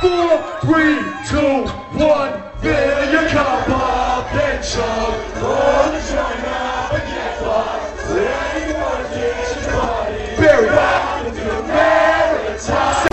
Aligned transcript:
Four, 0.00 0.60
three, 0.60 1.00
two, 1.26 1.64
one. 1.96 2.32
Fill 2.60 3.12
your 3.12 3.28
cup 3.30 3.66
up 3.70 4.30
and 4.34 4.62
chug. 4.62 5.34
Pour 5.36 5.90
the 5.90 6.00
joint 6.10 6.44
out 6.48 6.92
and 6.92 7.02
get 7.08 7.38
fucked. 7.38 8.10
Ready 8.10 8.74
for 8.74 8.96
the 9.02 9.08
kitchen 9.14 9.72
party. 9.72 10.36
Barry, 10.36 10.66
welcome 10.66 11.34
to 11.34 11.44
the 11.44 11.62
Maritime. 11.62 13.08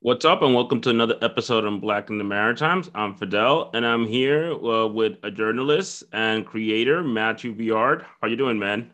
What's 0.00 0.24
up, 0.24 0.40
and 0.40 0.54
welcome 0.54 0.80
to 0.80 0.88
another 0.88 1.18
episode 1.20 1.66
on 1.66 1.78
Black 1.78 2.08
in 2.08 2.16
the 2.16 2.24
Maritimes. 2.24 2.90
I'm 2.94 3.14
Fidel, 3.14 3.70
and 3.74 3.84
I'm 3.84 4.06
here 4.06 4.50
uh, 4.52 4.86
with 4.86 5.18
a 5.22 5.30
journalist 5.30 6.04
and 6.14 6.46
creator, 6.46 7.02
Matthew 7.02 7.54
Byard. 7.54 8.06
How 8.22 8.28
you 8.28 8.36
doing, 8.36 8.58
man? 8.58 8.90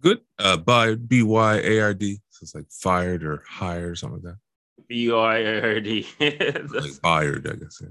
Good. 0.00 0.22
Uh, 0.38 0.56
by 0.56 0.94
B 0.94 1.22
Y 1.22 1.56
A 1.58 1.80
R 1.80 1.92
D. 1.92 2.18
So 2.30 2.44
it's 2.44 2.54
like 2.54 2.70
fired 2.70 3.24
or 3.24 3.42
hired, 3.46 3.98
something 3.98 4.22
like 4.22 4.32
that. 4.34 4.38
B 4.90 5.10
Y 5.10 5.36
A 5.38 5.62
R 5.62 5.80
D. 5.80 6.06
Like 6.20 6.92
fired, 7.00 7.46
I 7.46 7.54
guess. 7.54 7.80
Yeah. 7.80 7.88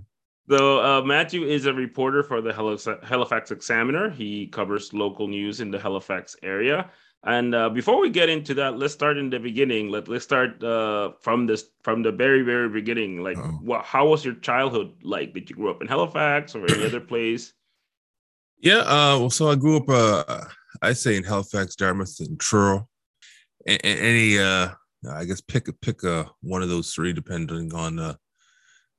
So 0.50 0.80
uh, 0.84 1.02
Matthew 1.02 1.44
is 1.46 1.66
a 1.66 1.74
reporter 1.74 2.24
for 2.24 2.42
the 2.42 2.52
Halifax, 2.54 3.52
Examiner. 3.52 4.10
He 4.10 4.48
covers 4.48 4.94
local 4.94 5.28
news 5.28 5.62
in 5.62 5.72
the 5.72 5.80
Halifax 5.80 6.36
area. 6.44 6.92
And 7.24 7.54
uh, 7.54 7.70
before 7.70 8.00
we 8.02 8.10
get 8.10 8.30
into 8.30 8.54
that, 8.56 8.78
let's 8.78 8.94
start 8.94 9.18
in 9.18 9.30
the 9.30 9.40
beginning. 9.40 9.90
Let 9.90 10.08
Let's 10.08 10.24
start 10.24 10.62
uh, 10.64 11.12
from 11.22 11.46
this 11.48 11.66
from 11.84 12.02
the 12.04 12.12
very 12.12 12.42
very 12.44 12.70
beginning. 12.70 13.24
Like, 13.24 13.38
what? 13.62 13.86
How 13.86 14.08
was 14.08 14.24
your 14.26 14.36
childhood 14.36 14.94
like? 15.04 15.34
Did 15.34 15.50
you 15.50 15.56
grow 15.56 15.72
up 15.72 15.82
in 15.82 15.88
Halifax 15.88 16.56
or 16.56 16.64
any 16.70 16.86
other 16.86 17.02
place? 17.14 17.54
Yeah. 18.60 18.80
Uh, 18.80 19.20
well, 19.20 19.30
so 19.30 19.50
I 19.50 19.56
grew 19.56 19.78
up, 19.78 19.90
uh, 19.90 20.46
I 20.82 20.94
say 20.94 21.16
in 21.16 21.24
Halifax, 21.24 21.76
Dartmouth, 21.76 22.20
and 22.20 22.40
Truro. 22.40 22.88
A- 23.68 23.86
a- 23.88 24.00
any, 24.12 24.40
uh, 24.40 24.70
I 25.08 25.26
guess 25.26 25.42
pick 25.42 25.68
a 25.68 25.74
pick 25.74 26.04
a 26.04 26.30
one 26.42 26.62
of 26.62 26.70
those 26.70 26.94
three, 26.94 27.14
depending 27.14 27.74
on 27.74 28.00
uh, 28.00 28.16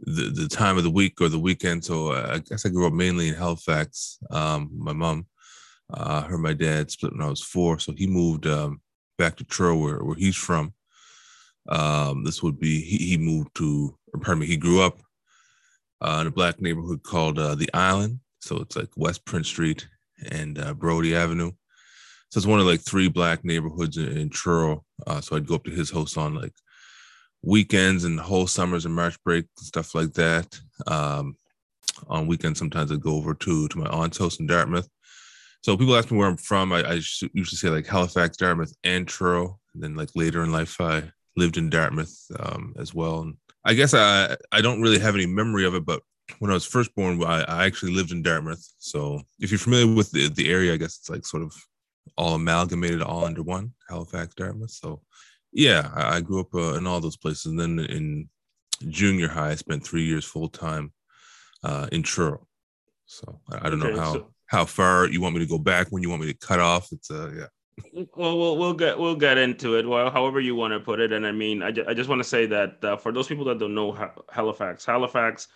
the 0.00 0.30
the 0.30 0.48
time 0.48 0.78
of 0.78 0.84
the 0.84 0.90
week 0.90 1.20
or 1.20 1.28
the 1.28 1.38
weekend. 1.38 1.84
So 1.84 2.12
uh, 2.12 2.30
I 2.34 2.38
guess 2.38 2.64
I 2.64 2.70
grew 2.70 2.86
up 2.86 2.92
mainly 2.92 3.28
in 3.28 3.34
Halifax. 3.34 4.18
Um, 4.30 4.70
my 4.72 4.92
mom, 4.92 5.26
uh, 5.92 6.22
her, 6.22 6.34
and 6.34 6.42
my 6.42 6.54
dad 6.54 6.90
split 6.90 7.12
when 7.12 7.22
I 7.22 7.28
was 7.28 7.42
four, 7.42 7.78
so 7.78 7.92
he 7.92 8.06
moved 8.06 8.46
um, 8.46 8.80
back 9.18 9.36
to 9.36 9.44
Truro, 9.44 9.76
where, 9.76 9.98
where 9.98 10.16
he's 10.16 10.36
from. 10.36 10.72
Um, 11.68 12.24
this 12.24 12.42
would 12.42 12.58
be 12.58 12.80
he, 12.80 12.96
he 12.96 13.18
moved 13.18 13.54
to, 13.56 13.96
or 14.14 14.20
pardon 14.20 14.40
me, 14.40 14.46
he 14.46 14.56
grew 14.56 14.80
up 14.80 14.98
uh, 16.00 16.18
in 16.22 16.26
a 16.26 16.30
black 16.30 16.60
neighborhood 16.60 17.02
called 17.02 17.38
uh, 17.38 17.54
the 17.54 17.68
Island. 17.74 18.20
So 18.40 18.56
it's 18.56 18.76
like 18.76 18.88
West 18.96 19.26
Prince 19.26 19.48
Street 19.48 19.86
and 20.30 20.58
uh, 20.58 20.72
Brody 20.72 21.14
Avenue. 21.14 21.52
So 22.30 22.38
it's 22.38 22.46
one 22.46 22.60
of 22.60 22.66
like 22.66 22.80
three 22.80 23.08
black 23.08 23.44
neighborhoods 23.44 23.96
in, 23.96 24.16
in 24.16 24.30
Truro. 24.30 24.84
Uh, 25.06 25.20
so 25.20 25.36
I'd 25.36 25.46
go 25.46 25.56
up 25.56 25.64
to 25.64 25.70
his 25.70 25.90
house 25.90 26.16
on 26.16 26.34
like 26.34 26.52
weekends 27.42 28.04
and 28.04 28.20
whole 28.20 28.46
summers 28.46 28.84
and 28.84 28.94
March 28.94 29.22
break 29.24 29.46
and 29.58 29.66
stuff 29.66 29.94
like 29.94 30.12
that. 30.14 30.58
Um, 30.86 31.36
on 32.06 32.28
weekends, 32.28 32.58
sometimes 32.58 32.92
I'd 32.92 33.00
go 33.00 33.16
over 33.16 33.34
to 33.34 33.68
to 33.68 33.78
my 33.78 33.88
aunt's 33.88 34.18
house 34.18 34.38
in 34.38 34.46
Dartmouth. 34.46 34.88
So 35.62 35.76
people 35.76 35.96
ask 35.96 36.10
me 36.10 36.18
where 36.18 36.28
I'm 36.28 36.36
from. 36.36 36.72
I 36.72 37.00
usually 37.34 37.44
say 37.44 37.68
like 37.68 37.86
Halifax, 37.86 38.36
Dartmouth, 38.36 38.74
and 38.84 39.06
Truro. 39.06 39.58
And 39.74 39.82
then 39.82 39.94
like 39.94 40.10
later 40.14 40.42
in 40.42 40.52
life, 40.52 40.80
I 40.80 41.02
lived 41.36 41.56
in 41.56 41.68
Dartmouth 41.68 42.16
um, 42.38 42.74
as 42.78 42.94
well. 42.94 43.22
And 43.22 43.36
I 43.64 43.74
guess 43.74 43.92
I 43.92 44.36
I 44.52 44.60
don't 44.60 44.80
really 44.80 45.00
have 45.00 45.14
any 45.14 45.26
memory 45.26 45.66
of 45.66 45.74
it, 45.74 45.84
but 45.84 46.02
when 46.38 46.50
I 46.50 46.54
was 46.54 46.64
first 46.64 46.94
born, 46.94 47.22
I, 47.24 47.42
I 47.42 47.66
actually 47.66 47.92
lived 47.92 48.12
in 48.12 48.22
Dartmouth. 48.22 48.64
So 48.78 49.20
if 49.40 49.50
you're 49.50 49.58
familiar 49.58 49.92
with 49.92 50.12
the, 50.12 50.28
the 50.28 50.50
area, 50.50 50.72
I 50.72 50.76
guess 50.76 50.98
it's 50.98 51.10
like 51.10 51.26
sort 51.26 51.42
of 51.42 51.52
all 52.16 52.34
amalgamated 52.34 53.02
all 53.02 53.24
under 53.24 53.42
one, 53.42 53.72
Halifax, 53.88 54.34
Dartmouth. 54.34 54.70
So 54.70 55.02
yeah, 55.52 55.90
I, 55.94 56.16
I 56.16 56.20
grew 56.20 56.40
up 56.40 56.54
uh, 56.54 56.74
in 56.74 56.86
all 56.86 57.00
those 57.00 57.16
places. 57.16 57.46
And 57.46 57.58
then 57.58 57.78
in 57.80 58.28
junior 58.88 59.28
high, 59.28 59.50
I 59.50 59.54
spent 59.56 59.84
three 59.84 60.04
years 60.04 60.24
full 60.24 60.48
time 60.48 60.92
uh, 61.64 61.88
in 61.92 62.02
Truro. 62.02 62.46
So 63.06 63.40
I, 63.50 63.66
I 63.66 63.70
don't 63.70 63.82
Okay, 63.82 63.92
know 63.94 64.00
how 64.00 64.12
so- 64.14 64.30
how 64.46 64.64
far 64.64 65.06
you 65.06 65.20
want 65.20 65.32
me 65.34 65.40
to 65.40 65.46
go 65.46 65.58
back 65.58 65.86
when 65.90 66.02
you 66.02 66.10
want 66.10 66.22
me 66.22 66.32
to 66.32 66.38
cut 66.38 66.58
off. 66.58 66.90
It's 66.90 67.08
uh 67.10 67.30
yeah. 67.36 68.04
Well, 68.16 68.36
we'll 68.36 68.56
we'll 68.58 68.74
get 68.74 68.98
we'll 68.98 69.14
get 69.14 69.38
into 69.38 69.76
it. 69.76 69.86
Well, 69.88 70.10
however 70.10 70.40
you 70.40 70.56
want 70.56 70.72
to 70.74 70.80
put 70.80 70.98
it. 70.98 71.12
And 71.12 71.24
I 71.24 71.30
mean, 71.30 71.62
I, 71.62 71.70
ju- 71.70 71.84
I 71.86 71.94
just 71.94 72.08
want 72.08 72.20
to 72.20 72.28
say 72.28 72.46
that 72.46 72.84
uh, 72.84 72.96
for 72.96 73.12
those 73.12 73.28
people 73.28 73.44
that 73.46 73.58
don't 73.60 73.74
know 73.76 73.92
Ha- 73.92 74.10
Halifax, 74.30 74.84
Halifax, 74.84 75.46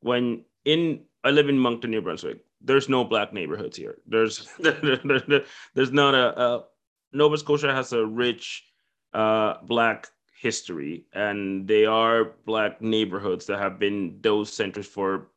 when 0.00 0.44
in 0.64 1.04
I 1.24 1.30
live 1.30 1.48
in 1.48 1.58
Moncton, 1.58 1.90
New 1.90 2.00
Brunswick. 2.00 2.44
There's 2.64 2.88
no 2.88 3.04
black 3.04 3.32
neighborhoods 3.32 3.76
here. 3.76 3.98
There's 4.06 4.48
there's 4.58 5.92
not 5.92 6.14
a, 6.14 6.40
a 6.40 6.64
Nova 7.12 7.38
Scotia 7.38 7.72
has 7.72 7.92
a 7.92 8.04
rich 8.04 8.64
uh, 9.12 9.54
black 9.62 10.08
history, 10.40 11.06
and 11.12 11.68
they 11.68 11.86
are 11.86 12.32
black 12.46 12.82
neighborhoods 12.82 13.46
that 13.46 13.58
have 13.58 13.78
been 13.78 14.18
those 14.20 14.52
centers 14.52 14.86
for 14.86 15.28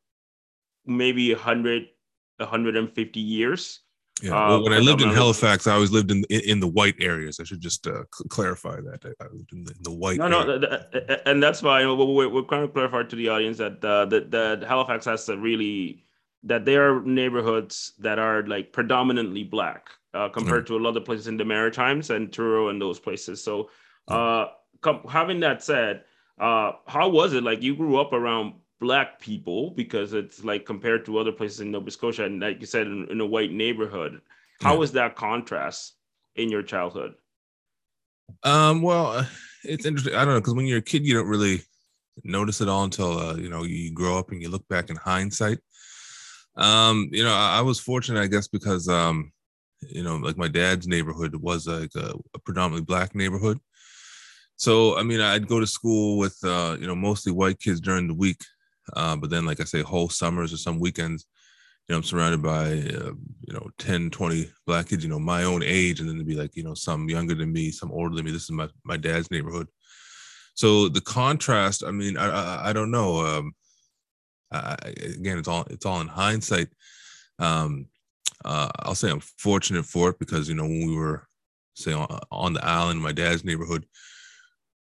maybe 0.85 1.33
100 1.33 1.87
150 2.37 3.19
years. 3.19 3.81
Yeah. 4.21 4.31
Uh, 4.31 4.49
well, 4.49 4.63
when 4.63 4.73
I 4.73 4.79
lived 4.79 5.01
in 5.01 5.09
Halifax, 5.09 5.67
I 5.67 5.73
always 5.73 5.91
lived 5.91 6.09
in 6.09 6.23
in, 6.29 6.41
in 6.41 6.59
the 6.59 6.67
white 6.67 6.95
areas. 6.99 7.39
I 7.39 7.43
should 7.43 7.61
just 7.61 7.85
uh, 7.85 8.03
cl- 8.11 8.27
clarify 8.29 8.77
that. 8.77 9.05
I, 9.05 9.23
I 9.23 9.27
lived 9.31 9.53
in 9.53 9.63
the, 9.63 9.71
in 9.71 9.83
the 9.83 9.91
white. 9.91 10.17
No, 10.17 10.27
no, 10.27 10.41
area. 10.41 10.87
th- 10.91 11.07
th- 11.07 11.19
and 11.27 11.41
that's 11.41 11.61
fine. 11.61 11.87
We're, 11.87 12.05
we're, 12.05 12.29
we're 12.29 12.41
trying 12.41 12.63
to 12.63 12.67
clarify 12.67 13.03
to 13.03 13.15
the 13.15 13.29
audience 13.29 13.59
that 13.59 13.83
uh, 13.85 14.05
that 14.05 14.31
that 14.31 14.63
Halifax 14.63 15.05
has 15.05 15.29
a 15.29 15.37
really 15.37 16.06
that 16.43 16.65
there 16.65 16.93
are 16.95 17.01
neighborhoods 17.01 17.93
that 17.99 18.19
are 18.19 18.43
like 18.45 18.71
predominantly 18.71 19.43
black 19.43 19.89
uh, 20.13 20.29
compared 20.29 20.67
to 20.67 20.77
a 20.77 20.79
lot 20.79 20.95
of 20.97 21.05
places 21.05 21.27
in 21.27 21.37
the 21.37 21.45
Maritimes 21.45 22.09
and 22.09 22.31
Truro 22.31 22.69
and 22.69 22.81
those 22.81 22.99
places. 22.99 23.43
So, 23.43 23.69
uh, 24.07 24.47
com- 24.81 25.05
having 25.09 25.39
that 25.41 25.63
said, 25.63 26.03
uh, 26.39 26.73
how 26.87 27.09
was 27.09 27.33
it 27.33 27.43
like? 27.43 27.61
You 27.61 27.75
grew 27.75 27.99
up 27.99 28.13
around 28.13 28.53
black 28.79 29.19
people 29.19 29.71
because 29.71 30.13
it's 30.13 30.43
like 30.43 30.65
compared 30.65 31.03
to 31.05 31.17
other 31.17 31.31
places 31.31 31.61
in 31.61 31.71
Nova 31.71 31.89
Scotia, 31.91 32.25
and 32.25 32.39
like 32.39 32.59
you 32.61 32.67
said, 32.67 32.87
in, 32.87 33.07
in 33.09 33.19
a 33.21 33.25
white 33.25 33.51
neighborhood. 33.51 34.21
How 34.61 34.73
Yeah. 34.73 34.79
was 34.79 34.91
that 34.93 35.15
contrast 35.15 35.95
in 36.35 36.49
your 36.49 36.63
childhood? 36.63 37.15
Um, 38.43 38.81
well, 38.81 39.07
uh, 39.07 39.25
it's 39.63 39.85
interesting. 39.85 40.13
I 40.15 40.23
don't 40.23 40.35
know 40.35 40.39
because 40.39 40.53
when 40.53 40.67
you're 40.67 40.79
a 40.79 40.81
kid, 40.81 41.05
you 41.05 41.15
don't 41.15 41.27
really 41.27 41.61
notice 42.23 42.61
it 42.61 42.69
all 42.69 42.83
until 42.83 43.17
uh, 43.17 43.35
you 43.35 43.49
know 43.49 43.63
you 43.63 43.91
grow 43.91 44.17
up 44.17 44.31
and 44.31 44.41
you 44.41 44.49
look 44.49 44.67
back 44.67 44.89
in 44.89 44.95
hindsight. 44.95 45.59
Um, 46.57 47.09
you 47.11 47.23
know, 47.23 47.33
I, 47.33 47.59
I 47.59 47.61
was 47.61 47.79
fortunate, 47.79 48.21
I 48.21 48.27
guess, 48.27 48.47
because 48.47 48.87
um, 48.89 49.31
you 49.81 50.03
know, 50.03 50.17
like 50.17 50.37
my 50.37 50.47
dad's 50.47 50.87
neighborhood 50.87 51.35
was 51.35 51.67
like 51.67 51.91
a, 51.95 52.13
a 52.33 52.39
predominantly 52.39 52.85
black 52.85 53.15
neighborhood. 53.15 53.59
So, 54.55 54.97
I 54.97 55.03
mean, 55.03 55.21
I'd 55.21 55.47
go 55.47 55.59
to 55.59 55.67
school 55.67 56.17
with 56.17 56.37
uh, 56.43 56.77
you 56.79 56.87
know 56.87 56.95
mostly 56.95 57.31
white 57.31 57.59
kids 57.59 57.79
during 57.79 58.07
the 58.07 58.15
week, 58.15 58.41
uh, 58.95 59.15
but 59.15 59.29
then, 59.29 59.45
like 59.45 59.61
I 59.61 59.65
say, 59.65 59.81
whole 59.81 60.09
summers 60.09 60.53
or 60.53 60.57
some 60.57 60.79
weekends, 60.79 61.25
you 61.87 61.93
know, 61.93 61.97
I'm 61.97 62.03
surrounded 62.03 62.41
by, 62.41 62.65
uh, 62.65 63.13
you 63.41 63.53
know, 63.53 63.69
10, 63.77 64.09
20 64.09 64.49
black 64.65 64.89
kids, 64.89 65.03
you 65.03 65.09
know, 65.09 65.19
my 65.19 65.43
own 65.43 65.63
age. 65.63 65.99
And 65.99 66.09
then 66.09 66.17
there'd 66.17 66.27
be 66.27 66.35
like, 66.35 66.55
you 66.55 66.63
know, 66.63 66.73
some 66.73 67.09
younger 67.09 67.33
than 67.33 67.51
me, 67.51 67.71
some 67.71 67.91
older 67.91 68.15
than 68.15 68.25
me. 68.25 68.31
This 68.31 68.43
is 68.43 68.51
my, 68.51 68.67
my 68.83 68.97
dad's 68.97 69.31
neighborhood. 69.31 69.67
So 70.53 70.89
the 70.89 71.01
contrast, 71.01 71.83
I 71.85 71.91
mean, 71.91 72.17
I, 72.17 72.29
I, 72.29 72.69
I 72.69 72.73
don't 72.73 72.91
know. 72.91 73.25
Um, 73.25 73.53
I- 74.51 74.93
again, 75.17 75.37
it's 75.37 75.47
all, 75.47 75.65
it's 75.69 75.85
all 75.85 76.01
in 76.01 76.07
hindsight. 76.07 76.69
Um, 77.39 77.87
uh, 78.45 78.69
I'll 78.79 78.95
say 78.95 79.09
I'm 79.09 79.19
fortunate 79.19 79.85
for 79.85 80.09
it 80.09 80.19
because, 80.19 80.47
you 80.47 80.55
know, 80.55 80.63
when 80.63 80.87
we 80.87 80.95
were 80.95 81.27
say 81.75 81.93
on, 81.93 82.19
on 82.31 82.53
the 82.53 82.65
island, 82.65 83.01
my 83.01 83.11
dad's 83.11 83.45
neighborhood, 83.45 83.85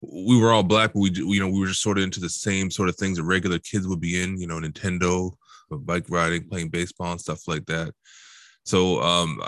we 0.01 0.39
were 0.39 0.51
all 0.51 0.63
black, 0.63 0.93
but 0.93 0.99
we, 0.99 1.11
you 1.11 1.39
know, 1.39 1.49
we 1.49 1.59
were 1.59 1.67
just 1.67 1.81
sort 1.81 1.97
of 1.97 2.03
into 2.03 2.19
the 2.19 2.29
same 2.29 2.69
sort 2.69 2.89
of 2.89 2.95
things 2.95 3.17
that 3.17 3.23
regular 3.23 3.59
kids 3.59 3.87
would 3.87 3.99
be 4.01 4.21
in, 4.21 4.39
you 4.39 4.45
know, 4.45 4.59
Nintendo, 4.59 5.31
bike 5.71 6.05
riding, 6.09 6.47
playing 6.47 6.69
baseball, 6.69 7.11
and 7.11 7.21
stuff 7.21 7.47
like 7.47 7.65
that. 7.65 7.93
So 8.65 9.01
um, 9.01 9.41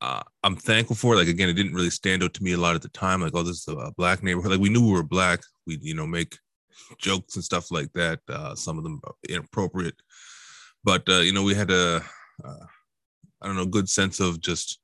I, 0.00 0.22
I'm 0.42 0.56
thankful 0.56 0.96
for 0.96 1.14
it. 1.14 1.18
Like 1.18 1.28
again, 1.28 1.48
it 1.48 1.54
didn't 1.54 1.74
really 1.74 1.90
stand 1.90 2.22
out 2.22 2.34
to 2.34 2.42
me 2.42 2.52
a 2.52 2.58
lot 2.58 2.74
at 2.74 2.82
the 2.82 2.88
time. 2.88 3.20
Like, 3.20 3.34
oh, 3.34 3.42
this 3.42 3.66
is 3.66 3.68
a 3.68 3.92
black 3.96 4.22
neighborhood. 4.22 4.52
Like 4.52 4.60
we 4.60 4.68
knew 4.68 4.84
we 4.84 4.92
were 4.92 5.02
black. 5.02 5.40
We 5.66 5.78
you 5.80 5.94
know 5.94 6.06
make 6.06 6.38
jokes 6.98 7.36
and 7.36 7.44
stuff 7.44 7.70
like 7.70 7.92
that. 7.94 8.20
Uh, 8.28 8.54
some 8.54 8.78
of 8.78 8.84
them 8.84 9.00
inappropriate, 9.28 10.00
but 10.82 11.08
uh, 11.08 11.20
you 11.20 11.32
know 11.32 11.42
we 11.42 11.54
had 11.54 11.70
a 11.70 12.02
uh, 12.44 12.66
I 13.42 13.46
don't 13.46 13.56
know 13.56 13.66
good 13.66 13.88
sense 13.88 14.20
of 14.20 14.40
just 14.40 14.78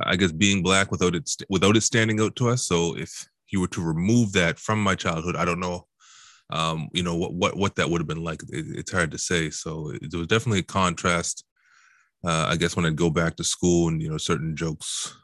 I 0.00 0.16
guess 0.16 0.32
being 0.32 0.62
black 0.62 0.90
without 0.90 1.14
it 1.14 1.30
without 1.48 1.76
it 1.76 1.82
standing 1.82 2.20
out 2.20 2.36
to 2.36 2.48
us. 2.48 2.64
So 2.64 2.96
if 2.96 3.26
you 3.48 3.60
were 3.60 3.68
to 3.68 3.82
remove 3.82 4.32
that 4.32 4.58
from 4.58 4.82
my 4.82 4.94
childhood, 4.94 5.36
I 5.36 5.44
don't 5.44 5.60
know 5.60 5.88
um, 6.50 6.88
you 6.92 7.02
know 7.02 7.14
what 7.14 7.34
what 7.34 7.56
what 7.56 7.76
that 7.76 7.90
would 7.90 8.00
have 8.00 8.08
been 8.08 8.24
like. 8.24 8.42
It, 8.50 8.66
it's 8.78 8.92
hard 8.92 9.10
to 9.10 9.18
say. 9.18 9.50
So 9.50 9.90
it, 9.90 10.10
there 10.10 10.18
was 10.18 10.28
definitely 10.28 10.60
a 10.60 10.64
contrast. 10.64 11.44
Uh, 12.24 12.46
I 12.48 12.56
guess 12.56 12.74
when 12.74 12.84
I'd 12.84 12.96
go 12.96 13.10
back 13.10 13.36
to 13.36 13.44
school 13.44 13.88
and 13.88 14.00
you 14.00 14.08
know 14.08 14.18
certain 14.18 14.56
jokes, 14.56 15.14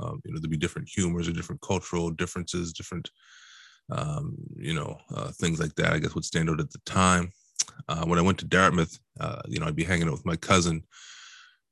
um, 0.00 0.20
you 0.24 0.32
know 0.32 0.40
there'd 0.40 0.50
be 0.50 0.56
different 0.56 0.88
humors 0.88 1.28
or 1.28 1.32
different 1.32 1.60
cultural 1.60 2.10
differences, 2.10 2.72
different 2.72 3.10
um, 3.90 4.36
you 4.56 4.74
know 4.74 4.98
uh, 5.14 5.28
things 5.32 5.60
like 5.60 5.74
that. 5.76 5.92
I 5.92 5.98
guess 5.98 6.14
would 6.14 6.24
stand 6.24 6.50
out 6.50 6.60
at 6.60 6.70
the 6.70 6.80
time. 6.86 7.32
Uh, 7.88 8.04
when 8.04 8.18
I 8.18 8.22
went 8.22 8.38
to 8.38 8.44
Dartmouth, 8.44 8.98
uh, 9.20 9.42
you 9.48 9.58
know 9.58 9.66
I'd 9.66 9.76
be 9.76 9.84
hanging 9.84 10.06
out 10.06 10.12
with 10.12 10.26
my 10.26 10.36
cousin, 10.36 10.82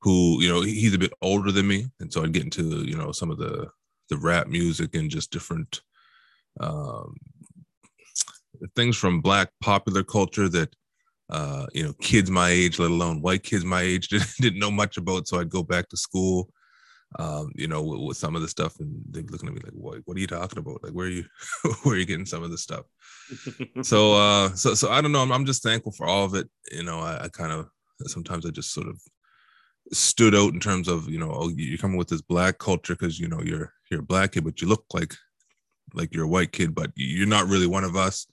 who 0.00 0.40
you 0.42 0.48
know 0.48 0.62
he's 0.62 0.94
a 0.94 0.98
bit 0.98 1.12
older 1.22 1.52
than 1.52 1.66
me, 1.66 1.86
and 2.00 2.12
so 2.12 2.22
I'd 2.22 2.32
get 2.32 2.44
into 2.44 2.84
you 2.84 2.96
know 2.96 3.12
some 3.12 3.30
of 3.30 3.38
the 3.38 3.68
the 4.08 4.16
rap 4.16 4.46
music 4.46 4.94
and 4.94 5.10
just 5.10 5.30
different 5.30 5.82
um, 6.60 7.14
things 8.74 8.96
from 8.96 9.20
black 9.20 9.50
popular 9.60 10.02
culture 10.02 10.48
that 10.48 10.74
uh, 11.30 11.66
you 11.72 11.84
know 11.84 11.92
kids 12.00 12.30
my 12.30 12.50
age, 12.50 12.78
let 12.78 12.90
alone 12.90 13.20
white 13.20 13.42
kids 13.42 13.64
my 13.64 13.82
age, 13.82 14.08
didn't, 14.08 14.30
didn't 14.40 14.60
know 14.60 14.70
much 14.70 14.96
about. 14.96 15.28
So 15.28 15.38
I'd 15.38 15.50
go 15.50 15.62
back 15.62 15.88
to 15.88 15.96
school, 15.96 16.48
um, 17.16 17.50
you 17.54 17.68
know, 17.68 17.82
with, 17.82 18.00
with, 18.00 18.16
some 18.16 18.36
of 18.36 18.42
the 18.42 18.48
stuff, 18.48 18.80
and 18.80 19.00
they're 19.10 19.22
looking 19.22 19.48
at 19.48 19.54
me 19.54 19.60
like, 19.64 19.72
"What? 19.72 20.00
What 20.04 20.16
are 20.16 20.20
you 20.20 20.26
talking 20.26 20.58
about? 20.58 20.82
Like, 20.82 20.92
where 20.92 21.06
are 21.06 21.10
you, 21.10 21.24
where 21.82 21.94
are 21.94 21.98
you 21.98 22.04
getting 22.04 22.26
some 22.26 22.42
of 22.42 22.50
this 22.50 22.62
stuff?" 22.62 22.84
so, 23.82 24.12
uh, 24.14 24.54
so, 24.54 24.74
so 24.74 24.90
I 24.90 25.00
don't 25.00 25.12
know. 25.12 25.22
I'm, 25.22 25.32
I'm 25.32 25.46
just 25.46 25.62
thankful 25.62 25.92
for 25.92 26.06
all 26.06 26.24
of 26.24 26.34
it. 26.34 26.48
You 26.70 26.82
know, 26.82 27.00
I, 27.00 27.24
I 27.24 27.28
kind 27.28 27.52
of 27.52 27.68
sometimes 28.06 28.44
I 28.44 28.50
just 28.50 28.72
sort 28.72 28.88
of 28.88 29.00
stood 29.90 30.34
out 30.34 30.52
in 30.52 30.60
terms 30.60 30.88
of 30.88 31.08
you 31.08 31.18
know, 31.18 31.32
oh, 31.32 31.48
you're 31.48 31.78
coming 31.78 31.96
with 31.96 32.08
this 32.08 32.22
black 32.22 32.58
culture 32.58 32.94
because 32.94 33.18
you 33.18 33.28
know 33.28 33.40
you're 33.42 33.72
you're 33.90 34.00
a 34.00 34.04
black 34.04 34.32
kid, 34.32 34.44
but 34.44 34.60
you 34.60 34.68
look 34.68 34.84
like 34.92 35.14
like 35.94 36.14
you're 36.14 36.24
a 36.24 36.28
white 36.28 36.52
kid, 36.52 36.74
but 36.74 36.90
you're 36.94 37.26
not 37.26 37.48
really 37.48 37.66
one 37.66 37.84
of 37.84 37.96
us. 37.96 38.26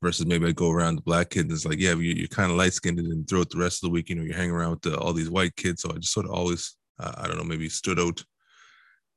Versus 0.00 0.26
maybe 0.26 0.46
I 0.46 0.52
go 0.52 0.70
around 0.70 0.94
the 0.94 1.02
black 1.02 1.30
kids 1.30 1.46
and 1.46 1.52
it's 1.52 1.66
like, 1.66 1.80
yeah, 1.80 1.92
you, 1.96 2.24
are 2.24 2.28
kind 2.28 2.52
of 2.52 2.56
light 2.56 2.72
skinned 2.72 3.00
and 3.00 3.28
throughout 3.28 3.50
the 3.50 3.58
rest 3.58 3.82
of 3.82 3.88
the 3.88 3.92
week, 3.92 4.08
you 4.08 4.14
know, 4.14 4.22
you're 4.22 4.36
hanging 4.36 4.52
around 4.52 4.70
with 4.70 4.82
the, 4.82 4.96
all 4.96 5.12
these 5.12 5.28
white 5.28 5.56
kids. 5.56 5.82
So 5.82 5.90
I 5.90 5.94
just 5.94 6.12
sort 6.12 6.26
of 6.26 6.30
always, 6.30 6.76
uh, 6.98 7.12
I 7.16 7.26
don't 7.26 7.36
know, 7.36 7.44
maybe 7.44 7.68
stood 7.68 8.00
out 8.00 8.24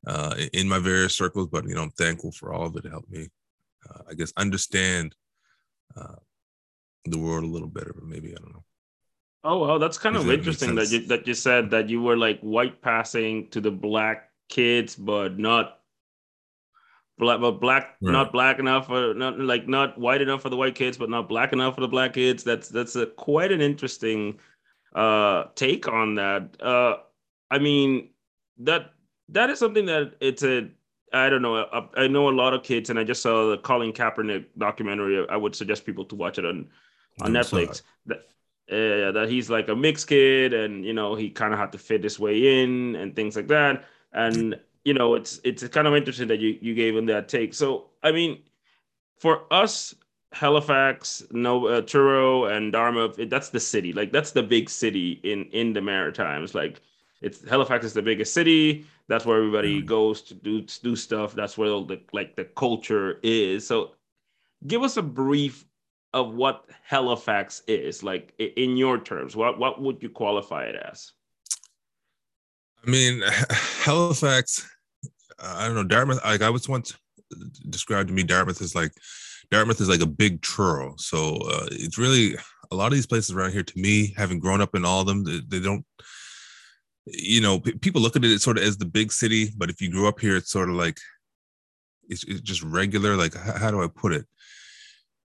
uh, 0.07 0.35
in 0.53 0.67
my 0.67 0.79
various 0.79 1.15
circles, 1.15 1.47
but 1.47 1.67
you 1.67 1.75
know, 1.75 1.83
I'm 1.83 1.91
thankful 1.91 2.31
for 2.31 2.53
all 2.53 2.65
of 2.65 2.75
it 2.75 2.81
to 2.83 2.89
help 2.89 3.09
me, 3.09 3.29
uh, 3.89 4.01
I 4.09 4.13
guess, 4.13 4.33
understand 4.37 5.15
uh, 5.95 6.15
the 7.05 7.19
world 7.19 7.43
a 7.43 7.47
little 7.47 7.67
better. 7.67 7.93
But 7.93 8.05
maybe 8.05 8.31
I 8.31 8.39
don't 8.39 8.53
know. 8.53 8.63
Oh 9.43 9.59
well, 9.59 9.79
that's 9.79 9.97
kind 9.97 10.13
Does 10.13 10.23
of 10.23 10.27
that 10.27 10.37
interesting 10.39 10.75
that 10.75 10.91
you 10.91 11.05
that 11.07 11.27
you 11.27 11.33
said 11.33 11.71
that 11.71 11.89
you 11.89 12.01
were 12.01 12.17
like 12.17 12.39
white 12.41 12.81
passing 12.81 13.49
to 13.49 13.61
the 13.61 13.71
black 13.71 14.29
kids, 14.49 14.95
but 14.95 15.39
not 15.39 15.79
black, 17.17 17.39
but 17.39 17.59
black, 17.59 17.95
right. 18.01 18.11
not 18.11 18.31
black 18.31 18.59
enough 18.59 18.87
for 18.87 19.13
not 19.15 19.39
like 19.39 19.67
not 19.67 19.97
white 19.99 20.21
enough 20.21 20.43
for 20.43 20.49
the 20.49 20.57
white 20.57 20.75
kids, 20.75 20.97
but 20.97 21.09
not 21.09 21.27
black 21.27 21.53
enough 21.53 21.75
for 21.75 21.81
the 21.81 21.87
black 21.87 22.13
kids. 22.13 22.43
That's 22.43 22.69
that's 22.69 22.95
a 22.95 23.07
quite 23.07 23.51
an 23.51 23.61
interesting 23.61 24.39
uh 24.93 25.45
take 25.55 25.87
on 25.87 26.15
that. 26.15 26.61
Uh, 26.61 26.97
I 27.51 27.59
mean 27.59 28.09
that 28.59 28.93
that 29.29 29.49
is 29.51 29.59
something 29.59 29.85
that 29.85 30.13
it's 30.19 30.43
a 30.43 30.69
I 31.13 31.29
don't 31.29 31.41
know. 31.41 31.57
I, 31.57 32.03
I, 32.03 32.07
know 32.07 32.29
a 32.29 32.31
lot 32.31 32.53
of 32.53 32.63
kids, 32.63 32.89
and 32.89 32.97
I 32.97 33.03
just 33.03 33.21
saw 33.21 33.49
the 33.49 33.57
Colin 33.57 33.91
Kaepernick 33.91 34.45
documentary. 34.57 35.27
I 35.27 35.35
would 35.35 35.53
suggest 35.53 35.85
people 35.85 36.05
to 36.05 36.15
watch 36.15 36.37
it 36.37 36.45
on 36.45 36.69
on 37.19 37.33
Netflix. 37.33 37.81
That 38.05 38.19
uh, 38.71 39.11
that 39.11 39.27
he's 39.29 39.49
like 39.49 39.67
a 39.67 39.75
mixed 39.75 40.07
kid, 40.07 40.53
and 40.53 40.85
you 40.85 40.93
know 40.93 41.15
he 41.15 41.29
kind 41.29 41.53
of 41.53 41.59
had 41.59 41.73
to 41.73 41.77
fit 41.77 42.03
his 42.03 42.17
way 42.17 42.63
in 42.63 42.95
and 42.95 43.13
things 43.13 43.35
like 43.35 43.49
that. 43.49 43.83
And 44.13 44.57
you 44.85 44.93
know, 44.93 45.15
it's 45.15 45.41
it's 45.43 45.67
kind 45.67 45.87
of 45.87 45.95
interesting 45.95 46.29
that 46.29 46.39
you 46.39 46.57
you 46.61 46.73
gave 46.73 46.95
him 46.95 47.05
that 47.07 47.27
take. 47.27 47.53
So 47.53 47.89
I 48.03 48.13
mean, 48.13 48.43
for 49.19 49.51
us, 49.51 49.93
Halifax, 50.31 51.23
no 51.31 51.67
uh, 51.67 51.81
Truro, 51.81 52.45
and 52.45 52.71
Dartmouth, 52.71 53.19
it, 53.19 53.29
that's 53.29 53.49
the 53.49 53.59
city. 53.59 53.91
Like 53.91 54.13
that's 54.13 54.31
the 54.31 54.43
big 54.43 54.69
city 54.69 55.19
in 55.23 55.45
in 55.45 55.73
the 55.73 55.81
Maritimes. 55.81 56.55
Like 56.55 56.81
it's 57.21 57.47
Halifax 57.47 57.85
is 57.85 57.93
the 57.93 58.01
biggest 58.01 58.33
city. 58.33 58.85
That's 59.07 59.25
where 59.25 59.37
everybody 59.37 59.77
mm-hmm. 59.77 59.87
goes 59.87 60.21
to 60.23 60.33
do 60.33 60.61
to 60.61 60.81
do 60.81 60.95
stuff. 60.95 61.33
That's 61.33 61.57
where 61.57 61.69
the 61.69 62.01
like 62.13 62.35
the 62.35 62.45
culture 62.45 63.19
is. 63.23 63.65
So, 63.67 63.91
give 64.67 64.83
us 64.83 64.97
a 64.97 65.01
brief 65.01 65.65
of 66.13 66.33
what 66.33 66.65
Halifax 66.83 67.61
is 67.67 68.03
like 68.03 68.33
in 68.37 68.77
your 68.77 68.99
terms. 68.99 69.35
What 69.35 69.59
what 69.59 69.81
would 69.81 70.01
you 70.01 70.09
qualify 70.09 70.63
it 70.63 70.75
as? 70.75 71.11
I 72.85 72.89
mean, 72.89 73.21
Halifax. 73.83 74.67
I 75.39 75.65
don't 75.65 75.75
know 75.75 75.83
Dartmouth. 75.83 76.23
Like 76.23 76.41
I 76.41 76.49
was 76.49 76.67
once 76.67 76.95
described 77.69 78.09
to 78.09 78.13
me, 78.13 78.23
Dartmouth 78.23 78.61
is 78.61 78.75
like 78.75 78.91
Dartmouth 79.51 79.81
is 79.81 79.89
like 79.89 80.01
a 80.01 80.07
big 80.07 80.41
Truro. 80.41 80.95
So 80.97 81.35
uh, 81.35 81.67
it's 81.71 81.97
really 81.97 82.35
a 82.71 82.75
lot 82.75 82.87
of 82.87 82.93
these 82.93 83.07
places 83.07 83.35
around 83.35 83.51
here. 83.51 83.63
To 83.63 83.79
me, 83.79 84.13
having 84.17 84.39
grown 84.39 84.61
up 84.61 84.75
in 84.75 84.85
all 84.85 85.01
of 85.01 85.07
them, 85.07 85.23
they, 85.23 85.41
they 85.47 85.59
don't. 85.63 85.85
You 87.05 87.41
know, 87.41 87.59
p- 87.59 87.73
people 87.73 88.01
look 88.01 88.15
at 88.15 88.23
it 88.23 88.41
sort 88.41 88.57
of 88.57 88.63
as 88.63 88.77
the 88.77 88.85
big 88.85 89.11
city, 89.11 89.49
but 89.57 89.69
if 89.69 89.81
you 89.81 89.89
grew 89.89 90.07
up 90.07 90.19
here, 90.19 90.35
it's 90.35 90.51
sort 90.51 90.69
of 90.69 90.75
like 90.75 90.97
it's, 92.09 92.23
it's 92.25 92.41
just 92.41 92.63
regular. 92.63 93.15
Like 93.15 93.33
how, 93.33 93.57
how 93.57 93.71
do 93.71 93.81
I 93.83 93.87
put 93.87 94.13
it? 94.13 94.25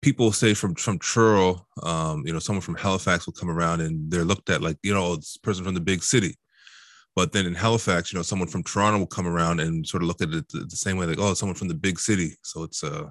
people 0.04 0.32
say 0.32 0.54
from 0.54 0.76
from 0.76 1.00
Truro, 1.00 1.66
um, 1.82 2.24
you 2.28 2.34
know, 2.34 2.40
someone 2.40 2.62
from 2.62 2.76
Halifax 2.76 3.26
will 3.26 3.34
come 3.34 3.50
around 3.50 3.82
and 3.82 4.12
they're 4.12 4.26
looked 4.26 4.50
at 4.50 4.62
like, 4.62 4.78
you 4.84 4.94
know, 4.94 5.16
this 5.16 5.38
person 5.38 5.64
from 5.64 5.74
the 5.74 5.80
big 5.80 6.04
city. 6.04 6.38
But 7.16 7.32
then 7.32 7.46
in 7.46 7.56
Halifax, 7.56 8.12
you 8.12 8.20
know, 8.20 8.24
someone 8.24 8.50
from 8.50 8.64
Toronto 8.64 9.00
will 9.00 9.08
come 9.08 9.28
around 9.28 9.60
and 9.60 9.88
sort 9.88 10.04
of 10.04 10.08
look 10.08 10.22
at 10.22 10.30
it 10.30 10.50
the, 10.50 10.60
the 10.60 10.76
same 10.76 10.98
way, 10.98 11.06
like, 11.06 11.20
oh, 11.20 11.34
someone 11.34 11.56
from 11.56 11.70
the 11.70 11.74
big 11.74 12.00
city. 12.00 12.38
So 12.44 12.64
it's 12.64 12.84
uh 12.84 13.10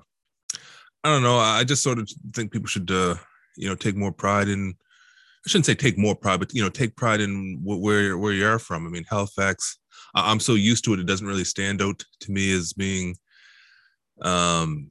I 1.02 1.08
don't 1.08 1.22
know. 1.22 1.38
I 1.38 1.64
just 1.64 1.82
sort 1.82 1.98
of 1.98 2.08
think 2.32 2.52
people 2.52 2.68
should 2.68 2.90
uh, 2.90 3.16
you 3.56 3.68
know, 3.68 3.74
take 3.74 3.96
more 3.96 4.12
pride 4.12 4.48
in 4.48 4.74
I 5.44 5.48
shouldn't 5.48 5.66
say 5.66 5.74
take 5.74 5.98
more 5.98 6.14
pride, 6.14 6.40
but 6.40 6.54
you 6.54 6.62
know, 6.62 6.68
take 6.68 6.96
pride 6.96 7.20
in 7.20 7.60
where 7.64 8.16
where 8.16 8.32
you 8.32 8.46
are 8.46 8.58
from. 8.58 8.86
I 8.86 8.90
mean, 8.90 9.04
Halifax, 9.08 9.78
I'm 10.14 10.40
so 10.40 10.54
used 10.54 10.84
to 10.84 10.94
it, 10.94 11.00
it 11.00 11.06
doesn't 11.06 11.26
really 11.26 11.44
stand 11.44 11.82
out 11.82 12.04
to 12.20 12.32
me 12.32 12.52
as 12.52 12.72
being 12.72 13.16
um 14.20 14.90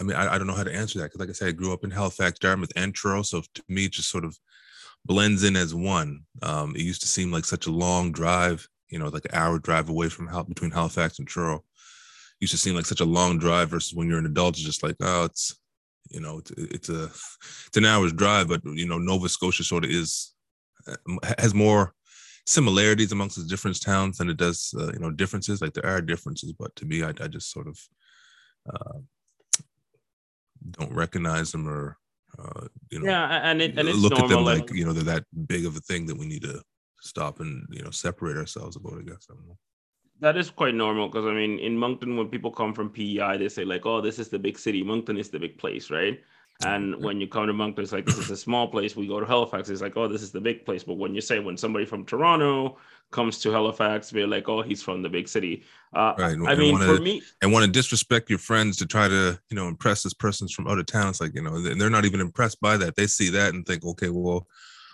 I 0.00 0.04
mean, 0.04 0.16
I, 0.16 0.34
I 0.34 0.38
don't 0.38 0.46
know 0.46 0.54
how 0.54 0.64
to 0.64 0.74
answer 0.74 0.98
that 0.98 1.06
because, 1.06 1.20
like 1.20 1.28
I 1.28 1.32
said, 1.32 1.48
I 1.48 1.52
grew 1.52 1.72
up 1.72 1.84
in 1.84 1.90
Halifax, 1.90 2.38
Dartmouth, 2.38 2.72
and 2.74 2.94
Truro. 2.94 3.22
So 3.22 3.42
to 3.54 3.62
me, 3.68 3.84
it 3.84 3.92
just 3.92 4.10
sort 4.10 4.24
of 4.24 4.36
blends 5.04 5.44
in 5.44 5.54
as 5.54 5.74
one. 5.74 6.22
Um, 6.42 6.74
it 6.74 6.82
used 6.82 7.02
to 7.02 7.08
seem 7.08 7.30
like 7.30 7.44
such 7.44 7.66
a 7.66 7.72
long 7.72 8.10
drive, 8.10 8.66
you 8.88 8.98
know, 8.98 9.08
like 9.08 9.26
an 9.26 9.34
hour 9.34 9.58
drive 9.58 9.88
away 9.88 10.08
from 10.08 10.26
Hal- 10.26 10.44
between 10.44 10.70
Halifax 10.70 11.18
and 11.18 11.28
Truro. 11.28 11.64
Used 12.40 12.52
to 12.52 12.58
seem 12.58 12.74
like 12.74 12.86
such 12.86 13.00
a 13.00 13.04
long 13.04 13.38
drive 13.38 13.70
versus 13.70 13.94
when 13.94 14.08
you're 14.08 14.18
an 14.18 14.26
adult, 14.26 14.56
it's 14.56 14.64
just 14.64 14.82
like, 14.82 14.96
oh, 15.00 15.24
it's, 15.24 15.56
you 16.12 16.20
know, 16.20 16.38
it's, 16.38 16.50
it's 16.50 16.88
a, 16.88 17.04
it's 17.04 17.76
an 17.76 17.84
hour's 17.84 18.12
drive, 18.12 18.48
but 18.48 18.60
you 18.64 18.86
know, 18.86 18.98
Nova 18.98 19.28
Scotia 19.28 19.64
sort 19.64 19.84
of 19.84 19.90
is 19.90 20.34
uh, 20.86 20.96
has 21.38 21.54
more 21.54 21.94
similarities 22.46 23.12
amongst 23.12 23.36
the 23.36 23.44
different 23.44 23.80
towns 23.80 24.18
than 24.18 24.28
it 24.28 24.36
does, 24.36 24.74
uh, 24.78 24.92
you 24.92 24.98
know, 24.98 25.10
differences. 25.10 25.62
Like 25.62 25.74
there 25.74 25.86
are 25.86 26.00
differences, 26.00 26.52
but 26.52 26.74
to 26.76 26.84
me, 26.84 27.02
I, 27.02 27.10
I 27.20 27.28
just 27.28 27.50
sort 27.50 27.68
of 27.68 27.78
uh, 28.72 28.98
don't 30.70 30.92
recognize 30.92 31.52
them 31.52 31.68
or 31.68 31.98
uh, 32.38 32.66
you 32.90 33.00
know, 33.00 33.10
yeah, 33.10 33.40
and 33.50 33.60
it 33.60 33.78
and 33.78 33.88
look 33.90 34.18
at 34.18 34.28
them 34.28 34.44
like, 34.44 34.60
like 34.60 34.72
you 34.72 34.86
know 34.86 34.92
they're 34.92 35.04
that 35.04 35.24
big 35.46 35.66
of 35.66 35.76
a 35.76 35.80
thing 35.80 36.06
that 36.06 36.16
we 36.16 36.26
need 36.26 36.42
to 36.42 36.62
stop 37.00 37.40
and 37.40 37.66
you 37.70 37.82
know 37.82 37.90
separate 37.90 38.38
ourselves 38.38 38.76
about. 38.76 38.98
I 38.98 39.02
guess 39.02 39.26
I 39.30 39.34
don't 39.34 39.46
know. 39.46 39.58
That 40.22 40.36
is 40.36 40.50
quite 40.50 40.74
normal 40.74 41.08
because 41.08 41.26
I 41.26 41.32
mean, 41.32 41.58
in 41.58 41.76
Moncton, 41.76 42.16
when 42.16 42.28
people 42.28 42.52
come 42.52 42.72
from 42.72 42.90
PEI, 42.90 43.36
they 43.36 43.48
say 43.48 43.64
like, 43.64 43.84
"Oh, 43.84 44.00
this 44.00 44.18
is 44.18 44.28
the 44.28 44.38
big 44.38 44.56
city. 44.56 44.82
Moncton 44.82 45.18
is 45.18 45.30
the 45.30 45.38
big 45.38 45.58
place, 45.58 45.90
right?" 45.90 46.20
And 46.64 46.96
when 47.02 47.20
you 47.20 47.26
come 47.26 47.46
to 47.46 47.52
Moncton, 47.52 47.82
it's 47.82 47.92
like 47.92 48.06
this 48.06 48.18
is 48.18 48.30
a 48.30 48.36
small 48.36 48.68
place. 48.68 48.94
We 48.94 49.08
go 49.08 49.18
to 49.18 49.26
Halifax, 49.26 49.68
it's 49.68 49.82
like, 49.82 49.96
oh, 49.96 50.06
this 50.06 50.22
is 50.22 50.30
the 50.30 50.40
big 50.40 50.64
place. 50.64 50.84
But 50.84 50.94
when 50.94 51.14
you 51.14 51.20
say 51.20 51.40
when 51.40 51.56
somebody 51.56 51.84
from 51.84 52.04
Toronto 52.04 52.78
comes 53.10 53.38
to 53.40 53.50
Halifax, 53.50 54.10
they're 54.10 54.26
like, 54.26 54.48
oh, 54.48 54.62
he's 54.62 54.82
from 54.82 55.02
the 55.02 55.08
big 55.08 55.28
city. 55.28 55.64
Uh, 55.92 56.14
right. 56.18 56.36
I 56.46 56.54
mean, 56.54 56.74
wanna, 56.74 56.86
for 56.86 57.02
me, 57.02 57.22
and 57.40 57.52
want 57.52 57.64
to 57.64 57.70
disrespect 57.70 58.30
your 58.30 58.38
friends 58.38 58.76
to 58.76 58.86
try 58.86 59.08
to, 59.08 59.40
you 59.50 59.56
know, 59.56 59.68
impress 59.68 60.04
this 60.04 60.14
person's 60.14 60.52
from 60.52 60.68
out 60.68 60.78
of 60.78 60.86
town. 60.86 61.08
It's 61.08 61.20
like, 61.20 61.34
you 61.34 61.42
know, 61.42 61.60
they're 61.60 61.90
not 61.90 62.04
even 62.04 62.20
impressed 62.20 62.60
by 62.60 62.76
that. 62.76 62.94
They 62.94 63.06
see 63.06 63.28
that 63.30 63.54
and 63.54 63.66
think, 63.66 63.84
okay, 63.84 64.08
well, 64.08 64.46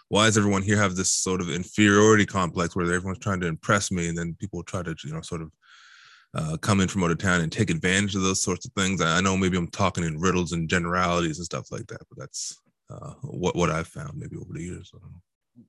why 0.09 0.27
does 0.27 0.39
everyone 0.39 0.63
here 0.63 0.77
have 0.77 0.97
this 0.97 1.11
sort 1.11 1.41
of 1.41 1.51
inferiority 1.51 2.25
complex 2.25 2.75
where 2.75 2.87
everyone's 2.87 3.19
trying 3.19 3.41
to 3.41 3.47
impress 3.47 3.91
me, 3.91 4.09
and 4.09 4.17
then 4.17 4.37
people 4.39 4.63
try 4.63 4.83
to, 4.83 4.95
you 5.05 5.13
know, 5.13 5.21
sort 5.21 5.43
of 5.43 5.53
uh, 6.35 6.57
come 6.59 6.81
in 6.81 6.89
from 6.89 7.05
out 7.05 7.11
of 7.11 7.19
town 7.19 7.41
and 7.41 7.53
take 7.53 7.71
advantage 7.71 8.15
of 8.15 8.23
those 8.23 8.41
sorts 8.41 8.67
of 8.67 8.73
things. 8.73 9.01
I 9.01 9.21
know 9.21 9.37
maybe 9.37 9.57
I'm 9.57 9.69
talking 9.69 10.05
in 10.05 10.21
riddles 10.21 10.53
and 10.53 10.69
generalities 10.69 11.39
and 11.39 11.45
stuff 11.45 11.71
like 11.71 11.87
that, 11.89 12.01
but 12.09 12.19
that's 12.19 12.59
uh, 12.91 13.13
what 13.23 13.57
what 13.57 13.71
I've 13.71 13.89
found 13.89 14.19
maybe 14.19 14.37
over 14.37 14.53
the 14.53 14.63
years. 14.63 14.93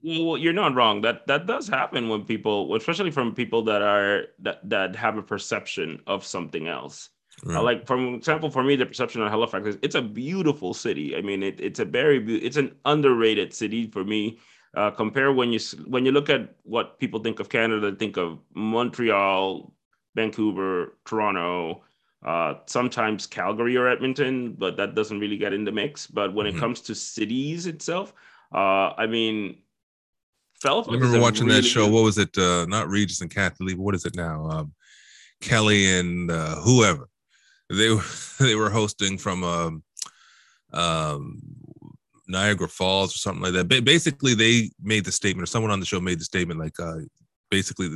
Well, 0.04 0.38
you're 0.38 0.54
not 0.54 0.76
wrong. 0.76 1.02
That 1.02 1.28
that 1.28 1.48
does 1.48 1.68
happen 1.68 2.10
when 2.10 2.24
people, 2.24 2.76
especially 2.76 3.12
from 3.12 3.34
people 3.34 3.64
that 3.64 3.82
are 3.82 4.28
that 4.40 4.70
that 4.70 4.96
have 4.96 5.18
a 5.18 5.24
perception 5.24 6.02
of 6.08 6.26
something 6.26 6.68
else. 6.68 7.10
Right. 7.44 7.58
Uh, 7.58 7.64
like, 7.64 7.88
for 7.88 7.98
example, 8.16 8.50
for 8.50 8.64
me, 8.64 8.76
the 8.76 8.86
perception 8.86 9.22
of 9.22 9.30
Halifax 9.30 9.68
is 9.68 9.78
it's 9.82 9.96
a 9.96 10.02
beautiful 10.02 10.74
city. 10.74 11.16
I 11.16 11.22
mean, 11.22 11.44
it, 11.44 11.60
it's 11.60 11.80
a 11.80 11.86
very 11.86 12.20
be- 12.20 12.44
it's 12.44 12.58
an 12.58 12.76
underrated 12.86 13.54
city 13.54 13.88
for 13.88 14.04
me. 14.04 14.40
Uh, 14.76 14.92
compare 14.92 15.32
when 15.32 15.52
you 15.52 15.60
when 15.88 16.06
you 16.06 16.12
look 16.12 16.30
at 16.30 16.56
what 16.64 17.00
people 17.00 17.20
think 17.20 17.40
of 17.40 17.50
Canada, 17.50 17.96
think 17.96 18.18
of 18.18 18.40
Montreal, 18.54 19.74
Vancouver, 20.16 20.98
Toronto, 21.06 21.84
uh, 22.26 22.56
sometimes 22.66 23.26
Calgary 23.26 23.78
or 23.78 23.88
Edmonton, 23.88 24.54
but 24.54 24.76
that 24.78 24.94
doesn't 24.94 25.20
really 25.20 25.38
get 25.38 25.54
in 25.54 25.64
the 25.64 25.72
mix. 25.72 26.08
But 26.08 26.34
when 26.34 26.46
mm-hmm. 26.46 26.58
it 26.58 26.60
comes 26.60 26.82
to 26.82 26.96
cities 26.96 27.68
itself, 27.68 28.14
uh, 28.54 28.94
I 28.98 29.08
mean, 29.08 29.60
Halifax. 30.62 30.92
I 30.92 30.98
remember 30.98 31.22
watching 31.22 31.48
really 31.48 31.62
that 31.62 31.68
show. 31.68 31.86
Good... 31.86 31.94
What 31.94 32.04
was 32.04 32.18
it? 32.18 32.38
Uh, 32.38 32.66
not 32.68 32.90
Regis 32.90 33.22
and 33.22 33.34
Kathie 33.34 33.64
Lee. 33.64 33.76
What 33.76 33.96
is 33.96 34.06
it 34.06 34.16
now? 34.16 34.46
Um, 34.50 34.74
Kelly 35.42 35.98
and 35.98 36.30
uh, 36.30 36.56
whoever 36.56 37.08
they 37.70 37.90
were 37.90 38.04
they 38.40 38.56
were 38.56 38.70
hosting 38.70 39.18
from 39.18 39.44
um, 39.44 39.84
um, 40.74 41.40
Niagara 42.28 42.68
Falls 42.68 43.14
or 43.16 43.18
something 43.18 43.42
like 43.44 43.54
that. 43.54 43.84
basically, 43.84 44.34
they 44.36 44.70
made 44.82 45.06
the 45.06 45.12
statement, 45.12 45.44
or 45.44 45.48
someone 45.48 45.72
on 45.72 45.80
the 45.80 45.86
show 45.86 46.00
made 46.00 46.20
the 46.20 46.26
statement, 46.26 46.60
like 46.60 46.80
uh, 46.80 46.98
basically 47.50 47.90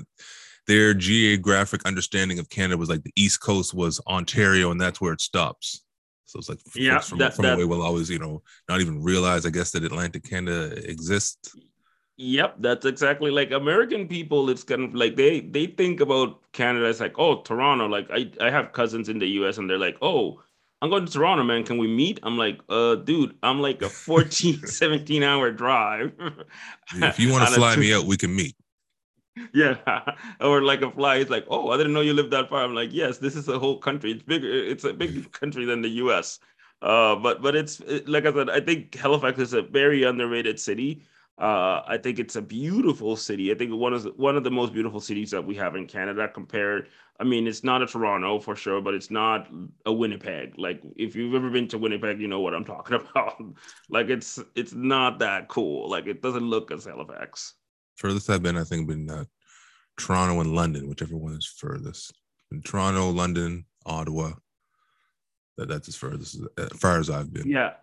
their 0.67 0.93
geographic 0.93 1.85
understanding 1.85 2.39
of 2.39 2.49
Canada 2.49 2.77
was 2.77 2.89
like 2.89 3.03
the 3.03 3.11
East 3.15 3.41
Coast 3.41 3.73
was 3.73 3.99
Ontario, 4.07 4.71
and 4.71 4.79
that's 4.79 5.01
where 5.01 5.13
it 5.13 5.21
stops. 5.21 5.83
So 6.25 6.39
it's 6.39 6.49
like 6.49 6.59
Yeah, 6.73 6.99
from, 6.99 7.19
that- 7.19 7.35
from 7.35 7.43
that- 7.43 7.55
away 7.55 7.65
will 7.65 7.81
always, 7.83 8.09
you 8.09 8.17
know, 8.17 8.41
not 8.69 8.81
even 8.81 9.03
realize, 9.03 9.45
I 9.45 9.49
guess, 9.51 9.71
that 9.71 9.83
Atlantic 9.83 10.23
Canada 10.23 10.73
exists. 10.89 11.53
Yep, 12.17 12.57
that's 12.59 12.85
exactly 12.85 13.31
like 13.31 13.51
American 13.51 14.07
people. 14.07 14.49
It's 14.49 14.63
kind 14.63 14.83
of 14.83 14.93
like 14.93 15.15
they 15.15 15.39
they 15.41 15.65
think 15.65 15.99
about 15.99 16.41
Canada 16.51 16.85
as 16.87 16.99
like, 16.99 17.17
oh, 17.17 17.41
Toronto. 17.41 17.87
Like 17.87 18.07
I 18.11 18.31
I 18.39 18.51
have 18.51 18.71
cousins 18.71 19.09
in 19.09 19.17
the 19.19 19.27
U.S. 19.41 19.57
and 19.57 19.67
they're 19.69 19.79
like, 19.79 19.97
oh, 20.01 20.41
I'm 20.81 20.89
going 20.91 21.05
to 21.05 21.11
Toronto, 21.11 21.43
man. 21.43 21.63
Can 21.63 21.77
we 21.79 21.87
meet? 21.87 22.19
I'm 22.23 22.37
like, 22.37 22.59
uh, 22.69 22.95
dude, 22.95 23.35
I'm 23.41 23.61
like 23.61 23.81
a 23.81 23.89
14, 23.89 24.67
17 24.67 25.23
hour 25.23 25.51
drive. 25.51 26.13
If 26.95 27.19
you 27.19 27.31
want 27.31 27.47
to 27.47 27.53
fly 27.55 27.73
two- 27.75 27.81
me 27.81 27.93
out, 27.93 28.05
we 28.05 28.17
can 28.17 28.35
meet. 28.35 28.55
Yeah, 29.53 29.77
or 30.41 30.61
like 30.61 30.83
a 30.83 30.91
fly. 30.91 31.15
It's 31.15 31.31
like, 31.31 31.45
oh, 31.49 31.71
I 31.71 31.77
didn't 31.77 31.93
know 31.93 32.01
you 32.01 32.13
lived 32.13 32.31
that 32.31 32.49
far. 32.49 32.63
I'm 32.63 32.75
like, 32.75 32.93
yes, 32.93 33.17
this 33.17 33.35
is 33.35 33.47
a 33.47 33.57
whole 33.57 33.79
country. 33.79 34.11
It's 34.11 34.21
bigger. 34.23 34.47
It's 34.47 34.83
a 34.83 34.93
big 34.93 35.31
country 35.31 35.65
than 35.65 35.81
the 35.81 35.89
U.S. 36.05 36.39
Uh, 36.83 37.15
but 37.15 37.41
but 37.41 37.55
it's 37.55 37.79
it- 37.79 38.07
like 38.07 38.27
I 38.27 38.33
said, 38.33 38.49
I 38.51 38.59
think 38.59 38.93
Halifax 38.93 39.39
is 39.39 39.53
a 39.53 39.63
very 39.63 40.03
underrated 40.03 40.59
city. 40.59 41.01
Uh, 41.39 41.81
I 41.87 41.97
think 41.97 42.19
it's 42.19 42.35
a 42.35 42.41
beautiful 42.41 43.15
city. 43.15 43.51
I 43.51 43.55
think 43.55 43.73
one 43.73 43.93
of 43.93 44.03
the, 44.03 44.11
one 44.11 44.37
of 44.37 44.43
the 44.43 44.51
most 44.51 44.71
beautiful 44.71 44.99
cities 44.99 45.31
that 45.31 45.43
we 45.43 45.55
have 45.55 45.75
in 45.75 45.87
Canada. 45.87 46.27
Compared, 46.27 46.89
I 47.19 47.23
mean, 47.23 47.47
it's 47.47 47.63
not 47.63 47.81
a 47.81 47.87
Toronto 47.87 48.39
for 48.39 48.55
sure, 48.55 48.81
but 48.81 48.93
it's 48.93 49.09
not 49.09 49.49
a 49.87 49.91
Winnipeg. 49.91 50.53
Like 50.57 50.81
if 50.95 51.15
you've 51.15 51.33
ever 51.33 51.49
been 51.49 51.67
to 51.69 51.79
Winnipeg, 51.79 52.21
you 52.21 52.27
know 52.27 52.41
what 52.41 52.53
I'm 52.53 52.65
talking 52.75 52.97
about. 52.97 53.41
like 53.89 54.09
it's 54.09 54.39
it's 54.55 54.73
not 54.73 55.17
that 55.19 55.47
cool. 55.47 55.89
Like 55.89 56.05
it 56.05 56.21
doesn't 56.21 56.47
look 56.47 56.71
as 56.71 56.85
Halifax. 56.85 57.55
Furthest 57.95 58.29
I've 58.29 58.43
been, 58.43 58.57
I 58.57 58.63
think, 58.63 58.87
been 58.87 59.09
uh, 59.09 59.25
Toronto 59.97 60.39
and 60.39 60.55
London, 60.55 60.87
whichever 60.87 61.17
one 61.17 61.33
is 61.33 61.45
furthest. 61.47 62.13
In 62.51 62.61
Toronto, 62.61 63.09
London, 63.09 63.65
Ottawa. 63.85 64.33
That, 65.57 65.67
that's 65.67 65.87
as 65.87 65.95
furthest 65.95 66.41
as 66.57 66.69
far 66.79 66.99
as 66.99 67.09
I've 67.09 67.33
been. 67.33 67.49
Yeah. 67.49 67.73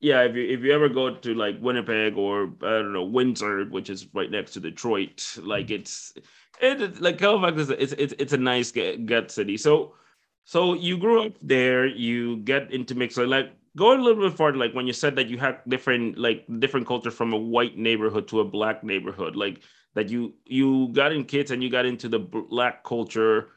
Yeah, 0.00 0.22
if 0.22 0.34
you 0.34 0.44
if 0.48 0.60
you 0.60 0.72
ever 0.72 0.88
go 0.88 1.14
to 1.14 1.34
like 1.34 1.60
Winnipeg 1.60 2.16
or 2.16 2.52
I 2.62 2.80
don't 2.80 2.94
know 2.94 3.04
Windsor, 3.04 3.66
which 3.66 3.90
is 3.90 4.06
right 4.14 4.30
next 4.30 4.52
to 4.52 4.60
Detroit, 4.60 5.36
like 5.42 5.66
mm-hmm. 5.66 5.74
it's 5.74 6.14
it 6.60 7.00
like 7.00 7.20
Halifax 7.20 7.58
is 7.58 7.70
a, 7.70 7.82
it's 7.82 7.92
it's 7.92 8.14
it's 8.18 8.32
a 8.32 8.38
nice 8.38 8.72
get, 8.72 9.04
gut 9.04 9.30
city. 9.30 9.58
So 9.58 9.94
so 10.44 10.72
you 10.74 10.96
grew 10.96 11.26
up 11.26 11.34
there, 11.42 11.86
you 11.86 12.38
get 12.38 12.72
into 12.72 12.94
mix 12.94 13.14
so 13.14 13.24
like 13.24 13.52
go 13.76 13.92
a 13.92 14.00
little 14.00 14.28
bit 14.28 14.36
farther. 14.36 14.56
Like 14.58 14.72
when 14.72 14.86
you 14.86 14.94
said 14.94 15.16
that 15.16 15.28
you 15.28 15.36
had 15.36 15.60
different 15.68 16.16
like 16.16 16.46
different 16.60 16.86
culture 16.86 17.10
from 17.10 17.34
a 17.34 17.38
white 17.38 17.76
neighborhood 17.76 18.26
to 18.28 18.40
a 18.40 18.44
black 18.44 18.82
neighborhood, 18.82 19.36
like 19.36 19.60
that 19.94 20.08
you 20.08 20.34
you 20.46 20.88
got 20.92 21.12
in 21.12 21.24
kids 21.24 21.50
and 21.50 21.62
you 21.62 21.68
got 21.68 21.84
into 21.84 22.08
the 22.08 22.18
black 22.18 22.84
culture 22.84 23.48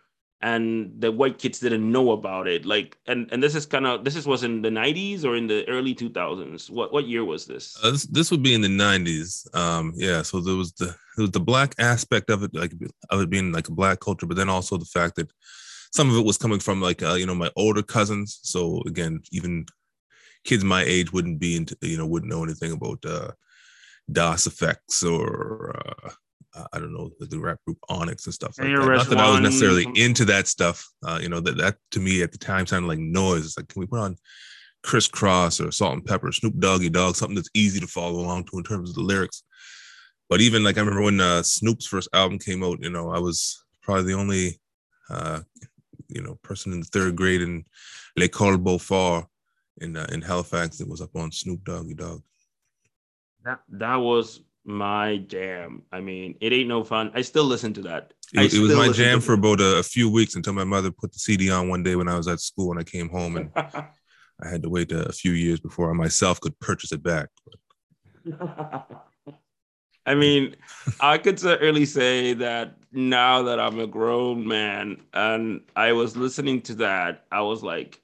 and 0.43 0.91
the 0.99 1.11
white 1.11 1.39
kids 1.39 1.59
didn't 1.59 1.89
know 1.89 2.11
about 2.11 2.47
it 2.47 2.65
like 2.65 2.97
and 3.07 3.29
and 3.31 3.41
this 3.41 3.55
is 3.55 3.65
kind 3.65 3.87
of 3.87 4.03
this 4.03 4.15
is 4.15 4.27
was 4.27 4.43
in 4.43 4.61
the 4.61 4.69
90s 4.69 5.23
or 5.23 5.35
in 5.35 5.47
the 5.47 5.67
early 5.67 5.95
2000s 5.95 6.69
what 6.69 6.91
what 6.93 7.07
year 7.07 7.23
was 7.23 7.45
this 7.45 7.73
Uh, 7.81 7.91
this, 7.91 8.03
this 8.03 8.29
would 8.29 8.43
be 8.43 8.53
in 8.53 8.61
the 8.61 8.67
90s. 8.67 9.47
Um, 9.55 9.93
yeah, 9.95 10.21
so 10.21 10.39
there 10.39 10.55
was 10.55 10.73
the 10.73 10.95
there 11.15 11.23
was 11.23 11.31
the 11.31 11.39
black 11.39 11.75
aspect 11.79 12.29
of 12.29 12.43
it, 12.43 12.53
like 12.53 12.73
of 13.09 13.21
it 13.21 13.29
being 13.29 13.51
like 13.51 13.67
a 13.67 13.71
black 13.71 13.99
culture, 13.99 14.25
but 14.25 14.37
then 14.37 14.49
also 14.49 14.77
the 14.77 14.85
fact 14.85 15.15
that 15.15 15.31
some 15.91 16.09
of 16.09 16.15
it 16.17 16.25
was 16.25 16.37
coming 16.37 16.59
from 16.59 16.81
like 16.81 17.03
uh, 17.03 17.13
you 17.13 17.25
know 17.25 17.35
my 17.35 17.51
older 17.55 17.83
cousins. 17.83 18.39
So 18.43 18.81
again, 18.85 19.21
even 19.31 19.65
kids 20.43 20.63
my 20.63 20.83
age 20.83 21.13
wouldn't 21.13 21.39
be 21.39 21.55
into 21.55 21.77
you 21.81 21.97
know 21.97 22.07
wouldn't 22.07 22.31
know 22.31 22.43
anything 22.43 22.71
about 22.71 23.05
uh, 23.05 23.31
Das 24.11 24.47
EFX 24.47 25.03
or 25.03 25.75
uh, 25.77 26.11
I 26.71 26.79
don't 26.79 26.93
know 26.93 27.09
the, 27.19 27.25
the 27.25 27.39
rap 27.39 27.59
group 27.65 27.79
Onyx 27.89 28.25
and 28.25 28.33
stuff 28.33 28.57
like 28.57 28.67
that. 28.67 28.73
Not 28.73 29.09
that 29.09 29.17
I 29.17 29.27
was 29.27 29.35
ARS-1. 29.35 29.41
necessarily 29.43 29.87
into 29.95 30.25
that 30.25 30.47
stuff. 30.47 30.87
Uh, 31.05 31.19
you 31.21 31.29
know 31.29 31.39
that 31.39 31.57
that 31.57 31.77
to 31.91 31.99
me 31.99 32.21
at 32.21 32.31
the 32.31 32.37
time 32.37 32.67
sounded 32.67 32.87
like 32.87 32.99
noise. 32.99 33.45
It's 33.45 33.57
like 33.57 33.67
can 33.67 33.79
we 33.79 33.87
put 33.87 33.99
on 33.99 34.17
Kris 34.83 35.07
Kross 35.07 35.65
or 35.65 35.71
Salt-N-Pepa, 35.71 36.33
Snoop 36.33 36.59
Doggy 36.59 36.89
Dogg, 36.89 37.15
something 37.15 37.35
that's 37.35 37.49
easy 37.53 37.79
to 37.79 37.87
follow 37.87 38.19
along 38.19 38.43
to 38.45 38.57
in 38.57 38.63
terms 38.63 38.89
of 38.89 38.95
the 38.95 39.01
lyrics. 39.01 39.43
But 40.29 40.41
even 40.41 40.63
like 40.63 40.77
I 40.77 40.81
remember 40.81 41.01
when 41.01 41.21
uh, 41.21 41.41
Snoop's 41.43 41.87
first 41.87 42.09
album 42.13 42.37
came 42.37 42.63
out, 42.63 42.79
you 42.81 42.89
know, 42.89 43.09
I 43.11 43.19
was 43.19 43.63
probably 43.81 44.03
the 44.03 44.19
only, 44.19 44.59
uh, 45.09 45.41
you 46.09 46.21
know, 46.21 46.37
person 46.43 46.73
in 46.73 46.81
the 46.81 46.85
third 46.87 47.15
grade 47.15 47.41
in 47.41 47.65
L'École 48.17 48.61
Beaufort 48.61 49.25
in 49.81 49.95
uh, 49.97 50.07
in 50.11 50.21
Halifax 50.21 50.77
that 50.77 50.89
was 50.89 51.01
up 51.01 51.15
on 51.15 51.31
Snoop 51.31 51.63
Doggy 51.63 51.93
Dogg. 51.93 52.21
that 53.43 53.61
that 53.69 53.95
was 53.95 54.41
my 54.65 55.17
jam 55.17 55.83
i 55.91 55.99
mean 55.99 56.35
it 56.39 56.53
ain't 56.53 56.69
no 56.69 56.83
fun 56.83 57.11
i 57.13 57.21
still 57.21 57.43
listen 57.43 57.73
to 57.73 57.81
that 57.81 58.13
It, 58.33 58.53
it 58.53 58.59
was 58.59 58.75
my 58.75 58.89
jam 58.91 59.21
for 59.21 59.33
about 59.33 59.61
a, 59.61 59.77
a 59.77 59.83
few 59.83 60.09
weeks 60.09 60.35
until 60.35 60.53
my 60.53 60.63
mother 60.63 60.89
put 60.89 61.11
the 61.11 61.19
CD 61.19 61.51
on 61.51 61.69
one 61.69 61.83
day 61.83 61.95
when 61.95 62.07
I 62.07 62.17
was 62.17 62.27
at 62.27 62.39
school 62.39 62.71
and 62.71 62.79
I 62.79 62.83
came 62.83 63.09
home 63.09 63.37
and 63.37 63.51
I 63.55 64.49
had 64.49 64.63
to 64.63 64.69
wait 64.69 64.91
a, 64.91 65.07
a 65.07 65.11
few 65.11 65.33
years 65.33 65.59
before 65.59 65.91
I 65.91 65.93
myself 65.93 66.39
could 66.39 66.59
purchase 66.59 66.91
it 66.91 67.03
back. 67.03 67.29
I 70.05 70.15
mean, 70.15 70.55
I 70.99 71.17
could 71.19 71.39
certainly 71.39 71.85
say 71.85 72.33
that 72.33 72.75
now 72.91 73.43
that 73.43 73.59
I'm 73.59 73.79
a 73.79 73.87
grown 73.87 74.47
man 74.47 75.01
and 75.13 75.61
I 75.75 75.93
was 75.93 76.17
listening 76.17 76.61
to 76.63 76.75
that, 76.75 77.25
I 77.31 77.41
was 77.41 77.63
like, 77.63 78.01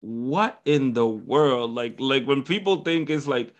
what 0.00 0.58
in 0.64 0.92
the 0.92 1.06
world? 1.06 1.72
Like, 1.72 2.00
like 2.00 2.24
when 2.24 2.42
people 2.42 2.82
think 2.82 3.10
it's 3.10 3.26
like, 3.26 3.54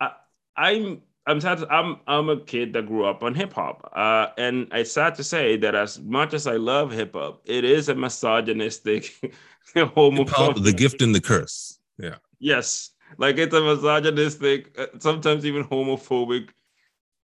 I, 0.00 0.10
I'm, 0.56 1.02
I'm 1.26 1.40
sad. 1.40 1.64
I'm, 1.70 2.00
I'm 2.06 2.28
a 2.28 2.38
kid 2.38 2.72
that 2.74 2.86
grew 2.86 3.04
up 3.04 3.22
on 3.22 3.34
hip 3.34 3.52
hop, 3.52 3.90
uh, 3.94 4.28
and 4.38 4.68
it's 4.72 4.92
sad 4.92 5.16
to 5.16 5.24
say 5.24 5.56
that 5.56 5.74
as 5.74 5.98
much 6.00 6.34
as 6.34 6.46
I 6.46 6.56
love 6.56 6.92
hip 6.92 7.14
hop, 7.14 7.42
it 7.44 7.64
is 7.64 7.88
a 7.88 7.94
misogynistic, 7.94 9.12
homophobic. 9.74 10.62
the 10.62 10.72
gift 10.72 11.02
and 11.02 11.14
the 11.14 11.20
curse. 11.20 11.78
Yeah. 11.98 12.16
Yes, 12.38 12.90
like 13.18 13.38
it's 13.38 13.54
a 13.54 13.60
misogynistic, 13.60 14.78
uh, 14.78 14.86
sometimes 14.98 15.44
even 15.44 15.64
homophobic 15.64 16.50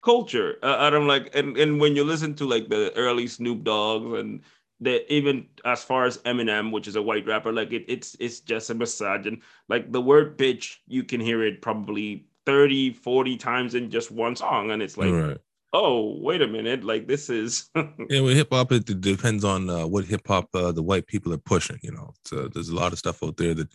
culture. 0.04 0.58
Uh, 0.62 0.76
and 0.80 0.94
I'm 0.94 1.06
like, 1.08 1.34
and, 1.34 1.56
and 1.56 1.80
when 1.80 1.96
you 1.96 2.04
listen 2.04 2.34
to 2.36 2.44
like 2.46 2.68
the 2.68 2.92
early 2.94 3.26
Snoop 3.26 3.64
Dogg's 3.64 4.18
and 4.18 4.42
the 4.80 5.12
even 5.12 5.48
as 5.64 5.82
far 5.82 6.04
as 6.04 6.18
Eminem, 6.18 6.70
which 6.70 6.86
is 6.86 6.94
a 6.94 7.02
white 7.02 7.26
rapper, 7.26 7.52
like 7.52 7.72
it, 7.72 7.84
it's 7.88 8.16
it's 8.20 8.40
just 8.40 8.70
a 8.70 8.74
misogyn. 8.74 9.40
Like 9.68 9.90
the 9.90 10.00
word 10.00 10.38
bitch, 10.38 10.76
you 10.86 11.02
can 11.02 11.20
hear 11.20 11.42
it 11.42 11.62
probably 11.62 12.27
30, 12.48 12.94
40 12.94 13.36
times 13.36 13.74
in 13.74 13.90
just 13.90 14.10
one 14.10 14.34
song. 14.34 14.70
And 14.70 14.80
it's 14.80 14.96
like, 14.96 15.12
right. 15.12 15.36
oh, 15.74 16.16
wait 16.18 16.40
a 16.40 16.48
minute, 16.48 16.82
like 16.82 17.06
this 17.06 17.28
is 17.28 17.68
Yeah, 17.74 18.20
well, 18.20 18.34
hip 18.34 18.48
hop 18.50 18.72
it, 18.72 18.88
it 18.88 19.02
depends 19.02 19.44
on 19.44 19.68
uh, 19.68 19.86
what 19.86 20.06
hip 20.06 20.26
hop 20.26 20.48
uh, 20.54 20.72
the 20.72 20.82
white 20.82 21.06
people 21.06 21.34
are 21.34 21.44
pushing. 21.52 21.78
You 21.82 21.92
know, 21.92 22.14
so 22.24 22.48
there's 22.48 22.70
a 22.70 22.74
lot 22.74 22.94
of 22.94 22.98
stuff 22.98 23.22
out 23.22 23.36
there 23.36 23.52
that 23.52 23.68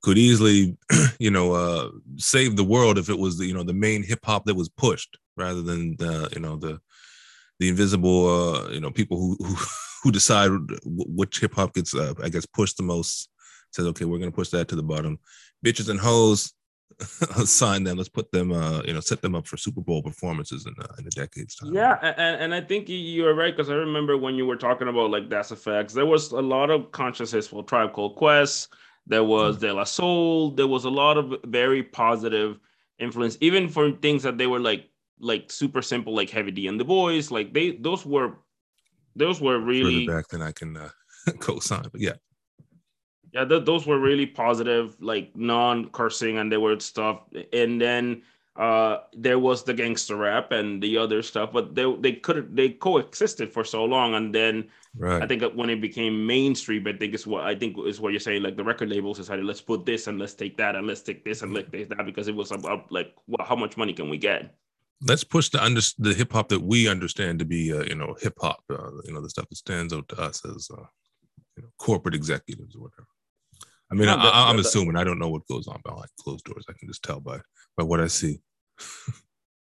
could 0.00 0.16
easily, 0.16 0.78
you 1.18 1.30
know, 1.30 1.52
uh, 1.52 1.90
save 2.16 2.56
the 2.56 2.64
world 2.64 2.96
if 2.96 3.10
it 3.10 3.18
was 3.18 3.36
the 3.36 3.44
you 3.44 3.52
know 3.52 3.64
the 3.64 3.74
main 3.74 4.02
hip 4.02 4.24
hop 4.24 4.46
that 4.46 4.56
was 4.56 4.70
pushed 4.70 5.18
rather 5.36 5.60
than 5.60 5.94
the 5.98 6.30
you 6.32 6.40
know 6.40 6.56
the 6.56 6.80
the 7.58 7.68
invisible 7.68 8.28
uh, 8.28 8.70
you 8.70 8.80
know 8.80 8.90
people 8.90 9.18
who 9.18 9.36
who, 9.44 9.56
who 10.02 10.10
decide 10.10 10.52
which 10.86 11.40
hip 11.40 11.54
hop 11.54 11.74
gets 11.74 11.94
uh, 11.94 12.14
I 12.22 12.30
guess 12.30 12.46
pushed 12.46 12.78
the 12.78 12.82
most. 12.82 13.28
Says 13.72 13.84
okay, 13.88 14.06
we're 14.06 14.20
gonna 14.20 14.32
push 14.32 14.48
that 14.48 14.68
to 14.68 14.74
the 14.74 14.82
bottom. 14.82 15.18
Bitches 15.62 15.90
and 15.90 16.00
hoes, 16.00 16.54
sign 17.44 17.84
them. 17.84 17.96
Let's 17.96 18.08
put 18.08 18.30
them, 18.32 18.52
uh, 18.52 18.82
you 18.82 18.92
know, 18.92 19.00
set 19.00 19.22
them 19.22 19.34
up 19.34 19.46
for 19.46 19.56
Super 19.56 19.80
Bowl 19.80 20.02
performances 20.02 20.66
in 20.66 20.74
uh, 20.82 20.94
in 20.98 21.06
a 21.06 21.10
decade's 21.10 21.54
time. 21.56 21.74
Yeah, 21.74 21.98
and, 22.02 22.40
and 22.42 22.54
I 22.54 22.60
think 22.60 22.88
you- 22.88 22.96
you're 22.98 23.34
right 23.34 23.56
because 23.56 23.70
I 23.70 23.74
remember 23.74 24.16
when 24.16 24.34
you 24.34 24.46
were 24.46 24.56
talking 24.56 24.88
about 24.88 25.10
like 25.10 25.28
Das 25.28 25.50
EFX, 25.50 25.92
there 25.92 26.06
was 26.06 26.32
a 26.32 26.40
lot 26.42 26.70
of 26.70 26.90
consciousness 26.92 27.46
for 27.48 27.62
Tribe 27.64 27.92
Called 27.92 28.16
Quest. 28.16 28.72
There 29.06 29.24
was 29.24 29.58
De 29.58 29.72
La 29.72 29.84
Soul. 29.84 30.50
There 30.52 30.66
was 30.68 30.84
a 30.84 30.90
lot 30.90 31.16
of 31.16 31.34
very 31.46 31.82
positive 31.82 32.58
influence, 32.98 33.36
even 33.40 33.68
for 33.68 33.90
things 33.92 34.22
that 34.22 34.36
they 34.38 34.46
were 34.46 34.60
like 34.60 34.86
like 35.18 35.50
super 35.50 35.82
simple, 35.82 36.14
like 36.14 36.30
Heavy 36.30 36.50
D 36.50 36.66
and 36.66 36.78
the 36.78 36.84
Boyz. 36.84 37.30
Like 37.30 37.52
they 37.52 37.72
those 37.72 38.04
were 38.06 38.38
those 39.16 39.40
were 39.40 39.58
really 39.58 40.06
further 40.06 40.18
back 40.18 40.28
than 40.28 40.42
I 40.42 40.52
can 40.52 40.76
uh, 40.76 40.90
co-sign. 41.40 41.86
But 41.90 42.00
yeah, 42.00 42.14
yeah 43.32 43.44
th- 43.44 43.64
those 43.64 43.86
were 43.86 43.98
really 43.98 44.26
positive 44.26 44.96
like 45.00 45.34
non-cursing 45.36 46.38
and 46.38 46.50
they 46.50 46.56
were 46.56 46.78
stuff 46.80 47.22
and 47.52 47.80
then 47.80 48.22
uh 48.56 48.98
there 49.12 49.38
was 49.38 49.62
the 49.62 49.72
gangster 49.72 50.16
rap 50.16 50.50
and 50.52 50.82
the 50.82 50.96
other 50.98 51.22
stuff 51.22 51.52
but 51.52 51.74
they 51.74 51.94
they 52.00 52.12
could 52.12 52.54
they 52.56 52.68
coexisted 52.68 53.52
for 53.52 53.64
so 53.64 53.84
long 53.84 54.14
and 54.14 54.34
then 54.34 54.68
right. 54.96 55.22
i 55.22 55.26
think 55.26 55.42
when 55.54 55.70
it 55.70 55.80
became 55.80 56.26
mainstream 56.26 56.86
i 56.86 56.92
think 56.92 57.14
is 57.14 57.26
what 57.26 57.44
i 57.44 57.54
think 57.54 57.76
is 57.86 58.00
what 58.00 58.12
you're 58.12 58.20
saying 58.20 58.42
like 58.42 58.56
the 58.56 58.64
record 58.64 58.88
labels 58.88 59.18
decided 59.18 59.44
let's 59.44 59.60
put 59.60 59.86
this 59.86 60.08
and 60.08 60.18
let's 60.18 60.34
take 60.34 60.56
that 60.56 60.74
and 60.74 60.86
let's 60.86 61.02
take 61.02 61.24
this 61.24 61.42
and 61.42 61.54
let's 61.54 61.70
take 61.70 61.88
that 61.88 62.04
because 62.04 62.26
it 62.26 62.34
was 62.34 62.50
about 62.50 62.90
like 62.90 63.14
well, 63.28 63.46
how 63.46 63.56
much 63.56 63.76
money 63.76 63.92
can 63.92 64.10
we 64.10 64.18
get 64.18 64.54
Let's 65.02 65.24
push 65.24 65.48
the 65.48 65.62
under 65.64 65.80
the 65.98 66.12
hip 66.12 66.32
hop 66.32 66.50
that 66.50 66.60
we 66.60 66.86
understand 66.86 67.38
to 67.38 67.46
be, 67.46 67.72
uh, 67.72 67.84
you 67.84 67.94
know, 67.94 68.14
hip 68.20 68.36
hop. 68.38 68.62
Uh, 68.68 68.90
you 69.04 69.14
know, 69.14 69.22
the 69.22 69.30
stuff 69.30 69.48
that 69.48 69.56
stands 69.56 69.94
out 69.94 70.06
to 70.08 70.20
us 70.20 70.44
as, 70.44 70.68
uh, 70.70 70.84
you 71.56 71.62
know, 71.62 71.70
corporate 71.78 72.14
executives 72.14 72.76
or 72.76 72.82
whatever. 72.82 73.08
I 73.90 73.94
mean, 73.94 74.06
No, 74.06 74.14
I, 74.14 74.16
that- 74.24 74.34
I, 74.34 74.50
I'm 74.50 74.56
that- 74.56 74.66
assuming 74.66 74.96
I 74.96 75.04
don't 75.04 75.18
know 75.18 75.28
what 75.30 75.46
goes 75.48 75.66
on 75.68 75.80
behind 75.84 76.06
closed 76.20 76.44
doors. 76.44 76.64
I 76.68 76.72
can 76.78 76.88
just 76.88 77.02
tell 77.02 77.20
by 77.20 77.38
by 77.76 77.84
what 77.84 78.00
I 78.00 78.06
see. 78.08 78.40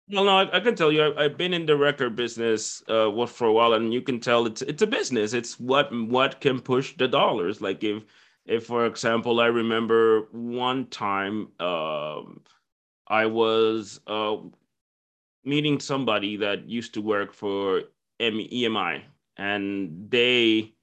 Well, 0.10 0.24
no, 0.24 0.38
I, 0.38 0.56
I 0.56 0.60
can 0.62 0.74
tell 0.74 0.90
you, 0.90 1.04
I, 1.04 1.26
I've 1.26 1.38
been 1.38 1.54
in 1.54 1.66
the 1.66 1.76
record 1.76 2.16
business 2.16 2.82
uh, 2.88 3.10
what 3.12 3.28
for 3.30 3.48
a 3.48 3.52
while, 3.52 3.74
and 3.74 3.94
you 3.94 4.02
can 4.02 4.22
tell 4.22 4.46
it's 4.46 4.62
it's 4.62 4.82
a 4.82 4.88
business. 4.88 5.34
It's 5.34 5.60
what 5.60 5.92
what 5.94 6.40
can 6.40 6.62
push 6.62 6.96
the 6.96 7.10
dollars. 7.10 7.60
Like 7.60 7.84
if 7.84 8.04
if 8.46 8.66
for 8.66 8.86
example 8.86 9.42
i 9.42 9.48
remember 9.48 10.30
one 10.32 10.86
time 10.88 11.50
um, 11.60 12.40
i 13.10 13.26
was 13.26 14.00
uh, 14.08 14.38
meeting 15.44 15.82
somebody 15.82 16.38
that 16.38 16.70
used 16.70 16.94
to 16.94 17.02
work 17.02 17.34
for 17.34 17.84
emi 18.22 19.02
and 19.38 20.10
they 20.10 20.74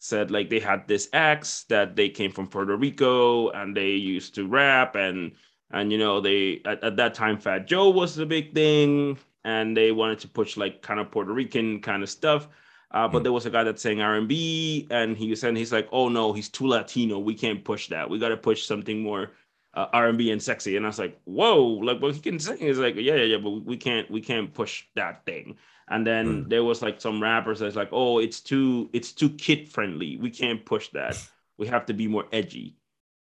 said 0.00 0.30
like 0.30 0.50
they 0.50 0.58
had 0.58 0.86
this 0.88 1.08
ex 1.12 1.64
that 1.64 1.94
they 1.94 2.08
came 2.08 2.32
from 2.32 2.48
puerto 2.48 2.76
rico 2.76 3.50
and 3.50 3.76
they 3.76 3.90
used 3.90 4.34
to 4.34 4.48
rap 4.48 4.96
and 4.96 5.32
and 5.70 5.92
you 5.92 5.98
know 5.98 6.20
they 6.20 6.60
at, 6.64 6.82
at 6.82 6.96
that 6.96 7.14
time 7.14 7.38
fat 7.38 7.66
joe 7.66 7.88
was 7.88 8.16
the 8.16 8.26
big 8.26 8.52
thing 8.54 9.16
and 9.44 9.76
they 9.76 9.92
wanted 9.92 10.18
to 10.18 10.26
push 10.26 10.56
like 10.56 10.82
kind 10.82 10.98
of 10.98 11.10
puerto 11.10 11.32
rican 11.32 11.80
kind 11.80 12.02
of 12.02 12.10
stuff 12.10 12.48
uh, 12.92 13.06
but 13.06 13.20
mm. 13.20 13.22
there 13.24 13.32
was 13.32 13.46
a 13.46 13.50
guy 13.50 13.62
that 13.62 13.78
sang 13.78 14.00
R&B, 14.00 14.88
and 14.90 15.16
he 15.16 15.30
was 15.30 15.40
said 15.40 15.56
he's 15.56 15.72
like, 15.72 15.88
"Oh 15.92 16.08
no, 16.08 16.32
he's 16.32 16.48
too 16.48 16.66
Latino. 16.66 17.18
We 17.18 17.34
can't 17.34 17.64
push 17.64 17.88
that. 17.88 18.10
We 18.10 18.18
got 18.18 18.30
to 18.30 18.36
push 18.36 18.64
something 18.64 19.00
more 19.00 19.30
uh, 19.74 19.86
R&B 19.92 20.32
and 20.32 20.42
sexy." 20.42 20.76
And 20.76 20.84
I 20.84 20.88
was 20.88 20.98
like, 20.98 21.20
"Whoa!" 21.24 21.64
Like, 21.64 22.02
well, 22.02 22.12
he 22.12 22.20
can 22.20 22.40
sing. 22.40 22.58
He's 22.58 22.78
like, 22.78 22.96
"Yeah, 22.96 23.14
yeah, 23.14 23.22
yeah," 23.22 23.36
but 23.38 23.50
we 23.50 23.76
can't, 23.76 24.10
we 24.10 24.20
can't 24.20 24.52
push 24.52 24.84
that 24.96 25.24
thing. 25.24 25.56
And 25.90 26.06
then 26.06 26.44
mm. 26.44 26.48
there 26.48 26.62
was 26.62 26.82
like 26.82 27.00
some 27.00 27.20
rappers 27.20 27.58
that's 27.58 27.76
like, 27.76 27.90
"Oh, 27.92 28.18
it's 28.18 28.40
too, 28.40 28.88
it's 28.92 29.12
too 29.12 29.30
kid 29.30 29.68
friendly. 29.68 30.16
We 30.16 30.30
can't 30.30 30.64
push 30.64 30.88
that. 30.90 31.20
We 31.58 31.66
have 31.66 31.84
to 31.86 31.92
be 31.92 32.06
more 32.06 32.26
edgy." 32.32 32.76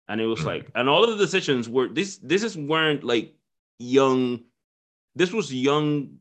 And 0.08 0.20
it 0.20 0.26
was 0.26 0.40
mm. 0.40 0.46
like, 0.46 0.70
and 0.74 0.88
all 0.88 1.04
of 1.04 1.10
the 1.10 1.24
decisions 1.24 1.68
were 1.68 1.88
this. 1.88 2.18
This 2.18 2.42
is 2.42 2.56
weren't 2.56 3.04
like 3.04 3.34
young. 3.78 4.40
This 5.14 5.32
was 5.32 5.54
young 5.54 6.18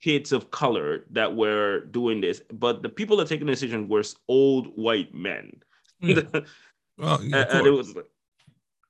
kids 0.00 0.30
of 0.30 0.50
color 0.52 1.04
that 1.10 1.34
were 1.34 1.80
doing 1.86 2.20
this, 2.20 2.40
but 2.52 2.82
the 2.82 2.88
people 2.88 3.16
that 3.16 3.28
taking 3.28 3.46
the 3.46 3.52
decision 3.52 3.88
were 3.88 4.04
old 4.28 4.68
white 4.76 5.12
men. 5.12 5.60
Mm. 6.02 6.46
well, 6.98 7.22
yeah, 7.24 7.46
and, 7.50 7.66
it 7.66 7.70
was 7.70 7.94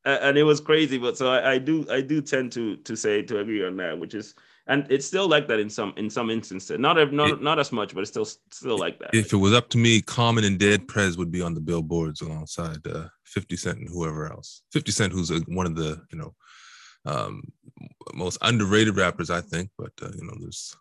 and 0.05 0.37
it 0.37 0.43
was 0.43 0.61
crazy. 0.61 0.99
But 0.99 1.16
so 1.16 1.31
I, 1.31 1.52
I, 1.52 1.59
do 1.59 1.87
I 1.90 2.02
do 2.02 2.21
tend 2.21 2.52
to 2.52 2.76
to 2.76 2.95
say 2.95 3.23
to 3.23 3.40
agree 3.40 3.64
on 3.64 3.76
that, 3.78 3.99
which 3.99 4.14
is 4.14 4.35
and 4.68 4.87
it's 4.90 5.06
still 5.06 5.28
like 5.28 5.46
that 5.49 5.61
in 5.61 5.70
some 5.70 5.92
in 5.96 6.11
some 6.11 6.30
instances. 6.30 6.78
Not 6.78 7.12
not 7.12 7.30
it, 7.30 7.42
not 7.42 7.58
as 7.58 7.73
much, 7.73 7.94
but 7.94 8.00
it's 8.00 8.11
still 8.11 8.25
still 8.25 8.78
like 8.78 8.99
that. 8.99 9.14
If 9.14 9.32
it 9.32 9.37
was 9.37 9.52
up 9.52 9.68
to 9.70 9.78
me, 9.78 10.00
Common 10.00 10.44
and 10.44 10.58
Dead 10.58 10.88
Prez 10.88 11.16
would 11.16 11.30
be 11.30 11.42
on 11.42 11.54
the 11.54 11.61
billboards 11.61 12.20
alongside 12.20 12.87
uh, 12.87 13.08
Fifty 13.25 13.56
Cent 13.56 13.78
and 13.78 13.88
whoever 13.88 14.30
else. 14.30 14.62
Fifty 14.73 14.92
Cent, 14.92 15.12
who's 15.12 15.30
a, 15.30 15.38
one 15.46 15.66
of 15.66 15.76
the 15.76 16.02
you 16.11 16.18
know 16.18 16.35
um, 17.06 17.42
most 18.14 18.38
underrated 18.42 18.96
rappers, 18.96 19.30
I 19.30 19.40
think. 19.40 19.70
But 19.78 19.92
uh, 20.02 20.11
you 20.16 20.25
know, 20.25 20.35
there's 20.40 20.76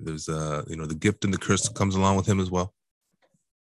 there's 0.00 0.28
uh, 0.28 0.62
you 0.66 0.76
know, 0.76 0.86
the 0.86 0.94
gift 0.94 1.24
and 1.24 1.32
the 1.32 1.38
curse 1.38 1.68
comes 1.68 1.94
along 1.94 2.16
with 2.16 2.26
him 2.26 2.40
as 2.40 2.50
well. 2.50 2.74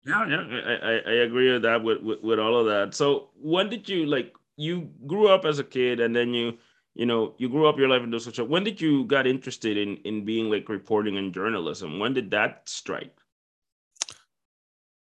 Yeah, 0.04 0.28
yeah, 0.28 0.78
I, 0.82 1.00
I, 1.04 1.12
agree 1.24 1.52
with 1.52 1.62
that 1.62 1.82
with, 1.82 2.00
with, 2.00 2.22
with 2.22 2.38
all 2.38 2.56
of 2.60 2.66
that. 2.66 2.94
So 2.94 3.30
when 3.34 3.68
did 3.68 3.88
you 3.88 4.06
like 4.06 4.32
you 4.56 4.88
grew 5.06 5.26
up 5.26 5.44
as 5.44 5.58
a 5.58 5.64
kid 5.64 5.98
and 5.98 6.14
then 6.14 6.32
you 6.32 6.58
you 6.96 7.06
know 7.06 7.34
you 7.38 7.48
grew 7.48 7.68
up 7.68 7.78
your 7.78 7.88
life 7.88 8.02
into 8.02 8.18
such 8.18 8.38
a 8.38 8.44
when 8.44 8.64
did 8.64 8.80
you 8.80 9.04
got 9.04 9.26
interested 9.26 9.76
in 9.76 9.96
in 9.98 10.24
being 10.24 10.50
like 10.50 10.68
reporting 10.68 11.18
and 11.18 11.34
journalism 11.34 11.98
when 11.98 12.14
did 12.14 12.30
that 12.30 12.62
strike 12.68 13.16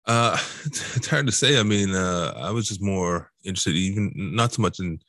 uh 0.07 0.39
it's 0.65 1.09
hard 1.09 1.27
to 1.27 1.33
say 1.33 1.59
i 1.59 1.63
mean 1.63 1.95
uh 1.95 2.33
i 2.37 2.51
was 2.51 2.69
just 2.69 2.81
more 2.83 3.31
interested 3.45 3.75
even 3.75 4.13
not 4.15 4.53
so 4.53 4.63
much 4.63 4.79
in 4.79 5.01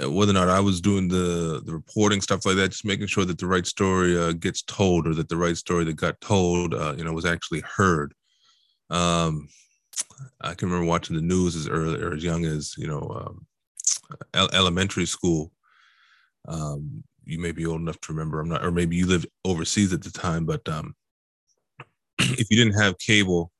whether 0.00 0.30
or 0.30 0.34
not 0.34 0.48
I 0.48 0.60
was 0.60 0.80
doing 0.80 1.08
the 1.08 1.60
the 1.64 1.72
reporting 1.72 2.22
stuff 2.22 2.46
like 2.46 2.56
that, 2.56 2.70
just 2.70 2.84
making 2.84 3.08
sure 3.08 3.24
that 3.26 3.38
the 3.38 3.46
right 3.46 3.66
story 3.66 4.18
uh, 4.18 4.32
gets 4.32 4.62
told, 4.62 5.06
or 5.06 5.14
that 5.14 5.28
the 5.28 5.36
right 5.36 5.56
story 5.56 5.84
that 5.84 5.96
got 5.96 6.20
told, 6.20 6.72
uh, 6.72 6.94
you 6.96 7.04
know, 7.04 7.12
was 7.12 7.26
actually 7.26 7.60
heard. 7.60 8.14
Um, 8.88 9.48
I 10.40 10.54
can 10.54 10.68
remember 10.68 10.88
watching 10.88 11.16
the 11.16 11.22
news 11.22 11.56
as 11.56 11.68
early 11.68 12.00
or 12.00 12.14
as 12.14 12.24
young 12.24 12.46
as 12.46 12.74
you 12.78 12.86
know 12.86 13.00
um, 13.00 13.46
elementary 14.34 15.06
school. 15.06 15.52
Um, 16.46 17.04
you 17.24 17.38
may 17.38 17.52
be 17.52 17.66
old 17.66 17.80
enough 17.80 18.00
to 18.00 18.12
remember. 18.12 18.40
I'm 18.40 18.48
not, 18.48 18.64
or 18.64 18.70
maybe 18.70 18.96
you 18.96 19.06
lived 19.06 19.26
overseas 19.44 19.92
at 19.92 20.02
the 20.02 20.10
time. 20.10 20.44
But 20.44 20.68
um, 20.68 20.94
if 22.18 22.50
you 22.50 22.56
didn't 22.56 22.80
have 22.80 22.98
cable, 22.98 23.52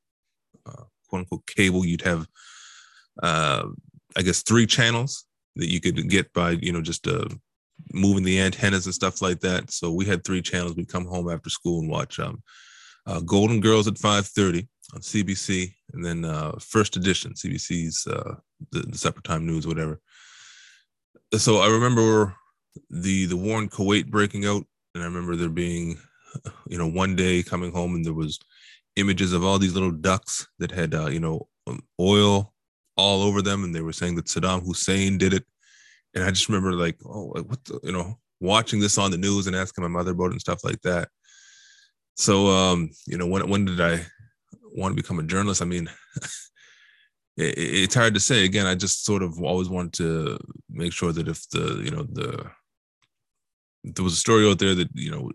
uh, 0.66 0.84
quote 1.08 1.20
unquote 1.20 1.46
cable, 1.46 1.84
you'd 1.84 2.02
have, 2.02 2.26
uh, 3.22 3.64
I 4.16 4.22
guess, 4.22 4.42
three 4.42 4.66
channels 4.66 5.24
that 5.56 5.68
you 5.68 5.80
could 5.80 6.08
get 6.08 6.32
by 6.32 6.52
you 6.52 6.72
know 6.72 6.80
just 6.80 7.06
uh, 7.06 7.28
moving 7.92 8.24
the 8.24 8.40
antennas 8.40 8.86
and 8.86 8.94
stuff 8.94 9.22
like 9.22 9.40
that. 9.40 9.70
So 9.70 9.92
we 9.92 10.04
had 10.04 10.24
three 10.24 10.42
channels. 10.42 10.74
We'd 10.74 10.88
come 10.88 11.06
home 11.06 11.30
after 11.30 11.50
school 11.50 11.80
and 11.80 11.90
watch 11.90 12.18
um, 12.18 12.42
uh, 13.06 13.20
Golden 13.20 13.60
Girls 13.60 13.88
at 13.88 13.94
5:30 13.94 14.68
on 14.94 15.00
CBC, 15.00 15.72
and 15.92 16.04
then 16.04 16.24
uh, 16.24 16.52
First 16.58 16.96
Edition, 16.96 17.34
CBC's 17.34 18.06
uh, 18.06 18.34
the, 18.70 18.80
the 18.80 18.98
separate 18.98 19.24
time 19.24 19.46
news, 19.46 19.66
whatever. 19.66 20.00
So 21.36 21.58
I 21.58 21.68
remember 21.68 22.34
the 22.90 23.26
the 23.26 23.36
war 23.36 23.60
in 23.60 23.68
Kuwait 23.68 24.06
breaking 24.08 24.46
out, 24.46 24.64
and 24.94 25.02
I 25.02 25.06
remember 25.06 25.36
there 25.36 25.48
being, 25.48 25.98
you 26.66 26.78
know, 26.78 26.88
one 26.88 27.16
day 27.16 27.42
coming 27.42 27.72
home 27.72 27.94
and 27.94 28.04
there 28.04 28.12
was 28.12 28.38
images 28.96 29.32
of 29.32 29.44
all 29.44 29.58
these 29.58 29.74
little 29.74 29.90
ducks 29.90 30.46
that 30.58 30.70
had, 30.70 30.94
uh, 30.94 31.06
you 31.06 31.20
know, 31.20 31.48
um, 31.66 31.80
oil 32.00 32.52
all 32.96 33.22
over 33.22 33.42
them, 33.42 33.64
and 33.64 33.74
they 33.74 33.80
were 33.80 33.92
saying 33.92 34.16
that 34.16 34.26
Saddam 34.26 34.64
Hussein 34.64 35.18
did 35.18 35.32
it. 35.32 35.44
And 36.14 36.24
I 36.24 36.30
just 36.30 36.48
remember 36.48 36.72
like, 36.72 36.98
oh, 37.06 37.32
what 37.46 37.64
the, 37.64 37.80
you 37.82 37.92
know, 37.92 38.18
watching 38.40 38.80
this 38.80 38.98
on 38.98 39.10
the 39.10 39.16
news 39.16 39.46
and 39.46 39.56
asking 39.56 39.82
my 39.82 39.88
mother 39.88 40.10
about 40.10 40.26
it 40.26 40.32
and 40.32 40.40
stuff 40.40 40.64
like 40.64 40.80
that. 40.82 41.08
So, 42.16 42.48
um, 42.48 42.90
you 43.06 43.16
know, 43.16 43.26
when 43.26 43.48
when 43.48 43.64
did 43.64 43.80
I 43.80 44.04
want 44.74 44.92
to 44.92 45.02
become 45.02 45.18
a 45.18 45.22
journalist? 45.22 45.62
I 45.62 45.64
mean, 45.64 45.88
it's 47.36 47.94
hard 47.94 48.14
to 48.14 48.20
say. 48.20 48.44
Again, 48.44 48.66
I 48.66 48.74
just 48.74 49.04
sort 49.04 49.22
of 49.22 49.40
always 49.40 49.68
wanted 49.68 49.94
to 49.94 50.38
make 50.68 50.92
sure 50.92 51.12
that 51.12 51.28
if 51.28 51.48
the 51.50 51.80
you 51.82 51.90
know 51.90 52.02
the 52.02 52.50
there 53.84 54.04
was 54.04 54.14
a 54.14 54.16
story 54.16 54.48
out 54.48 54.58
there 54.58 54.74
that 54.74 54.88
you 54.94 55.10
know 55.10 55.30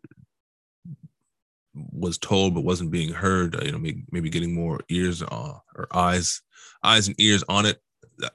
was 1.73 2.17
told 2.17 2.53
but 2.53 2.63
wasn't 2.63 2.91
being 2.91 3.13
heard, 3.13 3.55
you 3.63 3.71
know, 3.71 3.77
maybe, 3.77 4.03
maybe 4.11 4.29
getting 4.29 4.53
more 4.53 4.79
ears 4.89 5.21
uh, 5.21 5.53
or 5.75 5.87
eyes 5.91 6.41
eyes 6.83 7.07
and 7.07 7.19
ears 7.19 7.43
on 7.49 7.65
it. 7.65 7.79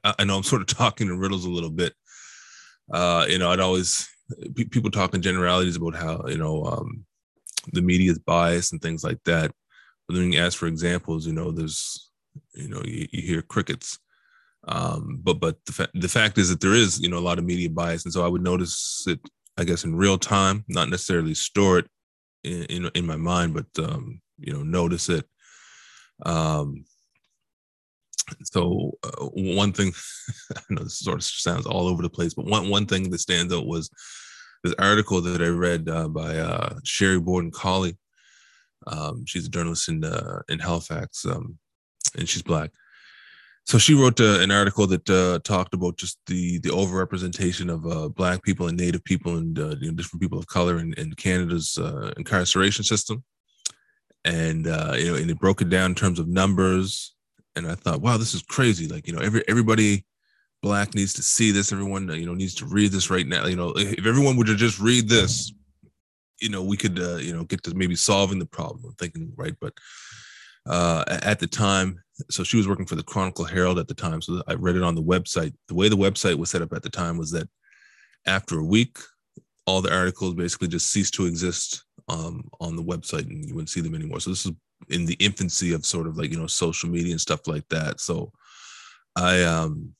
I 0.04 0.24
know 0.24 0.36
I'm 0.36 0.42
sort 0.42 0.62
of 0.62 0.66
talking 0.78 1.08
in 1.08 1.18
riddles 1.18 1.44
a 1.44 1.50
little 1.50 1.70
bit. 1.70 1.94
Uh, 2.92 3.26
you 3.28 3.38
know, 3.38 3.50
I'd 3.50 3.60
always 3.60 4.08
people 4.54 4.90
talk 4.90 5.14
in 5.14 5.22
generalities 5.22 5.76
about 5.76 5.94
how 5.94 6.24
you 6.28 6.38
know 6.38 6.64
um, 6.64 7.04
the 7.72 7.82
media 7.82 8.10
is 8.10 8.18
biased 8.18 8.72
and 8.72 8.80
things 8.80 9.04
like 9.04 9.22
that. 9.24 9.52
But 10.06 10.16
then 10.16 10.32
you 10.32 10.40
ask 10.40 10.58
for 10.58 10.66
examples, 10.66 11.26
you 11.26 11.32
know, 11.32 11.50
there's 11.50 12.10
you 12.54 12.68
know 12.68 12.82
you, 12.84 13.06
you 13.10 13.22
hear 13.22 13.42
crickets. 13.42 13.98
Um, 14.68 15.18
but 15.22 15.40
but 15.40 15.56
the, 15.66 15.72
fa- 15.72 15.90
the 15.94 16.08
fact 16.08 16.38
is 16.38 16.48
that 16.48 16.60
there 16.60 16.74
is 16.74 17.00
you 17.00 17.08
know 17.08 17.18
a 17.18 17.20
lot 17.20 17.38
of 17.38 17.44
media 17.44 17.70
bias, 17.70 18.04
and 18.04 18.12
so 18.12 18.24
I 18.24 18.28
would 18.28 18.42
notice 18.42 19.04
it, 19.08 19.20
I 19.56 19.64
guess, 19.64 19.84
in 19.84 19.94
real 19.94 20.18
time, 20.18 20.64
not 20.68 20.88
necessarily 20.88 21.34
store 21.34 21.78
it 21.78 21.86
in 22.44 22.64
in, 22.64 22.90
in 22.94 23.06
my 23.06 23.16
mind, 23.16 23.54
but 23.54 23.84
um, 23.84 24.20
you 24.38 24.52
know 24.52 24.62
notice 24.62 25.08
it. 25.08 25.26
Um, 26.24 26.84
so 28.44 28.92
uh, 29.04 29.26
one 29.26 29.72
thing 29.72 29.92
i 30.56 30.60
know 30.70 30.84
this 30.84 30.98
sort 30.98 31.18
of 31.18 31.24
sounds 31.24 31.66
all 31.66 31.88
over 31.88 32.02
the 32.02 32.10
place 32.10 32.34
but 32.34 32.46
one, 32.46 32.68
one 32.68 32.86
thing 32.86 33.10
that 33.10 33.18
stands 33.18 33.52
out 33.52 33.66
was 33.66 33.90
this 34.62 34.74
article 34.78 35.20
that 35.20 35.42
i 35.42 35.48
read 35.48 35.88
uh, 35.88 36.08
by 36.08 36.38
uh, 36.38 36.74
sherri 36.84 37.20
borden 37.20 37.50
colley 37.50 37.96
um, 38.86 39.24
she's 39.26 39.46
a 39.46 39.50
journalist 39.50 39.88
in 39.88 40.04
uh, 40.04 40.40
in 40.48 40.58
halifax 40.58 41.24
um, 41.26 41.58
and 42.16 42.28
she's 42.28 42.42
black 42.42 42.70
so 43.64 43.78
she 43.78 43.94
wrote 43.94 44.20
uh, 44.20 44.40
an 44.40 44.50
article 44.50 44.86
that 44.88 45.08
uh, 45.08 45.38
talked 45.44 45.74
about 45.74 45.96
just 45.96 46.18
the 46.26 46.58
the 46.60 46.70
overrepresentation 46.70 47.70
of 47.70 48.14
black 48.14 48.42
people 48.42 48.68
and 48.68 48.78
native 48.78 49.04
people 49.04 49.36
and 49.36 49.56
you 49.56 49.88
know, 49.88 49.92
different 49.92 50.20
people 50.20 50.38
of 50.38 50.46
color 50.46 50.78
in, 50.78 50.92
in 50.94 51.12
canada's 51.14 51.78
incarceration 52.16 52.84
system 52.84 53.22
and 54.24 54.66
you 54.66 55.06
know 55.10 55.14
and 55.14 55.30
it 55.30 55.38
broke 55.38 55.62
it 55.62 55.68
down 55.68 55.90
in 55.90 55.94
terms 55.94 56.18
of 56.18 56.28
numbers 56.28 57.14
and 57.56 57.66
I 57.66 57.74
thought, 57.74 58.00
wow, 58.00 58.16
this 58.16 58.34
is 58.34 58.42
crazy. 58.42 58.88
Like, 58.88 59.06
you 59.06 59.12
know, 59.12 59.20
every 59.20 59.42
everybody 59.48 60.04
black 60.62 60.94
needs 60.94 61.12
to 61.14 61.22
see 61.22 61.50
this. 61.50 61.72
Everyone, 61.72 62.08
you 62.10 62.26
know, 62.26 62.34
needs 62.34 62.54
to 62.56 62.66
read 62.66 62.92
this 62.92 63.10
right 63.10 63.26
now. 63.26 63.46
You 63.46 63.56
know, 63.56 63.72
if 63.76 64.06
everyone 64.06 64.36
would 64.36 64.46
just 64.46 64.78
read 64.78 65.08
this, 65.08 65.52
you 66.40 66.48
know, 66.48 66.62
we 66.62 66.76
could, 66.76 66.98
uh, 66.98 67.16
you 67.16 67.34
know, 67.34 67.44
get 67.44 67.62
to 67.64 67.74
maybe 67.74 67.94
solving 67.94 68.38
the 68.38 68.46
problem. 68.46 68.84
I'm 68.84 68.94
thinking, 68.94 69.32
right? 69.36 69.54
But 69.60 69.74
uh, 70.66 71.04
at 71.08 71.38
the 71.38 71.46
time, 71.46 72.02
so 72.30 72.44
she 72.44 72.56
was 72.56 72.68
working 72.68 72.86
for 72.86 72.94
the 72.94 73.02
Chronicle 73.02 73.44
Herald 73.44 73.78
at 73.78 73.88
the 73.88 73.94
time. 73.94 74.20
So 74.20 74.42
I 74.46 74.54
read 74.54 74.76
it 74.76 74.82
on 74.82 74.94
the 74.94 75.02
website. 75.02 75.54
The 75.68 75.74
way 75.74 75.88
the 75.88 75.96
website 75.96 76.36
was 76.36 76.50
set 76.50 76.62
up 76.62 76.72
at 76.72 76.82
the 76.82 76.90
time 76.90 77.16
was 77.16 77.30
that 77.30 77.48
after 78.26 78.58
a 78.58 78.64
week, 78.64 78.98
all 79.66 79.80
the 79.80 79.94
articles 79.94 80.34
basically 80.34 80.68
just 80.68 80.90
ceased 80.90 81.14
to 81.14 81.26
exist 81.26 81.84
um, 82.08 82.48
on 82.60 82.76
the 82.76 82.82
website 82.82 83.28
and 83.28 83.44
you 83.44 83.54
wouldn't 83.54 83.70
see 83.70 83.80
them 83.80 83.94
anymore. 83.94 84.20
So 84.20 84.30
this 84.30 84.44
is 84.44 84.52
in 84.88 85.06
the 85.06 85.14
infancy 85.14 85.72
of 85.72 85.86
sort 85.86 86.06
of 86.06 86.16
like 86.16 86.30
you 86.30 86.38
know 86.38 86.46
social 86.46 86.88
media 86.88 87.12
and 87.12 87.20
stuff 87.20 87.46
like 87.46 87.66
that 87.68 88.00
so 88.00 88.32
i 89.16 89.42
um 89.42 89.90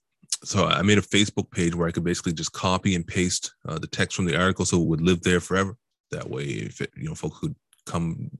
so 0.45 0.67
i 0.67 0.83
made 0.83 0.99
a 0.99 1.03
facebook 1.03 1.51
page 1.51 1.75
where 1.75 1.89
i 1.89 1.93
could 1.93 2.05
basically 2.05 2.33
just 2.33 2.53
copy 2.53 2.95
and 2.95 3.07
paste 3.07 3.55
uh, 3.69 3.79
the 3.79 3.87
text 3.87 4.17
from 4.17 4.25
the 4.25 4.39
article 4.39 4.65
so 4.65 4.81
it 4.81 4.87
would 4.87 5.01
live 5.01 5.23
there 5.23 5.41
forever 5.41 5.77
that 6.11 6.29
way 6.29 6.45
if 6.45 6.81
it, 6.81 6.91
you 6.97 7.09
know 7.09 7.15
folks 7.15 7.39
could 7.39 7.55
come 7.87 8.31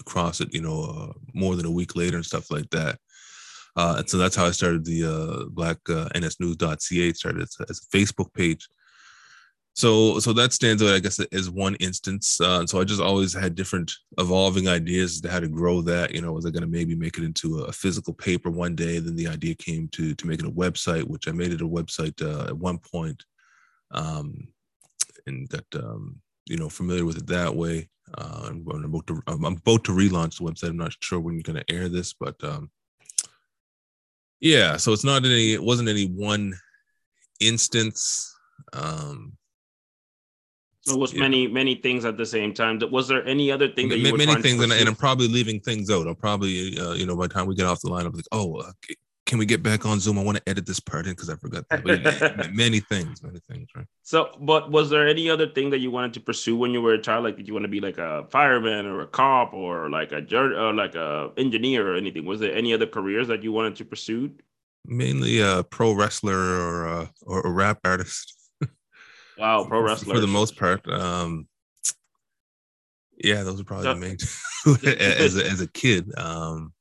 across 0.00 0.40
it 0.40 0.52
you 0.52 0.60
know 0.60 0.82
uh, 0.82 1.12
more 1.34 1.56
than 1.56 1.66
a 1.66 1.70
week 1.70 1.96
later 1.96 2.16
and 2.16 2.26
stuff 2.26 2.50
like 2.50 2.68
that 2.70 2.98
Uh, 3.74 3.96
and 3.98 4.08
so 4.08 4.18
that's 4.18 4.36
how 4.36 4.46
I 4.46 4.50
started 4.50 4.84
the 4.84 5.04
uh, 5.04 5.48
Black 5.48 5.78
uh, 5.88 6.08
NSNews.ca. 6.14 7.12
started 7.14 7.42
as, 7.42 7.56
as 7.68 7.80
a 7.80 7.96
Facebook 7.96 8.32
page. 8.34 8.68
So, 9.74 10.18
so 10.18 10.34
that 10.34 10.52
stands 10.52 10.82
out, 10.82 10.94
I 10.94 10.98
guess, 10.98 11.18
as 11.18 11.48
one 11.48 11.76
instance. 11.76 12.38
Uh, 12.40 12.66
so 12.66 12.78
I 12.78 12.84
just 12.84 13.00
always 13.00 13.32
had 13.32 13.54
different 13.54 13.90
evolving 14.18 14.68
ideas 14.68 15.14
as 15.14 15.20
to 15.22 15.30
how 15.30 15.40
to 15.40 15.48
grow 15.48 15.80
that. 15.82 16.14
You 16.14 16.20
know, 16.20 16.32
was 16.32 16.44
I 16.44 16.50
going 16.50 16.62
to 16.62 16.68
maybe 16.68 16.94
make 16.94 17.16
it 17.16 17.24
into 17.24 17.60
a 17.60 17.72
physical 17.72 18.12
paper 18.12 18.50
one 18.50 18.74
day? 18.74 18.98
Then 18.98 19.16
the 19.16 19.28
idea 19.28 19.54
came 19.54 19.88
to 19.88 20.14
to 20.14 20.26
make 20.26 20.40
it 20.40 20.46
a 20.46 20.50
website, 20.50 21.04
which 21.04 21.26
I 21.26 21.32
made 21.32 21.52
it 21.52 21.62
a 21.62 21.68
website 21.68 22.20
uh, 22.20 22.48
at 22.48 22.56
one 22.56 22.78
point, 22.78 23.24
um, 23.92 24.48
and 25.26 25.48
got 25.48 25.64
um, 25.74 26.20
you 26.44 26.58
know 26.58 26.68
familiar 26.68 27.06
with 27.06 27.16
it 27.16 27.26
that 27.28 27.56
way. 27.56 27.88
Uh, 28.18 28.50
I'm, 28.50 28.84
about 28.84 29.06
to 29.06 29.22
I'm 29.26 29.44
about 29.44 29.84
to 29.84 29.92
relaunch 29.92 30.36
the 30.36 30.44
website. 30.44 30.68
I'm 30.68 30.76
not 30.76 30.94
sure 31.00 31.18
when 31.18 31.34
you're 31.34 31.42
going 31.42 31.64
to 31.64 31.74
air 31.74 31.88
this, 31.88 32.12
but 32.12 32.36
um, 32.44 32.70
yeah. 34.42 34.76
So 34.76 34.92
it's 34.92 35.04
not 35.04 35.24
any. 35.24 35.54
It 35.54 35.62
wasn't 35.62 35.88
any 35.88 36.06
one 36.06 36.52
instance. 37.40 38.36
Um, 38.72 39.36
so 40.82 40.94
it 40.94 40.98
was 40.98 41.12
yeah. 41.14 41.20
many 41.20 41.46
many 41.46 41.76
things 41.76 42.04
at 42.04 42.16
the 42.16 42.26
same 42.26 42.52
time. 42.52 42.80
Was 42.90 43.06
there 43.06 43.24
any 43.26 43.52
other 43.52 43.68
thing 43.68 43.88
that 43.88 43.98
you 43.98 44.16
many 44.16 44.34
things, 44.42 44.62
and, 44.62 44.72
and, 44.72 44.88
I'm 44.88 44.96
probably 44.96 45.28
leaving 45.28 45.60
things 45.60 45.90
out. 45.90 46.08
I'll 46.08 46.14
probably 46.14 46.76
uh, 46.78 46.92
you 46.92 47.06
know 47.06 47.16
by 47.16 47.28
the 47.28 47.34
time 47.34 47.46
we 47.46 47.54
get 47.54 47.66
off 47.66 47.80
the 47.80 47.90
line, 47.90 48.04
I'm 48.04 48.12
like, 48.12 48.24
oh, 48.32 48.56
uh, 48.56 48.72
can 49.32 49.38
we 49.38 49.46
get 49.46 49.62
back 49.62 49.86
on 49.86 49.98
Zoom? 49.98 50.18
I 50.18 50.22
want 50.22 50.36
to 50.36 50.46
edit 50.46 50.66
this 50.66 50.78
part 50.78 51.06
in 51.06 51.12
because 51.12 51.30
I 51.30 51.36
forgot 51.36 51.66
that. 51.70 51.82
But 51.82 52.52
many 52.52 52.80
things, 52.80 53.22
many 53.22 53.40
things, 53.48 53.66
right? 53.74 53.86
So, 54.02 54.28
but 54.38 54.70
was 54.70 54.90
there 54.90 55.08
any 55.08 55.30
other 55.30 55.46
thing 55.46 55.70
that 55.70 55.78
you 55.78 55.90
wanted 55.90 56.12
to 56.12 56.20
pursue 56.20 56.54
when 56.54 56.72
you 56.72 56.82
were 56.82 56.92
a 56.92 57.00
child? 57.00 57.24
Like, 57.24 57.38
did 57.38 57.48
you 57.48 57.54
want 57.54 57.64
to 57.64 57.68
be 57.68 57.80
like 57.80 57.96
a 57.96 58.26
fireman 58.28 58.84
or 58.84 59.00
a 59.00 59.06
cop 59.06 59.54
or 59.54 59.88
like 59.88 60.12
a 60.12 60.20
jerk 60.20 60.52
or 60.52 60.74
like 60.74 60.96
a 60.96 61.30
engineer 61.38 61.90
or 61.90 61.96
anything? 61.96 62.26
Was 62.26 62.40
there 62.40 62.54
any 62.54 62.74
other 62.74 62.86
careers 62.86 63.26
that 63.28 63.42
you 63.42 63.52
wanted 63.52 63.74
to 63.76 63.86
pursue? 63.86 64.32
Mainly 64.84 65.40
a 65.40 65.64
pro 65.64 65.94
wrestler 65.94 66.36
or 66.36 66.84
a, 66.84 67.10
or 67.22 67.40
a 67.40 67.50
rap 67.50 67.78
artist. 67.84 68.36
wow, 69.38 69.64
pro 69.64 69.80
wrestler 69.80 70.16
for 70.16 70.20
the 70.20 70.26
most 70.26 70.58
part. 70.58 70.86
Um, 70.86 71.48
yeah, 73.16 73.44
those 73.44 73.62
are 73.62 73.64
probably 73.64 73.86
the 73.86 73.96
main 73.96 74.18
as 75.00 75.38
a, 75.38 75.50
as 75.50 75.62
a 75.62 75.68
kid. 75.68 76.12
Um, 76.18 76.74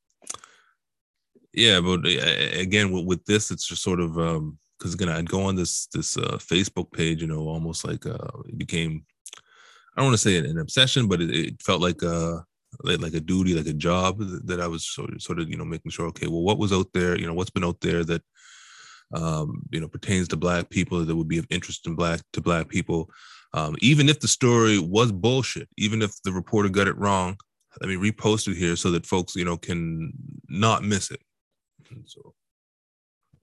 yeah 1.53 1.79
but 1.81 1.99
uh, 2.05 2.59
again 2.59 2.91
with, 2.91 3.05
with 3.05 3.25
this 3.25 3.51
it's 3.51 3.67
just 3.67 3.83
sort 3.83 3.99
of 3.99 4.17
um 4.17 4.57
because 4.77 4.93
again 4.93 5.09
i'd 5.09 5.29
go 5.29 5.43
on 5.43 5.55
this 5.55 5.87
this 5.87 6.17
uh, 6.17 6.37
facebook 6.37 6.91
page 6.91 7.21
you 7.21 7.27
know 7.27 7.47
almost 7.47 7.85
like 7.85 8.05
uh 8.05 8.17
it 8.47 8.57
became 8.57 9.03
i 9.95 10.01
don't 10.01 10.05
want 10.05 10.13
to 10.13 10.17
say 10.17 10.37
an, 10.37 10.57
obsession 10.59 11.07
but 11.07 11.21
it, 11.21 11.29
it 11.29 11.61
felt 11.61 11.81
like 11.81 12.01
uh 12.03 12.39
like 12.83 13.13
a 13.13 13.19
duty 13.19 13.53
like 13.53 13.67
a 13.67 13.73
job 13.73 14.17
that 14.45 14.61
i 14.61 14.67
was 14.67 14.85
sort 14.85 15.13
of, 15.13 15.21
sort 15.21 15.39
of 15.39 15.49
you 15.49 15.57
know 15.57 15.65
making 15.65 15.91
sure 15.91 16.07
okay 16.07 16.27
well 16.27 16.41
what 16.41 16.57
was 16.57 16.71
out 16.71 16.87
there 16.93 17.17
you 17.17 17.27
know 17.27 17.33
what's 17.33 17.49
been 17.49 17.65
out 17.65 17.79
there 17.81 18.03
that 18.03 18.21
um 19.13 19.61
you 19.71 19.79
know 19.79 19.87
pertains 19.87 20.27
to 20.27 20.37
black 20.37 20.69
people 20.69 21.03
that 21.03 21.15
would 21.15 21.27
be 21.27 21.37
of 21.37 21.47
interest 21.49 21.85
in 21.85 21.95
black 21.95 22.21
to 22.33 22.41
black 22.41 22.69
people. 22.69 23.09
Um 23.53 23.75
even 23.81 24.07
if 24.07 24.21
the 24.21 24.27
story 24.29 24.79
was 24.79 25.11
bullshit 25.11 25.67
even 25.77 26.01
if 26.01 26.21
the 26.23 26.31
reporter 26.31 26.69
got 26.69 26.87
it 26.87 26.97
wrong 26.97 27.37
let 27.81 27.89
me 27.89 27.95
repost 27.95 28.47
it 28.47 28.55
here 28.55 28.77
so 28.77 28.91
that 28.91 29.05
folks 29.05 29.35
you 29.35 29.43
know 29.43 29.57
can 29.57 30.13
not 30.47 30.83
miss 30.83 31.11
it 31.11 31.21
so, 32.05 32.33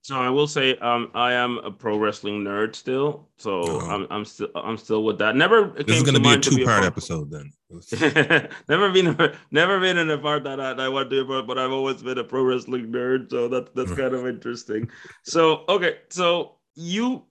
so 0.01 0.15
I 0.19 0.29
will 0.29 0.47
say, 0.47 0.75
um, 0.77 1.11
I 1.13 1.33
am 1.33 1.57
a 1.59 1.69
pro 1.69 1.97
wrestling 1.97 2.43
nerd 2.43 2.75
still. 2.75 3.27
So 3.37 3.61
uh-huh. 3.61 3.93
I'm, 3.93 4.07
I'm 4.09 4.25
still, 4.25 4.49
I'm 4.55 4.77
still 4.77 5.03
with 5.03 5.19
that. 5.19 5.35
Never. 5.35 5.73
This 5.85 5.97
is 5.97 6.03
going 6.03 6.15
to 6.15 6.21
be 6.21 6.33
a 6.33 6.39
two 6.39 6.65
part 6.65 6.83
episode 6.83 7.29
then. 7.31 7.51
never 8.69 8.91
been, 8.91 9.33
never 9.51 9.79
been 9.79 9.97
in 9.97 10.09
a 10.09 10.17
part 10.17 10.43
that 10.45 10.59
I, 10.59 10.71
I 10.71 10.89
want 10.89 11.09
to 11.09 11.23
do, 11.23 11.43
but 11.43 11.59
I've 11.59 11.71
always 11.71 12.01
been 12.01 12.17
a 12.17 12.23
pro 12.23 12.43
wrestling 12.43 12.91
nerd. 12.91 13.29
So 13.29 13.47
that 13.49 13.75
that's 13.75 13.93
kind 13.93 14.13
of 14.13 14.25
interesting. 14.27 14.89
So 15.23 15.65
okay, 15.69 15.97
so 16.09 16.55
you 16.75 17.25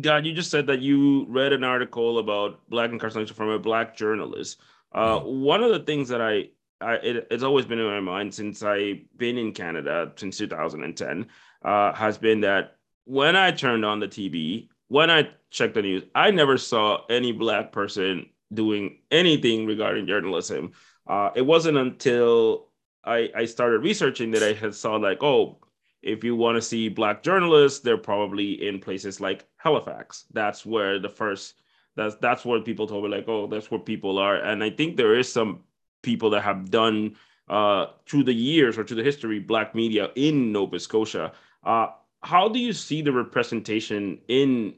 God, 0.00 0.26
you 0.26 0.32
just 0.32 0.50
said 0.50 0.66
that 0.66 0.80
you 0.80 1.26
read 1.28 1.52
an 1.52 1.64
article 1.64 2.18
about 2.18 2.60
black 2.68 2.90
incarceration 2.90 3.34
from 3.34 3.48
a 3.48 3.58
black 3.58 3.96
journalist. 3.96 4.60
Uh, 4.92 5.18
mm-hmm. 5.18 5.42
One 5.42 5.62
of 5.62 5.70
the 5.70 5.80
things 5.80 6.08
that 6.08 6.20
I 6.20 6.50
I, 6.80 6.94
it, 6.94 7.26
it's 7.30 7.42
always 7.42 7.66
been 7.66 7.78
in 7.78 7.86
my 7.86 8.00
mind 8.00 8.34
since 8.34 8.62
I've 8.62 9.00
been 9.16 9.36
in 9.38 9.52
Canada 9.52 10.12
since 10.16 10.38
2010 10.38 11.26
uh, 11.64 11.92
has 11.92 12.18
been 12.18 12.40
that 12.42 12.76
when 13.04 13.36
I 13.36 13.50
turned 13.50 13.84
on 13.84 14.00
the 14.00 14.08
TV, 14.08 14.68
when 14.88 15.10
I 15.10 15.30
checked 15.50 15.74
the 15.74 15.82
news, 15.82 16.04
I 16.14 16.30
never 16.30 16.56
saw 16.56 17.04
any 17.08 17.32
black 17.32 17.72
person 17.72 18.26
doing 18.52 18.98
anything 19.10 19.66
regarding 19.66 20.06
journalism. 20.06 20.72
Uh, 21.06 21.30
it 21.34 21.42
wasn't 21.42 21.78
until 21.78 22.68
I, 23.04 23.30
I 23.34 23.44
started 23.46 23.82
researching 23.82 24.30
that 24.32 24.42
I 24.42 24.52
had 24.52 24.74
saw 24.74 24.96
like, 24.96 25.22
oh, 25.22 25.58
if 26.02 26.22
you 26.22 26.36
want 26.36 26.56
to 26.56 26.62
see 26.62 26.88
black 26.88 27.22
journalists, 27.22 27.80
they're 27.80 27.96
probably 27.96 28.66
in 28.66 28.78
places 28.78 29.20
like 29.20 29.46
Halifax. 29.56 30.26
That's 30.32 30.64
where 30.64 30.98
the 30.98 31.08
first 31.08 31.54
that's 31.96 32.14
that's 32.16 32.44
where 32.44 32.60
people 32.60 32.86
told 32.86 33.04
me 33.04 33.10
like, 33.10 33.28
oh, 33.28 33.46
that's 33.48 33.70
where 33.70 33.80
people 33.80 34.18
are. 34.18 34.36
And 34.36 34.62
I 34.62 34.70
think 34.70 34.96
there 34.96 35.18
is 35.18 35.32
some 35.32 35.60
people 36.02 36.30
that 36.30 36.42
have 36.42 36.70
done 36.70 37.16
uh, 37.48 37.86
through 38.06 38.24
the 38.24 38.32
years 38.32 38.78
or 38.78 38.84
through 38.84 38.96
the 38.96 39.02
history 39.02 39.38
black 39.38 39.74
media 39.74 40.10
in 40.14 40.52
Nova 40.52 40.78
Scotia. 40.78 41.32
Uh, 41.64 41.88
how 42.22 42.48
do 42.48 42.58
you 42.58 42.72
see 42.72 43.02
the 43.02 43.12
representation 43.12 44.18
in 44.28 44.74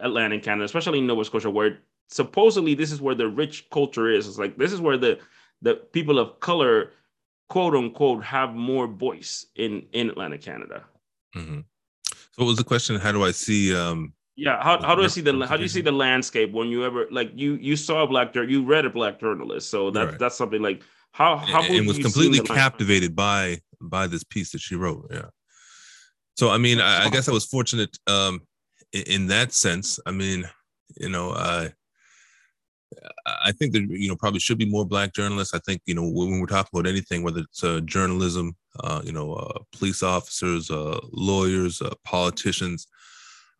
Atlantic 0.00 0.42
Canada, 0.42 0.64
especially 0.64 0.98
in 0.98 1.06
Nova 1.06 1.24
Scotia, 1.24 1.50
where 1.50 1.78
supposedly 2.08 2.74
this 2.74 2.92
is 2.92 3.00
where 3.00 3.14
the 3.14 3.28
rich 3.28 3.68
culture 3.70 4.10
is? 4.10 4.26
It's 4.26 4.38
like 4.38 4.56
this 4.56 4.72
is 4.72 4.80
where 4.80 4.96
the 4.96 5.18
the 5.62 5.74
people 5.74 6.18
of 6.18 6.40
color, 6.40 6.92
quote 7.48 7.74
unquote, 7.74 8.24
have 8.24 8.54
more 8.54 8.86
voice 8.86 9.46
in 9.54 9.86
in 9.92 10.10
Atlantic 10.10 10.42
Canada. 10.42 10.84
Mm-hmm. 11.36 11.60
So, 12.12 12.16
what 12.36 12.46
was 12.46 12.56
the 12.56 12.64
question? 12.64 12.98
How 12.98 13.12
do 13.12 13.24
I 13.24 13.32
see 13.32 13.74
um, 13.76 14.12
yeah, 14.38 14.62
how, 14.62 14.80
how 14.80 14.94
do 14.94 15.02
I 15.02 15.08
see 15.08 15.20
the 15.20 15.44
how 15.48 15.56
do 15.56 15.64
you 15.64 15.68
see 15.68 15.80
the 15.80 15.90
landscape 15.90 16.52
when 16.52 16.68
you 16.68 16.84
ever 16.84 17.08
like 17.10 17.32
you 17.34 17.54
you 17.54 17.74
saw 17.74 18.04
a 18.04 18.06
black 18.06 18.32
you 18.36 18.64
read 18.64 18.84
a 18.84 18.90
black 18.90 19.18
journalist, 19.18 19.68
so 19.68 19.90
that's 19.90 20.12
right. 20.12 20.18
that's 20.18 20.36
something 20.36 20.62
like 20.62 20.80
how 21.10 21.38
how 21.38 21.60
and, 21.64 21.74
and 21.74 21.86
was 21.88 21.98
completely 21.98 22.38
captivated 22.38 23.16
by 23.16 23.58
by 23.80 24.06
this 24.06 24.22
piece 24.22 24.52
that 24.52 24.60
she 24.60 24.76
wrote. 24.76 25.08
Yeah. 25.10 25.30
So 26.36 26.50
I 26.50 26.58
mean, 26.58 26.80
I, 26.80 27.06
I 27.06 27.10
guess 27.10 27.28
I 27.28 27.32
was 27.32 27.46
fortunate 27.46 27.98
um 28.06 28.42
in, 28.92 29.02
in, 29.08 29.26
that 29.26 29.52
sense. 29.52 29.98
I 30.06 30.12
mean, 30.12 30.48
you 30.96 31.08
know, 31.08 31.32
I 31.32 31.72
I 33.26 33.50
think 33.50 33.72
that 33.72 33.88
you 33.90 34.08
know 34.08 34.14
probably 34.14 34.38
should 34.38 34.58
be 34.58 34.70
more 34.70 34.86
black 34.86 35.14
journalists. 35.14 35.52
I 35.52 35.58
think 35.66 35.82
you 35.84 35.96
know 35.96 36.08
when 36.08 36.38
we're 36.38 36.46
talking 36.46 36.78
about 36.78 36.88
anything, 36.88 37.24
whether 37.24 37.40
it's 37.40 37.64
uh, 37.64 37.80
journalism, 37.80 38.54
uh, 38.84 39.02
you 39.04 39.10
know, 39.10 39.32
uh, 39.32 39.58
police 39.76 40.04
officers, 40.04 40.70
uh, 40.70 41.00
lawyers, 41.10 41.82
uh, 41.82 41.92
politicians 42.04 42.86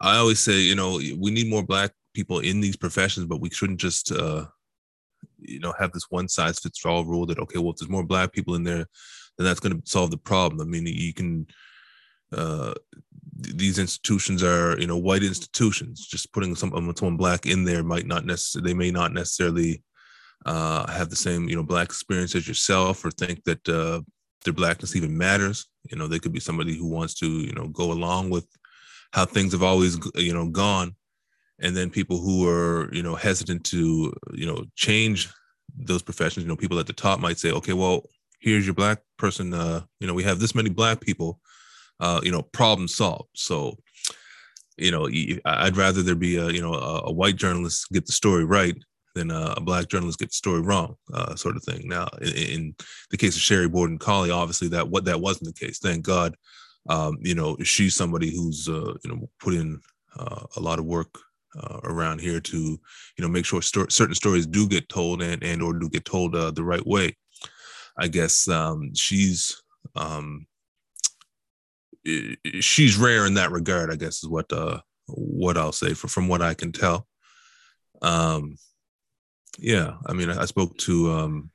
I 0.00 0.16
always 0.16 0.40
say, 0.40 0.60
you 0.60 0.74
know, 0.74 0.94
we 0.94 1.30
need 1.30 1.48
more 1.48 1.64
black 1.64 1.92
people 2.14 2.38
in 2.40 2.60
these 2.60 2.76
professions, 2.76 3.26
but 3.26 3.40
we 3.40 3.50
shouldn't 3.50 3.80
just, 3.80 4.12
uh, 4.12 4.46
you 5.38 5.60
know, 5.60 5.74
have 5.78 5.92
this 5.92 6.06
one 6.10 6.28
size 6.28 6.58
fits 6.58 6.84
all 6.84 7.04
rule 7.04 7.26
that 7.26 7.38
okay, 7.38 7.58
well, 7.58 7.72
if 7.72 7.76
there's 7.76 7.90
more 7.90 8.04
black 8.04 8.32
people 8.32 8.54
in 8.54 8.64
there, 8.64 8.86
then 9.36 9.46
that's 9.46 9.60
going 9.60 9.80
to 9.80 9.88
solve 9.88 10.10
the 10.10 10.18
problem. 10.18 10.60
I 10.60 10.64
mean, 10.64 10.86
you 10.86 11.14
can. 11.14 11.46
Uh, 12.30 12.74
these 13.40 13.78
institutions 13.78 14.42
are, 14.42 14.78
you 14.80 14.86
know, 14.86 14.96
white 14.96 15.22
institutions. 15.22 16.06
Just 16.06 16.32
putting 16.32 16.54
some 16.56 16.70
someone 16.96 17.16
black 17.16 17.46
in 17.46 17.64
there 17.64 17.84
might 17.84 18.06
not 18.06 18.24
necessarily. 18.24 18.70
They 18.70 18.74
may 18.74 18.90
not 18.90 19.12
necessarily 19.12 19.82
uh, 20.44 20.90
have 20.90 21.08
the 21.08 21.16
same, 21.16 21.48
you 21.48 21.56
know, 21.56 21.62
black 21.62 21.86
experience 21.86 22.34
as 22.34 22.48
yourself, 22.48 23.04
or 23.04 23.10
think 23.10 23.44
that 23.44 23.68
uh, 23.68 24.00
their 24.44 24.54
blackness 24.54 24.96
even 24.96 25.16
matters. 25.16 25.66
You 25.90 25.96
know, 25.96 26.08
they 26.08 26.18
could 26.18 26.32
be 26.32 26.40
somebody 26.40 26.76
who 26.76 26.88
wants 26.88 27.14
to, 27.16 27.28
you 27.28 27.52
know, 27.52 27.68
go 27.68 27.92
along 27.92 28.30
with 28.30 28.46
how 29.12 29.24
things 29.24 29.52
have 29.52 29.62
always 29.62 29.98
you 30.14 30.32
know 30.32 30.48
gone. 30.48 30.94
And 31.60 31.76
then 31.76 31.90
people 31.90 32.18
who 32.18 32.48
are 32.48 32.88
you 32.92 33.02
know 33.02 33.14
hesitant 33.14 33.64
to 33.64 34.12
you 34.32 34.46
know 34.46 34.64
change 34.76 35.28
those 35.76 36.02
professions 36.02 36.44
you 36.44 36.48
know 36.48 36.56
people 36.56 36.78
at 36.78 36.86
the 36.86 36.92
top 36.92 37.20
might 37.20 37.38
say 37.38 37.52
okay 37.52 37.74
well 37.74 38.02
here's 38.40 38.66
your 38.66 38.74
black 38.74 38.98
person 39.18 39.52
uh 39.52 39.82
you 40.00 40.06
know 40.06 40.14
we 40.14 40.22
have 40.22 40.40
this 40.40 40.54
many 40.54 40.70
black 40.70 41.00
people 41.00 41.38
uh 42.00 42.20
you 42.22 42.30
know 42.30 42.42
problem 42.42 42.88
solved. 42.88 43.28
So 43.34 43.76
you 44.76 44.92
know 44.92 45.08
i'd 45.44 45.76
rather 45.76 46.02
there 46.02 46.14
be 46.14 46.36
a 46.36 46.48
you 46.50 46.62
know 46.62 46.74
a, 46.74 47.02
a 47.06 47.12
white 47.12 47.36
journalist 47.36 47.88
get 47.92 48.06
the 48.06 48.12
story 48.12 48.44
right 48.44 48.76
than 49.16 49.30
a, 49.32 49.54
a 49.56 49.60
black 49.60 49.88
journalist 49.88 50.20
get 50.20 50.28
the 50.28 50.34
story 50.34 50.60
wrong 50.60 50.94
uh 51.12 51.34
sort 51.34 51.56
of 51.56 51.64
thing. 51.64 51.88
Now 51.88 52.08
in, 52.22 52.34
in 52.34 52.74
the 53.10 53.16
case 53.16 53.34
of 53.34 53.42
sherri 53.42 53.68
borden 53.68 53.98
colley 53.98 54.30
obviously 54.30 54.68
that 54.68 54.88
what 54.88 55.04
that 55.06 55.20
wasn't 55.20 55.52
the 55.52 55.66
case. 55.66 55.78
Thank 55.80 56.04
god 56.04 56.36
um, 56.88 57.18
you 57.22 57.34
know, 57.34 57.56
she's 57.62 57.94
somebody 57.94 58.34
who's 58.34 58.68
uh, 58.68 58.94
you 59.04 59.10
know 59.10 59.28
put 59.40 59.54
in 59.54 59.80
uh, 60.18 60.44
a 60.56 60.60
lot 60.60 60.78
of 60.78 60.84
work 60.84 61.18
uh, 61.58 61.80
around 61.84 62.20
here 62.20 62.40
to 62.40 62.56
you 62.56 62.78
know 63.18 63.28
make 63.28 63.44
sure 63.44 63.62
sto- 63.62 63.88
certain 63.88 64.14
stories 64.14 64.46
do 64.46 64.68
get 64.68 64.88
told 64.88 65.22
and 65.22 65.42
and 65.42 65.62
or 65.62 65.74
do 65.74 65.88
get 65.88 66.04
told 66.04 66.34
uh, 66.34 66.50
the 66.50 66.64
right 66.64 66.86
way. 66.86 67.16
I 67.98 68.08
guess 68.08 68.48
um, 68.48 68.94
she's 68.94 69.60
um, 69.96 70.46
she's 72.60 72.96
rare 72.96 73.26
in 73.26 73.34
that 73.34 73.50
regard. 73.50 73.92
I 73.92 73.96
guess 73.96 74.22
is 74.22 74.28
what 74.28 74.52
uh, 74.52 74.80
what 75.06 75.56
I'll 75.56 75.72
say 75.72 75.94
for, 75.94 76.08
from 76.08 76.28
what 76.28 76.42
I 76.42 76.54
can 76.54 76.72
tell. 76.72 77.06
Um, 78.02 78.56
yeah, 79.58 79.94
I 80.06 80.12
mean, 80.12 80.30
I, 80.30 80.44
spoke 80.44 80.76
to 80.78 81.10
um, 81.10 81.50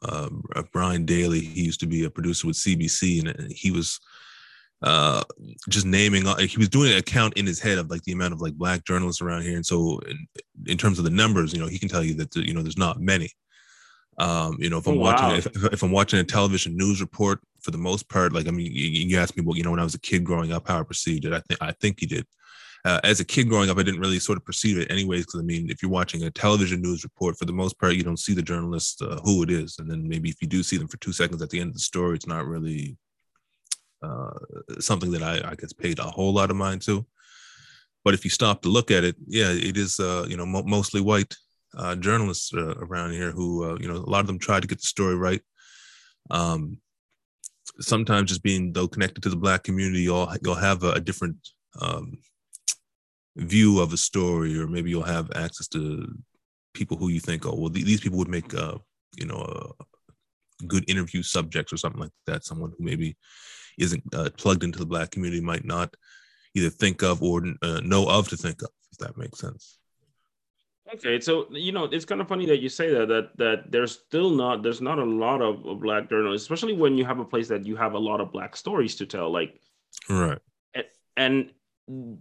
uh, 0.00 0.30
Brian 0.72 1.04
Daly. 1.04 1.40
He 1.40 1.64
used 1.64 1.80
to 1.80 1.86
be 1.86 2.04
a 2.04 2.10
producer 2.10 2.46
with 2.46 2.56
CBC, 2.56 3.28
and 3.28 3.52
he 3.52 3.70
was 3.70 4.00
uh, 4.82 5.22
just 5.68 5.86
naming. 5.86 6.24
He 6.38 6.58
was 6.58 6.68
doing 6.68 6.96
a 6.96 7.02
count 7.02 7.34
in 7.34 7.46
his 7.46 7.60
head 7.60 7.78
of 7.78 7.90
like 7.90 8.02
the 8.02 8.12
amount 8.12 8.32
of 8.32 8.40
like 8.40 8.54
black 8.54 8.84
journalists 8.84 9.22
around 9.22 9.42
here, 9.42 9.56
and 9.56 9.66
so 9.66 10.00
in, 10.00 10.26
in 10.66 10.78
terms 10.78 10.98
of 10.98 11.04
the 11.04 11.10
numbers, 11.10 11.52
you 11.52 11.60
know, 11.60 11.68
he 11.68 11.78
can 11.78 11.88
tell 11.88 12.02
you 12.02 12.14
that 12.14 12.34
you 12.34 12.52
know 12.54 12.62
there's 12.62 12.78
not 12.78 13.00
many. 13.00 13.30
Um, 14.18 14.56
you 14.58 14.68
know, 14.68 14.78
if 14.78 14.86
I'm 14.86 14.94
Oh, 14.94 15.00
watching 15.00 15.28
wow. 15.28 15.34
if, 15.34 15.46
if 15.72 15.82
I'm 15.82 15.90
watching 15.92 16.18
a 16.18 16.24
television 16.24 16.76
news 16.76 17.00
report, 17.00 17.40
for 17.60 17.70
the 17.70 17.78
most 17.78 18.08
part, 18.08 18.32
like 18.32 18.48
I 18.48 18.50
mean, 18.50 18.66
you, 18.66 18.88
you 18.88 19.18
asked 19.18 19.36
me, 19.36 19.44
well, 19.44 19.56
you 19.56 19.62
know, 19.62 19.70
when 19.70 19.80
I 19.80 19.84
was 19.84 19.94
a 19.94 20.00
kid 20.00 20.24
growing 20.24 20.52
up, 20.52 20.68
how 20.68 20.80
I 20.80 20.82
perceived 20.82 21.24
it. 21.24 21.32
I 21.32 21.40
think 21.40 21.62
I 21.62 21.72
think 21.72 22.02
you 22.02 22.08
did. 22.08 22.26
Uh, 22.84 22.98
as 23.04 23.20
a 23.20 23.24
kid 23.24 23.48
growing 23.48 23.70
up, 23.70 23.78
I 23.78 23.84
didn't 23.84 24.00
really 24.00 24.18
sort 24.18 24.36
of 24.36 24.44
perceive 24.44 24.76
it 24.76 24.90
anyways. 24.90 25.26
Because 25.26 25.40
I 25.40 25.44
mean, 25.44 25.70
if 25.70 25.80
you're 25.80 25.90
watching 25.90 26.24
a 26.24 26.30
television 26.32 26.82
news 26.82 27.04
report, 27.04 27.38
for 27.38 27.44
the 27.44 27.52
most 27.52 27.78
part, 27.78 27.94
you 27.94 28.02
don't 28.02 28.18
see 28.18 28.34
the 28.34 28.42
journalist 28.42 29.00
uh, 29.00 29.20
who 29.22 29.44
it 29.44 29.50
is, 29.50 29.76
and 29.78 29.88
then 29.88 30.08
maybe 30.08 30.28
if 30.28 30.42
you 30.42 30.48
do 30.48 30.64
see 30.64 30.76
them 30.76 30.88
for 30.88 30.96
two 30.96 31.12
seconds 31.12 31.40
at 31.40 31.50
the 31.50 31.60
end 31.60 31.68
of 31.68 31.74
the 31.74 31.80
story, 31.80 32.16
it's 32.16 32.26
not 32.26 32.46
really 32.46 32.96
uh, 34.02 34.30
something 34.80 35.10
that 35.12 35.22
I, 35.22 35.50
I 35.50 35.54
guess 35.54 35.72
paid 35.72 35.98
a 35.98 36.04
whole 36.04 36.32
lot 36.34 36.50
of 36.50 36.56
mind 36.56 36.82
to. 36.82 37.06
But 38.04 38.14
if 38.14 38.24
you 38.24 38.30
stop 38.30 38.62
to 38.62 38.68
look 38.68 38.90
at 38.90 39.04
it, 39.04 39.16
yeah, 39.26 39.50
it 39.50 39.76
is 39.76 40.00
uh, 40.00 40.26
you 40.28 40.36
know 40.36 40.46
mo- 40.46 40.64
mostly 40.64 41.00
white 41.00 41.34
uh, 41.76 41.94
journalists 41.96 42.52
uh, 42.52 42.74
around 42.78 43.12
here 43.12 43.30
who 43.30 43.64
uh, 43.64 43.76
you 43.80 43.88
know 43.88 43.96
a 43.96 44.10
lot 44.10 44.20
of 44.20 44.26
them 44.26 44.38
try 44.38 44.60
to 44.60 44.66
get 44.66 44.78
the 44.78 44.86
story 44.86 45.14
right. 45.14 45.40
Um, 46.30 46.78
sometimes 47.80 48.30
just 48.30 48.42
being 48.42 48.72
though 48.72 48.88
connected 48.88 49.22
to 49.22 49.30
the 49.30 49.36
black 49.36 49.62
community, 49.62 50.02
you'll 50.02 50.28
you'll 50.42 50.54
have 50.54 50.82
a, 50.82 50.92
a 50.92 51.00
different 51.00 51.36
um, 51.80 52.18
view 53.36 53.80
of 53.80 53.92
a 53.92 53.96
story, 53.96 54.58
or 54.58 54.66
maybe 54.66 54.90
you'll 54.90 55.02
have 55.02 55.30
access 55.36 55.68
to 55.68 56.12
people 56.74 56.96
who 56.96 57.08
you 57.08 57.20
think, 57.20 57.46
oh 57.46 57.54
well, 57.54 57.70
th- 57.70 57.86
these 57.86 58.00
people 58.00 58.18
would 58.18 58.28
make 58.28 58.52
you 58.52 59.26
know 59.26 59.72
good 60.66 60.88
interview 60.88 61.22
subjects 61.22 61.72
or 61.72 61.76
something 61.76 62.00
like 62.00 62.10
that. 62.26 62.44
Someone 62.44 62.72
who 62.76 62.84
maybe 62.84 63.16
isn't 63.82 64.02
uh, 64.14 64.30
plugged 64.36 64.64
into 64.64 64.78
the 64.78 64.86
black 64.86 65.10
community 65.10 65.40
might 65.42 65.64
not 65.64 65.94
either 66.54 66.70
think 66.70 67.02
of 67.02 67.22
or 67.22 67.42
uh, 67.62 67.80
know 67.84 68.08
of 68.08 68.28
to 68.28 68.36
think 68.36 68.62
of, 68.62 68.70
if 68.92 68.98
that 68.98 69.16
makes 69.18 69.38
sense. 69.38 69.78
Okay, 70.94 71.20
so 71.20 71.46
you 71.50 71.72
know 71.72 71.84
it's 71.84 72.04
kind 72.04 72.20
of 72.20 72.28
funny 72.28 72.44
that 72.46 72.60
you 72.60 72.68
say 72.68 72.92
that 72.92 73.08
that 73.08 73.36
that 73.38 73.72
there's 73.72 73.92
still 73.92 74.30
not 74.30 74.62
there's 74.62 74.80
not 74.80 74.98
a 74.98 75.04
lot 75.04 75.40
of, 75.40 75.64
of 75.64 75.80
black 75.80 76.10
journalists, 76.10 76.44
especially 76.44 76.74
when 76.74 76.98
you 76.98 77.04
have 77.04 77.18
a 77.18 77.24
place 77.24 77.48
that 77.48 77.64
you 77.64 77.76
have 77.76 77.94
a 77.94 77.98
lot 77.98 78.20
of 78.20 78.32
black 78.32 78.56
stories 78.56 78.96
to 78.96 79.06
tell. 79.06 79.30
Like, 79.32 79.60
Right. 80.08 80.38
and 81.16 81.52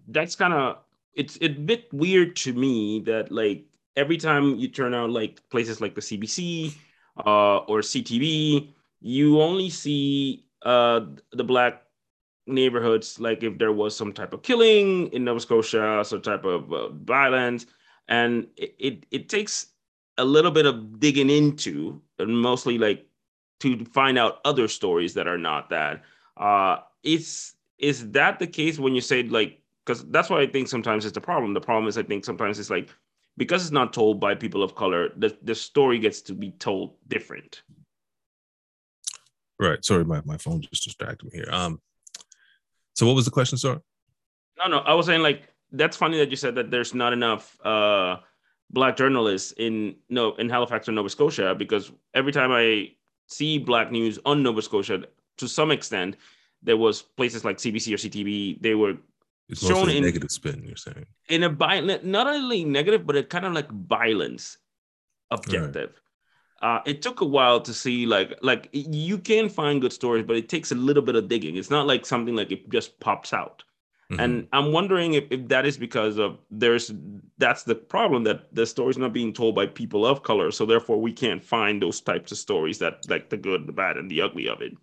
that's 0.08 0.36
kind 0.36 0.54
of 0.54 0.78
it's 1.14 1.38
it's 1.42 1.58
a 1.58 1.60
bit 1.60 1.92
weird 1.92 2.36
to 2.38 2.54
me 2.54 3.02
that 3.02 3.32
like 3.32 3.66
every 3.96 4.18
time 4.18 4.56
you 4.56 4.68
turn 4.68 4.94
out 4.94 5.10
like 5.10 5.42
places 5.50 5.82
like 5.82 5.96
the 5.96 6.02
CBC 6.02 6.74
uh, 7.26 7.58
or 7.68 7.80
CTV, 7.82 8.74
you 9.02 9.42
only 9.42 9.70
see 9.70 10.46
uh, 10.64 11.02
the 11.32 11.44
black 11.44 11.84
neighborhoods 12.48 13.20
like 13.20 13.44
if 13.44 13.58
there 13.58 13.72
was 13.72 13.96
some 13.96 14.12
type 14.12 14.34
of 14.34 14.42
killing 14.42 15.08
in 15.14 15.24
Nova 15.24 15.40
Scotia, 15.40 16.04
some 16.06 16.22
type 16.22 16.46
of 16.46 16.72
uh, 16.74 16.90
violence, 16.90 17.66
and 18.08 18.48
it, 18.58 18.76
it 18.80 19.06
it 19.12 19.30
takes 19.30 19.68
a 20.18 20.26
little 20.26 20.52
bit 20.52 20.66
of 20.66 21.00
digging 21.00 21.30
into, 21.30 22.02
and 22.20 22.42
mostly 22.42 22.78
like 22.78 23.06
to 23.60 23.86
find 23.86 24.18
out 24.18 24.40
other 24.46 24.68
stories 24.68 25.14
that 25.14 25.28
are 25.28 25.38
not 25.38 25.70
that. 25.70 26.04
Uh, 26.38 26.78
is 27.04 27.54
is 27.78 28.12
that 28.12 28.40
the 28.40 28.48
case 28.48 28.80
when 28.80 28.96
you 28.96 29.02
say 29.02 29.24
like 29.24 29.60
because 29.86 30.06
that's 30.12 30.30
why 30.30 30.42
I 30.42 30.48
think 30.48 30.68
sometimes 30.68 31.06
it's 31.06 31.14
the 31.14 31.22
problem. 31.22 31.54
The 31.54 31.62
problem 31.62 31.88
is 31.88 31.98
I 31.98 32.04
think 32.04 32.26
sometimes 32.26 32.60
it's 32.60 32.70
like 32.70 32.90
because 33.38 33.64
it's 33.64 33.72
not 33.72 33.94
told 33.94 34.20
by 34.20 34.36
people 34.36 34.62
of 34.64 34.76
color, 34.76 35.10
the, 35.18 35.36
the 35.42 35.56
story 35.56 36.00
gets 36.00 36.22
to 36.24 36.34
be 36.34 36.52
told 36.52 36.96
different. 37.08 37.64
Right. 39.62 39.86
Sorry, 39.86 40.04
my, 40.04 40.22
my 40.26 40.38
phone 40.38 40.60
just 40.62 40.84
distracted 40.84 41.32
me 41.32 41.38
here. 41.38 41.48
Um, 41.52 41.80
so 42.96 43.06
what 43.06 43.16
was 43.16 43.26
the 43.26 43.32
question, 43.32 43.58
sir? 43.60 43.80
No, 44.58 44.68
no, 44.68 44.80
I 44.80 44.94
was 44.96 45.06
saying 45.06 45.22
like 45.22 45.44
that's 45.72 45.96
funny 45.96 46.18
that 46.18 46.30
you 46.32 46.36
said 46.36 46.56
that 46.56 46.72
there's 46.72 46.94
not 46.94 47.14
enough 47.14 47.58
uh 47.64 48.18
black 48.72 48.98
journalists 48.98 49.54
in 49.58 49.96
no 50.10 50.34
in 50.36 50.50
Halifax 50.50 50.90
or 50.90 50.94
Nova 50.94 51.10
Scotia 51.10 51.54
because 51.56 51.92
every 52.16 52.32
time 52.32 52.52
I 52.52 52.92
see 53.28 53.60
black 53.60 53.92
news 53.92 54.18
on 54.26 54.42
Nova 54.44 54.62
Scotia, 54.62 55.04
to 55.38 55.48
some 55.48 55.70
extent, 55.72 56.18
there 56.64 56.78
was 56.78 57.02
places 57.04 57.46
like 57.46 57.58
CBC 57.58 57.94
or 57.94 57.98
CTV. 57.98 58.62
They 58.62 58.76
were 58.76 58.96
It's 59.48 59.66
Shown 59.66 59.90
in- 59.90 60.04
negative 60.04 60.32
spin. 60.32 60.64
You're 60.66 60.76
saying. 60.76 61.06
in 61.30 61.44
a 61.44 61.50
violent, 61.50 62.04
not 62.04 62.26
only 62.28 62.66
negative, 62.66 63.06
but 63.06 63.16
a 63.16 63.24
kind 63.24 63.46
of 63.46 63.54
like 63.54 63.70
violence 63.72 64.58
objective. 65.30 66.02
Uh, 66.62 66.80
it 66.86 67.02
took 67.02 67.22
a 67.22 67.26
while 67.26 67.60
to 67.60 67.74
see 67.74 68.06
like 68.06 68.38
like 68.42 68.70
you 68.72 69.18
can 69.18 69.50
find 69.50 69.82
good 69.82 69.94
stories, 69.94 70.26
but 70.26 70.36
it 70.36 70.48
takes 70.48 70.72
a 70.72 70.76
little 70.76 71.04
bit 71.04 71.16
of 71.16 71.28
digging. 71.28 71.56
It's 71.56 71.72
not 71.72 71.88
like 71.88 72.06
something 72.06 72.36
like 72.36 72.52
it 72.52 72.70
just 72.70 73.00
pops 73.00 73.34
out. 73.34 73.64
Mhm. 74.12 74.24
And 74.24 74.48
I'm 74.52 74.72
wondering 74.72 75.14
if, 75.14 75.24
if 75.32 75.48
that 75.48 75.66
is 75.66 75.78
because 75.78 76.18
of 76.18 76.38
there's 76.52 76.92
that's 77.38 77.64
the 77.64 77.76
problem 77.76 78.24
that 78.26 78.54
the 78.54 78.66
story's 78.66 78.98
not 78.98 79.14
being 79.14 79.34
told 79.34 79.56
by 79.56 79.66
people 79.66 80.06
of 80.06 80.22
color. 80.22 80.52
So 80.52 80.66
therefore 80.66 81.02
we 81.02 81.14
can't 81.14 81.44
find 81.44 81.82
those 81.82 82.02
types 82.02 82.32
of 82.32 82.38
stories 82.38 82.78
that 82.80 83.10
like 83.10 83.30
the 83.30 83.38
good, 83.38 83.66
the 83.66 83.74
bad, 83.74 83.98
and 83.98 84.12
the 84.12 84.22
ugly 84.22 84.48
of 84.48 84.62
it. 84.62 84.74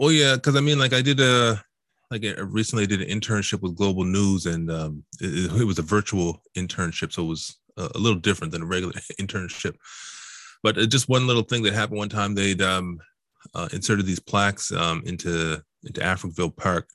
Oh 0.00 0.08
yeah, 0.08 0.34
because 0.36 0.56
I 0.56 0.60
mean, 0.60 0.78
like 0.78 0.92
I 0.92 1.02
did 1.02 1.20
a 1.20 1.62
like 2.10 2.24
I 2.24 2.40
recently 2.40 2.86
did 2.86 3.02
an 3.02 3.08
internship 3.08 3.60
with 3.60 3.76
Global 3.76 4.04
News, 4.04 4.46
and 4.46 4.70
um, 4.70 5.04
it, 5.20 5.60
it 5.60 5.64
was 5.64 5.78
a 5.78 5.82
virtual 5.82 6.42
internship, 6.56 7.12
so 7.12 7.24
it 7.24 7.28
was 7.28 7.58
a, 7.76 7.90
a 7.94 7.98
little 7.98 8.18
different 8.18 8.52
than 8.52 8.62
a 8.62 8.66
regular 8.66 8.94
internship. 9.20 9.74
But 10.62 10.78
uh, 10.78 10.86
just 10.86 11.08
one 11.08 11.26
little 11.26 11.42
thing 11.42 11.62
that 11.62 11.74
happened 11.74 11.98
one 11.98 12.08
time, 12.08 12.34
they'd 12.34 12.62
um, 12.62 12.98
uh, 13.54 13.68
inserted 13.72 14.06
these 14.06 14.20
plaques 14.20 14.72
um, 14.72 15.02
into 15.06 15.62
into 15.84 16.00
Africville 16.00 16.56
Park, 16.56 16.88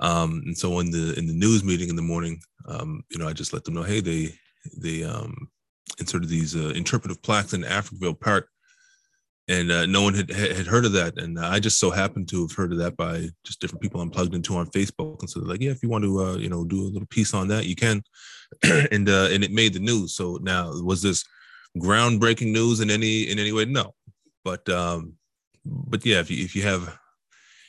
um, 0.00 0.42
and 0.46 0.56
so 0.56 0.80
in 0.80 0.90
the 0.90 1.14
in 1.18 1.26
the 1.26 1.34
news 1.34 1.64
meeting 1.64 1.88
in 1.88 1.96
the 1.96 2.02
morning, 2.02 2.40
um, 2.66 3.04
you 3.10 3.18
know, 3.18 3.28
I 3.28 3.32
just 3.32 3.52
let 3.52 3.64
them 3.64 3.74
know, 3.74 3.82
hey, 3.82 4.00
they 4.00 4.34
they 4.76 5.04
um, 5.04 5.48
inserted 6.00 6.28
these 6.28 6.56
uh, 6.56 6.72
interpretive 6.74 7.22
plaques 7.22 7.52
in 7.52 7.62
Africville 7.62 8.18
Park 8.18 8.48
and 9.48 9.72
uh, 9.72 9.86
no 9.86 10.02
one 10.02 10.14
had 10.14 10.30
had 10.30 10.66
heard 10.66 10.84
of 10.84 10.92
that. 10.92 11.18
And 11.18 11.38
I 11.38 11.58
just 11.58 11.80
so 11.80 11.90
happened 11.90 12.28
to 12.28 12.42
have 12.42 12.52
heard 12.52 12.72
of 12.72 12.78
that 12.78 12.96
by 12.96 13.28
just 13.44 13.60
different 13.60 13.82
people 13.82 14.00
I'm 14.00 14.10
plugged 14.10 14.34
into 14.34 14.54
on 14.56 14.66
Facebook. 14.66 15.20
And 15.20 15.30
so 15.30 15.40
they're 15.40 15.48
like, 15.48 15.62
yeah, 15.62 15.70
if 15.70 15.82
you 15.82 15.88
want 15.88 16.04
to, 16.04 16.20
uh, 16.20 16.36
you 16.36 16.50
know, 16.50 16.64
do 16.64 16.82
a 16.82 16.92
little 16.92 17.08
piece 17.08 17.32
on 17.34 17.48
that, 17.48 17.66
you 17.66 17.74
can. 17.74 18.02
and 18.92 19.08
uh, 19.08 19.28
and 19.30 19.42
it 19.42 19.50
made 19.50 19.72
the 19.72 19.80
news. 19.80 20.14
So 20.14 20.38
now 20.42 20.70
was 20.82 21.02
this 21.02 21.24
groundbreaking 21.80 22.52
news 22.52 22.80
in 22.80 22.90
any 22.90 23.22
in 23.30 23.38
any 23.38 23.52
way? 23.52 23.64
No, 23.64 23.94
but 24.44 24.68
um, 24.68 25.14
but 25.64 26.04
yeah, 26.04 26.20
if 26.20 26.30
you 26.30 26.44
if 26.44 26.54
you 26.54 26.62
have 26.62 26.98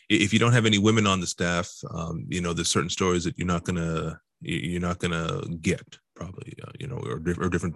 if 0.09 0.33
you 0.33 0.39
don't 0.39 0.53
have 0.53 0.65
any 0.65 0.79
women 0.79 1.05
on 1.05 1.19
the 1.19 1.27
staff, 1.27 1.71
um, 1.91 2.25
you 2.29 2.41
know, 2.41 2.53
there's 2.53 2.69
certain 2.69 2.89
stories 2.89 3.23
that 3.23 3.37
you're 3.37 3.47
not 3.47 3.63
gonna 3.63 4.19
you're 4.41 4.81
not 4.81 4.99
gonna 4.99 5.41
get 5.61 5.97
probably, 6.15 6.53
uh, 6.65 6.71
you 6.79 6.87
know, 6.87 6.97
or, 6.97 7.21
or 7.39 7.49
different 7.49 7.75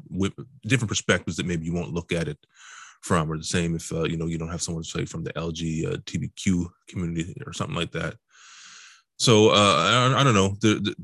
different 0.63 0.89
perspectives 0.89 1.37
that 1.37 1.45
maybe 1.45 1.65
you 1.65 1.73
won't 1.73 1.93
look 1.93 2.11
at 2.11 2.27
it 2.27 2.39
from, 3.01 3.31
or 3.31 3.37
the 3.37 3.43
same 3.43 3.75
if 3.75 3.91
uh, 3.93 4.03
you 4.03 4.17
know 4.17 4.25
you 4.25 4.37
don't 4.37 4.49
have 4.49 4.61
someone 4.61 4.83
say 4.83 5.05
from 5.05 5.23
the 5.23 5.33
LGBTQ 5.33 6.67
community 6.87 7.35
or 7.45 7.53
something 7.53 7.75
like 7.75 7.91
that. 7.91 8.15
So 9.17 9.49
uh, 9.49 10.13
I, 10.13 10.21
I 10.21 10.23
don't 10.23 10.33
know. 10.33 10.55
The, 10.61 10.79
the 10.79 10.95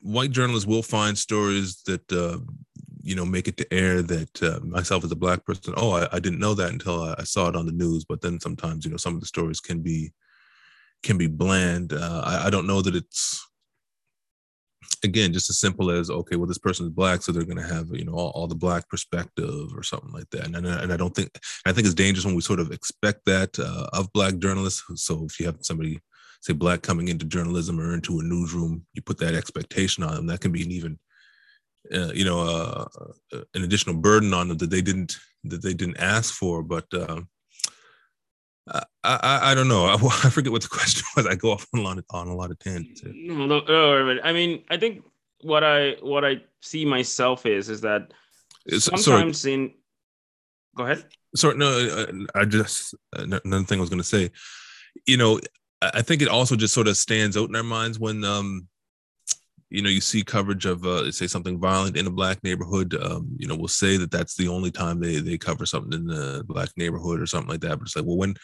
white 0.00 0.30
journalists 0.30 0.66
will 0.66 0.82
find 0.82 1.16
stories 1.16 1.82
that 1.82 2.10
uh, 2.12 2.38
you 3.02 3.14
know 3.14 3.24
make 3.24 3.48
it 3.48 3.56
to 3.58 3.72
air 3.72 4.02
that 4.02 4.42
uh, 4.42 4.60
myself 4.64 5.04
as 5.04 5.12
a 5.12 5.16
black 5.16 5.44
person, 5.44 5.74
oh, 5.76 5.92
I, 5.92 6.08
I 6.12 6.20
didn't 6.20 6.38
know 6.38 6.54
that 6.54 6.72
until 6.72 7.02
I, 7.02 7.14
I 7.18 7.24
saw 7.24 7.48
it 7.48 7.56
on 7.56 7.66
the 7.66 7.72
news. 7.72 8.04
But 8.04 8.20
then 8.20 8.40
sometimes 8.40 8.84
you 8.84 8.90
know 8.90 8.96
some 8.96 9.14
of 9.14 9.20
the 9.20 9.26
stories 9.26 9.60
can 9.60 9.80
be 9.80 10.12
can 11.02 11.18
be 11.18 11.26
bland. 11.26 11.92
Uh, 11.92 12.22
I, 12.24 12.46
I 12.46 12.50
don't 12.50 12.66
know 12.66 12.82
that 12.82 12.96
it's 12.96 13.46
again 15.04 15.32
just 15.32 15.50
as 15.50 15.58
simple 15.58 15.90
as 15.90 16.10
okay 16.10 16.36
well 16.36 16.46
this 16.46 16.58
person 16.58 16.86
is 16.86 16.92
black 16.92 17.22
so 17.22 17.32
they're 17.32 17.44
going 17.44 17.56
to 17.56 17.62
have 17.62 17.88
you 17.92 18.04
know 18.04 18.12
all, 18.12 18.30
all 18.30 18.46
the 18.46 18.54
black 18.54 18.88
perspective 18.88 19.70
or 19.76 19.82
something 19.82 20.12
like 20.12 20.28
that 20.30 20.46
and, 20.46 20.56
and, 20.56 20.66
and 20.66 20.92
i 20.92 20.96
don't 20.96 21.14
think 21.14 21.30
i 21.66 21.72
think 21.72 21.86
it's 21.86 21.94
dangerous 21.94 22.24
when 22.24 22.34
we 22.34 22.40
sort 22.40 22.60
of 22.60 22.70
expect 22.70 23.24
that 23.24 23.58
uh, 23.58 23.86
of 23.92 24.12
black 24.12 24.36
journalists 24.38 24.82
so 24.96 25.24
if 25.24 25.38
you 25.40 25.46
have 25.46 25.56
somebody 25.60 26.00
say 26.40 26.52
black 26.52 26.82
coming 26.82 27.08
into 27.08 27.24
journalism 27.24 27.80
or 27.80 27.94
into 27.94 28.20
a 28.20 28.22
newsroom 28.22 28.84
you 28.94 29.02
put 29.02 29.18
that 29.18 29.34
expectation 29.34 30.02
on 30.04 30.14
them 30.14 30.26
that 30.26 30.40
can 30.40 30.52
be 30.52 30.62
an 30.62 30.72
even 30.72 30.98
uh, 31.94 32.12
you 32.12 32.24
know 32.24 32.40
uh, 32.40 32.84
uh, 33.32 33.40
an 33.54 33.64
additional 33.64 33.96
burden 33.96 34.32
on 34.34 34.48
them 34.48 34.58
that 34.58 34.70
they 34.70 34.82
didn't 34.82 35.16
that 35.44 35.62
they 35.62 35.74
didn't 35.74 35.96
ask 35.98 36.34
for 36.34 36.62
but 36.62 36.86
um 36.94 37.28
I, 38.68 38.82
I, 39.02 39.50
I 39.50 39.54
don't 39.56 39.66
know. 39.66 39.86
I, 39.86 39.94
I 40.24 40.30
forget 40.30 40.52
what 40.52 40.62
the 40.62 40.68
question 40.68 41.04
was. 41.16 41.26
I 41.26 41.34
go 41.34 41.50
off 41.50 41.66
on 41.74 41.80
a 41.80 41.82
lot 41.82 41.98
of, 41.98 42.04
on 42.10 42.28
a 42.28 42.34
lot 42.36 42.52
of 42.52 42.60
tangents. 42.60 43.02
No, 43.04 43.46
no, 43.46 43.60
no, 43.60 44.20
I 44.22 44.32
mean, 44.32 44.62
I 44.70 44.76
think 44.76 45.02
what 45.42 45.64
I 45.64 45.96
what 46.00 46.24
I 46.24 46.42
see 46.60 46.84
myself 46.84 47.44
is 47.44 47.68
is 47.68 47.80
that 47.80 48.12
It's- 48.66 48.84
sorry, 48.84 49.02
sometimes 49.02 49.44
in 49.46 49.74
go 50.76 50.84
ahead. 50.84 51.04
sorry 51.36 51.56
no 51.56 52.06
i 52.34 52.44
just 52.46 52.94
another 53.14 53.64
thing 53.64 53.78
i 53.78 53.80
was 53.80 53.90
going 53.90 54.00
to 54.00 54.04
say 54.16 54.30
you 55.06 55.16
know 55.16 55.38
i 55.82 55.90
I 55.94 56.02
think 56.02 56.22
it 56.22 56.28
also 56.28 56.54
just 56.56 56.72
sort 56.72 56.86
of 56.88 56.96
stands 56.96 57.36
out 57.36 57.48
in 57.50 57.56
our 57.56 57.62
minds 57.64 57.98
when 57.98 58.22
um 58.24 58.68
you 59.72 59.82
know 59.82 59.88
you 59.88 60.00
see 60.00 60.22
coverage 60.22 60.66
of 60.66 60.84
uh 60.84 61.10
say 61.10 61.26
something 61.26 61.58
violent 61.58 61.96
in 61.96 62.06
a 62.06 62.10
black 62.10 62.42
neighborhood 62.44 62.94
um 63.02 63.28
you 63.38 63.46
know 63.46 63.56
we'll 63.56 63.68
say 63.68 63.96
that 63.96 64.10
that's 64.10 64.36
the 64.36 64.48
only 64.48 64.70
time 64.70 65.00
they 65.00 65.16
they 65.16 65.38
cover 65.38 65.64
something 65.66 65.92
in 65.92 66.06
the 66.06 66.44
black 66.46 66.68
neighborhood 66.76 67.20
or 67.20 67.26
something 67.26 67.50
like 67.50 67.60
that 67.60 67.78
but 67.78 67.86
it's 67.86 67.96
like 67.96 68.04
well 68.04 68.18
when 68.18 68.34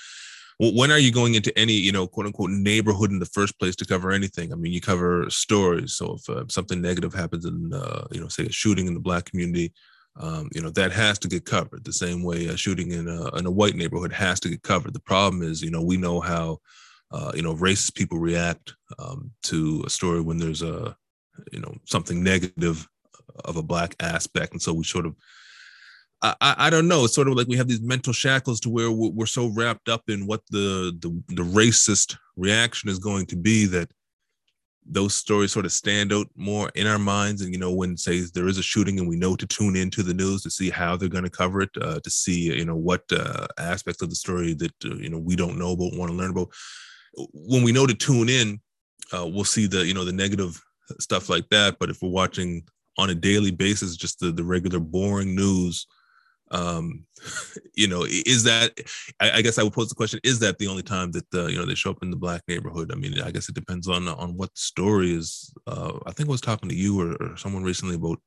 when 0.60 0.90
are 0.90 0.98
you 0.98 1.12
going 1.12 1.34
into 1.34 1.56
any 1.56 1.72
you 1.72 1.92
know 1.92 2.06
quote 2.06 2.26
unquote 2.26 2.50
neighborhood 2.50 3.10
in 3.10 3.20
the 3.20 3.26
first 3.26 3.56
place 3.60 3.76
to 3.76 3.86
cover 3.86 4.10
anything? 4.10 4.52
I 4.52 4.56
mean 4.56 4.72
you 4.72 4.80
cover 4.80 5.30
stories 5.30 5.94
so 5.94 6.14
if 6.14 6.28
uh, 6.28 6.44
something 6.48 6.80
negative 6.80 7.14
happens 7.14 7.44
in 7.44 7.72
uh, 7.72 8.06
you 8.10 8.20
know 8.20 8.28
say 8.28 8.46
a 8.46 8.52
shooting 8.52 8.88
in 8.88 8.94
the 8.94 9.00
black 9.00 9.26
community 9.26 9.72
um, 10.18 10.48
you 10.52 10.60
know 10.60 10.70
that 10.70 10.90
has 10.90 11.18
to 11.20 11.28
get 11.28 11.44
covered 11.44 11.84
the 11.84 11.92
same 11.92 12.24
way 12.24 12.46
a 12.46 12.56
shooting 12.56 12.90
in 12.90 13.06
a, 13.08 13.36
in 13.36 13.46
a 13.46 13.50
white 13.50 13.76
neighborhood 13.76 14.12
has 14.12 14.40
to 14.40 14.48
get 14.48 14.62
covered. 14.62 14.94
The 14.94 15.00
problem 15.00 15.42
is 15.42 15.62
you 15.62 15.70
know 15.70 15.82
we 15.82 15.96
know 15.96 16.20
how 16.20 16.58
uh, 17.12 17.32
you 17.34 17.42
know 17.42 17.54
racist 17.54 17.94
people 17.94 18.18
react 18.18 18.74
um, 18.98 19.30
to 19.44 19.84
a 19.86 19.90
story 19.90 20.20
when 20.20 20.38
there's 20.38 20.62
a 20.62 20.96
you 21.52 21.60
know 21.60 21.74
something 21.84 22.22
negative 22.22 22.88
of 23.44 23.56
a 23.56 23.62
black 23.62 23.94
aspect 24.00 24.52
and 24.52 24.62
so 24.62 24.72
we 24.72 24.84
sort 24.84 25.06
of 25.06 25.14
I, 26.20 26.34
I 26.40 26.70
don't 26.70 26.88
know. 26.88 27.04
It's 27.04 27.14
sort 27.14 27.28
of 27.28 27.34
like 27.34 27.46
we 27.46 27.56
have 27.56 27.68
these 27.68 27.80
mental 27.80 28.12
shackles 28.12 28.58
to 28.60 28.70
where 28.70 28.90
we're, 28.90 29.26
so 29.26 29.52
wrapped 29.54 29.88
up 29.88 30.02
in 30.08 30.26
what 30.26 30.42
the, 30.50 30.96
the 31.00 31.22
the 31.34 31.42
racist 31.42 32.16
reaction 32.36 32.88
is 32.88 32.98
going 32.98 33.26
to 33.26 33.36
be 33.36 33.66
that 33.66 33.88
those 34.90 35.14
stories 35.14 35.52
sort 35.52 35.66
of 35.66 35.72
stand 35.72 36.12
out 36.12 36.26
more 36.34 36.70
in 36.74 36.86
our 36.86 36.98
minds. 36.98 37.42
And 37.42 37.52
you 37.52 37.60
know, 37.60 37.72
when 37.72 37.96
say 37.96 38.20
there 38.34 38.48
is 38.48 38.58
a 38.58 38.62
shooting 38.62 38.98
and 38.98 39.08
we 39.08 39.16
know 39.16 39.36
to 39.36 39.46
tune 39.46 39.76
into 39.76 40.02
the 40.02 40.14
news 40.14 40.42
to 40.42 40.50
see 40.50 40.70
how 40.70 40.96
they're 40.96 41.08
going 41.08 41.24
to 41.24 41.30
cover 41.30 41.60
it, 41.60 41.70
uh, 41.80 42.00
to 42.00 42.10
see 42.10 42.56
you 42.56 42.64
know 42.64 42.76
what 42.76 43.02
uh, 43.12 43.46
aspects 43.58 44.02
of 44.02 44.10
the 44.10 44.16
story 44.16 44.54
that 44.54 44.74
uh, 44.84 44.96
you 44.96 45.10
know 45.10 45.18
we 45.18 45.36
don't 45.36 45.58
know 45.58 45.76
but 45.76 45.96
want 45.96 46.10
to 46.10 46.16
learn 46.16 46.30
about. 46.30 46.48
When 47.32 47.62
we 47.62 47.72
know 47.72 47.86
to 47.86 47.94
tune 47.94 48.28
in, 48.28 48.60
uh, 49.12 49.26
we'll 49.26 49.44
see 49.44 49.66
the 49.66 49.86
you 49.86 49.94
know 49.94 50.04
the 50.04 50.12
negative 50.12 50.60
stuff 51.00 51.28
like 51.28 51.48
that. 51.50 51.76
But 51.78 51.90
if 51.90 52.02
we're 52.02 52.10
watching 52.10 52.62
on 52.96 53.10
a 53.10 53.14
daily 53.14 53.50
basis, 53.50 53.96
just 53.96 54.20
the 54.20 54.32
the 54.32 54.44
regular 54.44 54.80
boring 54.80 55.34
news 55.34 55.86
um 56.50 57.04
you 57.74 57.88
know 57.88 58.04
is 58.04 58.44
that 58.44 58.72
I, 59.20 59.32
I, 59.32 59.42
guess 59.42 59.58
i 59.58 59.62
would 59.62 59.72
pose 59.72 59.88
the 59.88 59.94
question 59.94 60.20
is 60.24 60.38
that 60.40 60.58
the 60.58 60.66
only 60.66 60.82
time 60.82 61.12
that 61.12 61.26
uh, 61.34 61.46
you 61.46 61.56
know 61.56 61.66
they 61.66 61.74
show 61.74 61.90
up 61.90 62.02
in 62.02 62.10
the 62.10 62.16
black 62.16 62.42
neighborhood? 62.48 62.90
I 62.92 62.96
mean 62.96 63.20
i 63.20 63.30
guess 63.30 63.48
it 63.48 63.54
depends 63.54 63.88
on 63.88 64.08
on 64.08 64.36
what 64.36 64.54
the 64.54 64.60
story 64.60 65.14
is. 65.14 65.52
Uh 65.66 65.98
i 66.06 66.12
think 66.12 66.28
i 66.28 66.32
was 66.32 66.40
talking 66.40 66.68
to 66.68 66.74
you 66.74 67.00
or, 67.00 67.16
or 67.20 67.36
someone 67.36 67.64
recently 67.64 67.96
about 67.96 68.20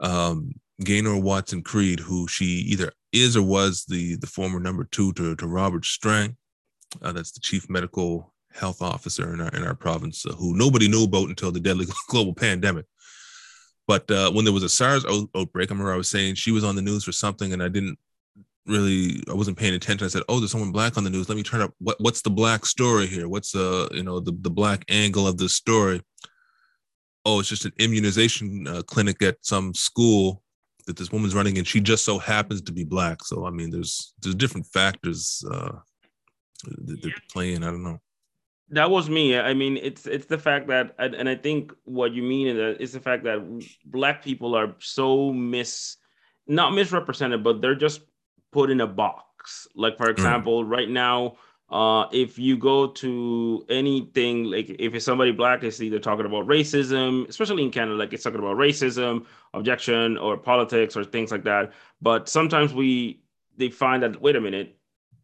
um 0.00 0.52
gaynor 0.82 1.16
watson 1.18 1.62
creed 1.62 2.00
who 2.00 2.26
she 2.26 2.44
either 2.44 2.92
is 3.12 3.36
or 3.36 3.42
was 3.42 3.84
the 3.84 4.16
the 4.16 4.26
former 4.26 4.58
number 4.58 4.84
two 4.84 5.12
to, 5.14 5.36
to 5.36 5.46
robert 5.46 5.84
strang. 5.84 6.36
Uh, 7.00 7.12
that's 7.12 7.32
the 7.32 7.40
chief 7.40 7.68
medical 7.70 8.31
health 8.54 8.82
officer 8.82 9.32
in 9.32 9.40
our 9.40 9.48
in 9.50 9.64
our 9.64 9.74
province 9.74 10.24
uh, 10.26 10.32
who 10.32 10.56
nobody 10.56 10.88
knew 10.88 11.04
about 11.04 11.28
until 11.28 11.50
the 11.50 11.60
deadly 11.60 11.86
global 12.08 12.34
pandemic 12.34 12.86
but 13.86 14.10
uh, 14.10 14.30
when 14.30 14.44
there 14.44 14.54
was 14.54 14.62
a 14.62 14.68
SARS 14.68 15.04
out- 15.04 15.28
outbreak, 15.36 15.70
I 15.70 15.74
remember 15.74 15.92
I 15.92 15.96
was 15.96 16.08
saying 16.08 16.36
she 16.36 16.52
was 16.52 16.64
on 16.64 16.76
the 16.76 16.82
news 16.82 17.04
for 17.04 17.12
something, 17.12 17.52
and 17.52 17.62
I 17.62 17.68
didn't 17.68 17.98
really, 18.66 19.22
I 19.28 19.34
wasn't 19.34 19.58
paying 19.58 19.74
attention. 19.74 20.04
I 20.04 20.08
said, 20.08 20.22
"Oh, 20.28 20.38
there's 20.38 20.52
someone 20.52 20.72
black 20.72 20.96
on 20.96 21.04
the 21.04 21.10
news. 21.10 21.28
Let 21.28 21.36
me 21.36 21.42
turn 21.42 21.62
up. 21.62 21.74
What, 21.78 22.00
what's 22.00 22.22
the 22.22 22.30
black 22.30 22.64
story 22.64 23.06
here? 23.06 23.28
What's 23.28 23.54
uh, 23.54 23.88
you 23.90 24.02
know, 24.02 24.20
the 24.20 24.32
the 24.40 24.50
black 24.50 24.84
angle 24.88 25.26
of 25.26 25.36
this 25.38 25.54
story?" 25.54 26.00
Oh, 27.24 27.40
it's 27.40 27.48
just 27.48 27.64
an 27.64 27.72
immunization 27.78 28.66
uh, 28.66 28.82
clinic 28.82 29.22
at 29.22 29.36
some 29.42 29.74
school 29.74 30.42
that 30.86 30.96
this 30.96 31.12
woman's 31.12 31.34
running, 31.34 31.58
and 31.58 31.66
she 31.66 31.80
just 31.80 32.04
so 32.04 32.18
happens 32.18 32.62
to 32.62 32.72
be 32.72 32.84
black. 32.84 33.24
So 33.24 33.46
I 33.46 33.50
mean, 33.50 33.70
there's 33.70 34.14
there's 34.22 34.36
different 34.36 34.66
factors 34.66 35.44
uh, 35.50 35.78
that, 36.64 37.02
that 37.02 37.12
play 37.32 37.54
in. 37.54 37.64
I 37.64 37.66
don't 37.66 37.82
know 37.82 38.00
that 38.72 38.90
was 38.90 39.08
me. 39.08 39.38
I 39.38 39.54
mean, 39.54 39.76
it's 39.76 40.06
it's 40.06 40.26
the 40.26 40.38
fact 40.38 40.66
that, 40.68 40.94
and 40.98 41.28
I 41.28 41.36
think 41.36 41.72
what 41.84 42.12
you 42.12 42.22
mean 42.22 42.48
is 42.48 42.56
that 42.56 42.76
it's 42.82 42.92
the 42.92 43.00
fact 43.00 43.24
that 43.24 43.40
black 43.84 44.24
people 44.24 44.54
are 44.54 44.74
so 44.78 45.32
mis, 45.32 45.96
not 46.46 46.74
misrepresented, 46.74 47.44
but 47.44 47.60
they're 47.60 47.74
just 47.74 48.00
put 48.50 48.70
in 48.70 48.80
a 48.80 48.86
box. 48.86 49.68
Like 49.74 49.98
for 49.98 50.08
example, 50.08 50.64
mm. 50.64 50.70
right 50.70 50.88
now, 50.88 51.36
uh, 51.70 52.06
if 52.12 52.38
you 52.38 52.56
go 52.56 52.86
to 52.86 53.64
anything 53.68 54.44
like 54.44 54.74
if 54.78 54.94
it's 54.94 55.04
somebody 55.04 55.32
black, 55.32 55.62
it's 55.62 55.80
either 55.82 55.98
talking 55.98 56.24
about 56.24 56.46
racism, 56.46 57.28
especially 57.28 57.64
in 57.64 57.70
Canada, 57.70 57.96
like 57.96 58.12
it's 58.14 58.24
talking 58.24 58.40
about 58.40 58.56
racism, 58.56 59.26
objection, 59.52 60.16
or 60.16 60.38
politics, 60.38 60.96
or 60.96 61.04
things 61.04 61.30
like 61.30 61.44
that. 61.44 61.72
But 62.00 62.26
sometimes 62.26 62.72
we 62.72 63.22
they 63.58 63.68
find 63.68 64.02
that 64.02 64.22
wait 64.22 64.36
a 64.36 64.40
minute, 64.40 64.78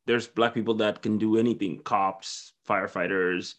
there's 0.08 0.26
black 0.26 0.54
people 0.54 0.74
that 0.74 1.02
can 1.02 1.18
do 1.18 1.36
anything, 1.36 1.78
cops, 1.80 2.54
firefighters, 2.66 3.54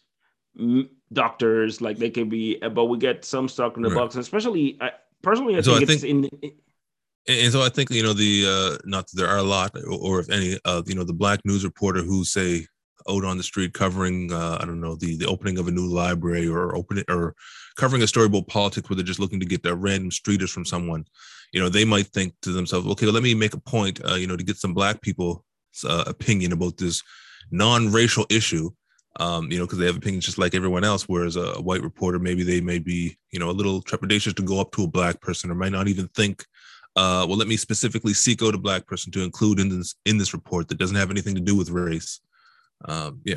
doctors, 1.12 1.80
like 1.80 1.96
they 1.96 2.10
can 2.10 2.28
be, 2.28 2.56
but 2.58 2.86
we 2.86 2.98
get 2.98 3.24
some 3.24 3.48
stuck 3.48 3.76
in 3.76 3.82
the 3.84 3.88
right. 3.88 3.98
box, 3.98 4.16
especially 4.16 4.76
I, 4.80 4.90
personally, 5.22 5.56
I 5.56 5.60
so 5.60 5.76
think 5.76 5.88
I 5.88 5.92
it's 5.92 6.02
think, 6.02 6.32
in. 6.42 6.52
and 7.28 7.52
so 7.52 7.62
I 7.62 7.68
think 7.68 7.90
you 7.90 8.02
know 8.02 8.12
the 8.12 8.44
uh, 8.46 8.78
not 8.84 9.06
that 9.06 9.16
there 9.16 9.28
are 9.28 9.38
a 9.38 9.44
lot, 9.44 9.70
or, 9.76 9.92
or 9.92 10.20
if 10.20 10.28
any, 10.28 10.58
of 10.64 10.88
you 10.88 10.96
know 10.96 11.04
the 11.04 11.14
black 11.14 11.40
news 11.44 11.64
reporter 11.64 12.02
who 12.02 12.24
say 12.24 12.66
out 13.08 13.24
on 13.24 13.38
the 13.38 13.44
street 13.44 13.72
covering 13.72 14.32
uh, 14.32 14.58
I 14.60 14.66
don't 14.66 14.80
know 14.80 14.96
the 14.96 15.16
the 15.16 15.28
opening 15.28 15.56
of 15.56 15.68
a 15.68 15.70
new 15.70 15.86
library 15.86 16.48
or 16.48 16.74
opening 16.74 17.04
or 17.08 17.36
covering 17.76 18.02
a 18.02 18.08
story 18.08 18.26
about 18.26 18.48
politics 18.48 18.90
where 18.90 18.96
they're 18.96 19.04
just 19.04 19.20
looking 19.20 19.40
to 19.40 19.46
get 19.46 19.64
a 19.64 19.74
random 19.74 20.10
streeters 20.10 20.50
from 20.50 20.64
someone, 20.64 21.04
you 21.52 21.60
know 21.60 21.68
they 21.68 21.84
might 21.84 22.08
think 22.08 22.34
to 22.42 22.50
themselves, 22.50 22.88
okay, 22.88 23.06
well, 23.06 23.14
let 23.14 23.22
me 23.22 23.34
make 23.34 23.54
a 23.54 23.60
point, 23.60 24.00
uh, 24.04 24.16
you 24.16 24.26
know, 24.26 24.36
to 24.36 24.44
get 24.44 24.56
some 24.56 24.74
black 24.74 25.00
people 25.00 25.44
uh, 25.84 26.04
opinion 26.06 26.52
about 26.52 26.76
this 26.76 27.02
non-racial 27.50 28.26
issue 28.30 28.70
um, 29.18 29.50
you 29.50 29.58
know, 29.58 29.66
because 29.66 29.78
they 29.78 29.86
have 29.86 29.96
opinions 29.96 30.24
just 30.24 30.38
like 30.38 30.54
everyone 30.54 30.84
else. 30.84 31.08
Whereas 31.08 31.36
a, 31.36 31.60
white 31.60 31.82
reporter, 31.82 32.18
maybe 32.18 32.42
they 32.42 32.60
may 32.60 32.78
be, 32.78 33.16
you 33.32 33.40
know, 33.40 33.50
a 33.50 33.52
little 33.52 33.82
trepidatious 33.82 34.34
to 34.36 34.42
go 34.42 34.60
up 34.60 34.72
to 34.72 34.84
a 34.84 34.88
black 34.88 35.20
person, 35.20 35.50
or 35.50 35.54
might 35.54 35.72
not 35.72 35.88
even 35.88 36.08
think, 36.08 36.44
uh, 36.96 37.26
well, 37.28 37.36
let 37.36 37.48
me 37.48 37.56
specifically 37.56 38.14
seek 38.14 38.42
out 38.42 38.54
a 38.54 38.58
black 38.58 38.86
person 38.86 39.10
to 39.12 39.22
include 39.22 39.58
in 39.58 39.68
this 39.68 39.96
in 40.04 40.18
this 40.18 40.32
report 40.32 40.68
that 40.68 40.78
doesn't 40.78 40.96
have 40.96 41.10
anything 41.10 41.34
to 41.34 41.40
do 41.40 41.56
with 41.56 41.70
race. 41.70 42.20
Um, 42.84 43.20
yeah. 43.24 43.36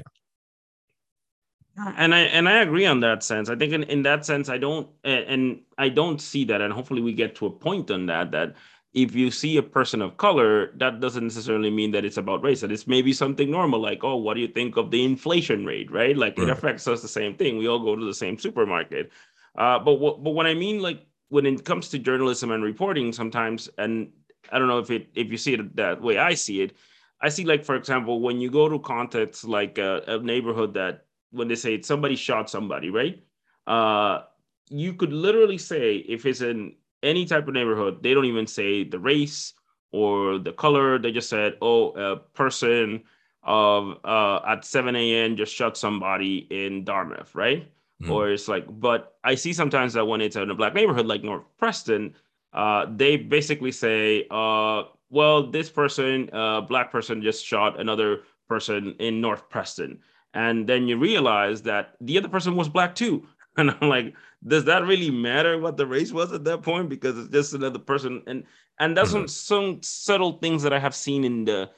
And 1.75 2.13
I 2.13 2.19
and 2.19 2.47
I 2.47 2.61
agree 2.61 2.85
on 2.85 2.99
that 2.99 3.23
sense. 3.23 3.49
I 3.49 3.55
think 3.55 3.73
in, 3.73 3.83
in 3.83 4.03
that 4.03 4.27
sense, 4.27 4.47
I 4.47 4.59
don't 4.59 4.87
and 5.03 5.61
I 5.75 5.89
don't 5.89 6.21
see 6.21 6.45
that, 6.45 6.61
and 6.61 6.71
hopefully 6.71 7.01
we 7.01 7.13
get 7.13 7.35
to 7.37 7.47
a 7.47 7.51
point 7.51 7.89
on 7.89 8.05
that 8.05 8.31
that 8.31 8.55
if 8.93 9.15
you 9.15 9.31
see 9.31 9.57
a 9.57 9.63
person 9.63 10.01
of 10.01 10.17
color, 10.17 10.71
that 10.77 10.99
doesn't 10.99 11.23
necessarily 11.23 11.71
mean 11.71 11.91
that 11.91 12.05
it's 12.05 12.17
about 12.17 12.43
race. 12.43 12.61
That 12.61 12.71
it's 12.71 12.85
maybe 12.87 13.11
something 13.11 13.49
normal, 13.49 13.79
like, 13.79 14.03
oh, 14.03 14.17
what 14.17 14.35
do 14.35 14.41
you 14.41 14.47
think 14.47 14.77
of 14.77 14.91
the 14.91 15.03
inflation 15.03 15.65
rate, 15.65 15.91
right? 15.91 16.15
Like 16.15 16.37
right. 16.37 16.47
it 16.47 16.51
affects 16.51 16.87
us 16.87 17.01
the 17.01 17.07
same 17.07 17.35
thing. 17.35 17.57
We 17.57 17.67
all 17.67 17.79
go 17.79 17.95
to 17.95 18.05
the 18.05 18.13
same 18.13 18.37
supermarket. 18.37 19.11
Uh, 19.57 19.79
but 19.79 19.95
what, 19.95 20.23
but 20.23 20.31
what 20.31 20.45
I 20.45 20.53
mean, 20.53 20.79
like 20.79 21.05
when 21.29 21.45
it 21.47 21.65
comes 21.65 21.89
to 21.89 21.99
journalism 21.99 22.51
and 22.51 22.63
reporting, 22.63 23.11
sometimes, 23.11 23.67
and 23.79 24.11
I 24.51 24.59
don't 24.59 24.67
know 24.67 24.79
if 24.79 24.91
it 24.91 25.07
if 25.15 25.31
you 25.31 25.37
see 25.37 25.53
it 25.53 25.75
that 25.75 26.01
way, 26.01 26.19
I 26.19 26.35
see 26.35 26.61
it. 26.61 26.75
I 27.19 27.29
see, 27.29 27.45
like 27.45 27.63
for 27.63 27.75
example, 27.75 28.21
when 28.21 28.39
you 28.39 28.51
go 28.51 28.69
to 28.69 28.77
contexts 28.77 29.43
like 29.43 29.77
a, 29.79 30.03
a 30.07 30.19
neighborhood 30.19 30.73
that 30.75 31.05
when 31.31 31.47
they 31.47 31.55
say 31.55 31.81
somebody 31.81 32.15
shot 32.15 32.49
somebody, 32.49 32.91
right? 32.91 33.23
Uh, 33.65 34.23
you 34.69 34.93
could 34.93 35.13
literally 35.13 35.57
say 35.57 35.97
if 35.97 36.25
it's 36.25 36.41
an 36.41 36.75
any 37.03 37.25
type 37.25 37.47
of 37.47 37.53
neighborhood, 37.53 38.01
they 38.01 38.13
don't 38.13 38.25
even 38.25 38.47
say 38.47 38.83
the 38.83 38.99
race 38.99 39.53
or 39.91 40.39
the 40.39 40.53
color. 40.53 40.97
They 40.97 41.11
just 41.11 41.29
said, 41.29 41.57
oh, 41.61 41.91
a 41.91 42.17
person 42.17 43.03
of 43.43 43.97
uh, 44.03 44.39
at 44.47 44.65
7 44.65 44.95
a.m. 44.95 45.35
just 45.35 45.53
shot 45.53 45.77
somebody 45.77 46.47
in 46.49 46.83
Dartmouth, 46.83 47.35
right? 47.35 47.69
Mm-hmm. 48.01 48.11
Or 48.11 48.29
it's 48.29 48.47
like, 48.47 48.65
but 48.79 49.17
I 49.23 49.35
see 49.35 49.53
sometimes 49.53 49.93
that 49.93 50.05
when 50.05 50.21
it's 50.21 50.35
in 50.35 50.49
a 50.49 50.55
black 50.55 50.73
neighborhood 50.73 51.05
like 51.05 51.23
North 51.23 51.43
Preston, 51.57 52.15
uh, 52.53 52.85
they 52.89 53.17
basically 53.17 53.71
say, 53.71 54.27
uh, 54.31 54.83
well, 55.09 55.49
this 55.51 55.69
person, 55.69 56.29
uh, 56.33 56.61
black 56.61 56.91
person, 56.91 57.21
just 57.21 57.45
shot 57.45 57.79
another 57.79 58.21
person 58.47 58.95
in 58.99 59.21
North 59.21 59.49
Preston. 59.49 59.99
And 60.33 60.67
then 60.67 60.87
you 60.87 60.97
realize 60.97 61.61
that 61.63 61.95
the 62.01 62.17
other 62.17 62.27
person 62.27 62.55
was 62.55 62.67
black 62.67 62.95
too. 62.95 63.27
And 63.57 63.69
I'm 63.69 63.87
like, 63.87 64.15
does 64.45 64.65
that 64.65 64.83
really 64.83 65.11
matter 65.11 65.59
what 65.59 65.77
the 65.77 65.85
race 65.85 66.11
was 66.11 66.33
at 66.33 66.43
that 66.45 66.63
point? 66.63 66.89
Because 66.89 67.17
it's 67.17 67.29
just 67.29 67.53
another 67.53 67.79
person. 67.79 68.23
And 68.25 68.45
and 68.79 68.97
that's 68.97 69.09
mm-hmm. 69.09 69.27
some, 69.27 69.73
some 69.73 69.83
subtle 69.83 70.33
things 70.39 70.63
that 70.63 70.73
I 70.73 70.79
have 70.79 70.95
seen 70.95 71.23
in 71.23 71.45
the 71.45 71.69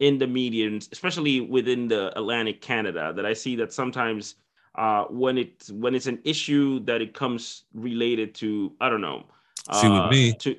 in 0.00 0.18
the 0.18 0.26
media, 0.26 0.66
and 0.66 0.86
especially 0.92 1.40
within 1.40 1.88
the 1.88 2.16
Atlantic 2.18 2.60
Canada, 2.60 3.12
that 3.14 3.26
I 3.26 3.32
see 3.32 3.56
that 3.56 3.72
sometimes 3.72 4.36
uh, 4.76 5.04
when 5.04 5.38
it 5.38 5.68
when 5.70 5.94
it's 5.94 6.06
an 6.06 6.20
issue 6.24 6.80
that 6.84 7.00
it 7.00 7.14
comes 7.14 7.64
related 7.74 8.34
to, 8.36 8.72
I 8.80 8.88
don't 8.88 9.00
know. 9.00 9.24
Uh, 9.68 9.80
see 9.80 9.88
with 9.88 10.10
me, 10.10 10.32
to, 10.34 10.56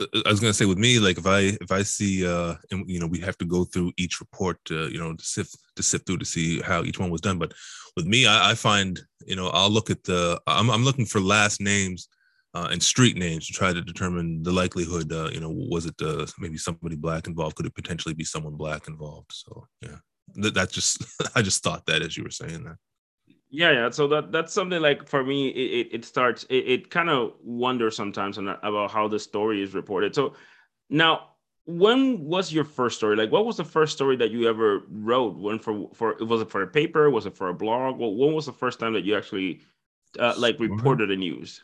I 0.00 0.30
was 0.30 0.40
gonna 0.40 0.52
say 0.52 0.64
with 0.64 0.78
me, 0.78 0.98
like 0.98 1.18
if 1.18 1.26
I 1.26 1.56
if 1.60 1.72
I 1.72 1.82
see 1.82 2.26
uh 2.26 2.54
and 2.70 2.88
you 2.88 3.00
know 3.00 3.06
we 3.06 3.18
have 3.20 3.36
to 3.38 3.44
go 3.44 3.64
through 3.64 3.92
each 3.96 4.20
report 4.20 4.58
to 4.66 4.88
you 4.88 4.98
know 4.98 5.14
to 5.14 5.24
sift 5.24 5.56
to 5.76 5.82
sift 5.82 6.06
through 6.06 6.18
to 6.18 6.24
see 6.24 6.60
how 6.60 6.84
each 6.84 6.98
one 6.98 7.10
was 7.10 7.20
done. 7.20 7.38
But 7.38 7.52
with 7.96 8.06
me, 8.06 8.26
I, 8.26 8.52
I 8.52 8.54
find 8.54 9.00
you 9.26 9.36
know 9.36 9.48
I'll 9.48 9.70
look 9.70 9.90
at 9.90 10.04
the 10.04 10.40
I'm 10.46 10.70
I'm 10.70 10.84
looking 10.84 11.06
for 11.06 11.20
last 11.20 11.60
names 11.60 12.08
uh, 12.54 12.68
and 12.70 12.82
street 12.82 13.16
names 13.16 13.46
to 13.46 13.52
try 13.52 13.72
to 13.72 13.82
determine 13.82 14.42
the 14.42 14.52
likelihood. 14.52 15.12
Uh, 15.12 15.30
you 15.32 15.40
know, 15.40 15.50
was 15.50 15.86
it 15.86 16.00
uh, 16.00 16.26
maybe 16.38 16.58
somebody 16.58 16.96
black 16.96 17.26
involved? 17.26 17.56
Could 17.56 17.66
it 17.66 17.74
potentially 17.74 18.14
be 18.14 18.24
someone 18.24 18.54
black 18.54 18.86
involved? 18.88 19.32
So 19.32 19.66
yeah, 19.82 19.96
that 20.36 20.70
just 20.70 21.04
I 21.34 21.42
just 21.42 21.62
thought 21.62 21.86
that 21.86 22.02
as 22.02 22.16
you 22.16 22.22
were 22.22 22.30
saying 22.30 22.64
that 22.64 22.76
yeah 23.50 23.70
yeah 23.70 23.90
so 23.90 24.06
that 24.06 24.30
that's 24.30 24.52
something 24.52 24.82
like 24.82 25.08
for 25.08 25.24
me 25.24 25.48
it, 25.48 25.86
it, 25.86 25.94
it 25.94 26.04
starts 26.04 26.44
it, 26.44 26.64
it 26.66 26.90
kind 26.90 27.08
of 27.08 27.32
wonders 27.42 27.96
sometimes 27.96 28.38
about 28.38 28.90
how 28.90 29.08
the 29.08 29.18
story 29.18 29.62
is 29.62 29.74
reported 29.74 30.14
so 30.14 30.34
now 30.90 31.28
when 31.68 32.24
was 32.24 32.50
your 32.50 32.64
first 32.64 32.96
story? 32.96 33.14
Like, 33.14 33.30
what 33.30 33.44
was 33.44 33.58
the 33.58 33.64
first 33.64 33.92
story 33.92 34.16
that 34.16 34.30
you 34.30 34.48
ever 34.48 34.84
wrote? 34.88 35.36
When 35.36 35.58
for 35.58 35.90
for 35.92 36.16
was 36.20 36.40
it 36.40 36.50
for 36.50 36.62
a 36.62 36.66
paper? 36.66 37.10
Was 37.10 37.26
it 37.26 37.36
for 37.36 37.50
a 37.50 37.54
blog? 37.54 37.98
Well, 37.98 38.14
when 38.14 38.32
was 38.32 38.46
the 38.46 38.54
first 38.54 38.80
time 38.80 38.94
that 38.94 39.04
you 39.04 39.14
actually 39.14 39.60
uh, 40.18 40.32
like 40.38 40.58
reported 40.58 41.10
the 41.10 41.16
news? 41.16 41.62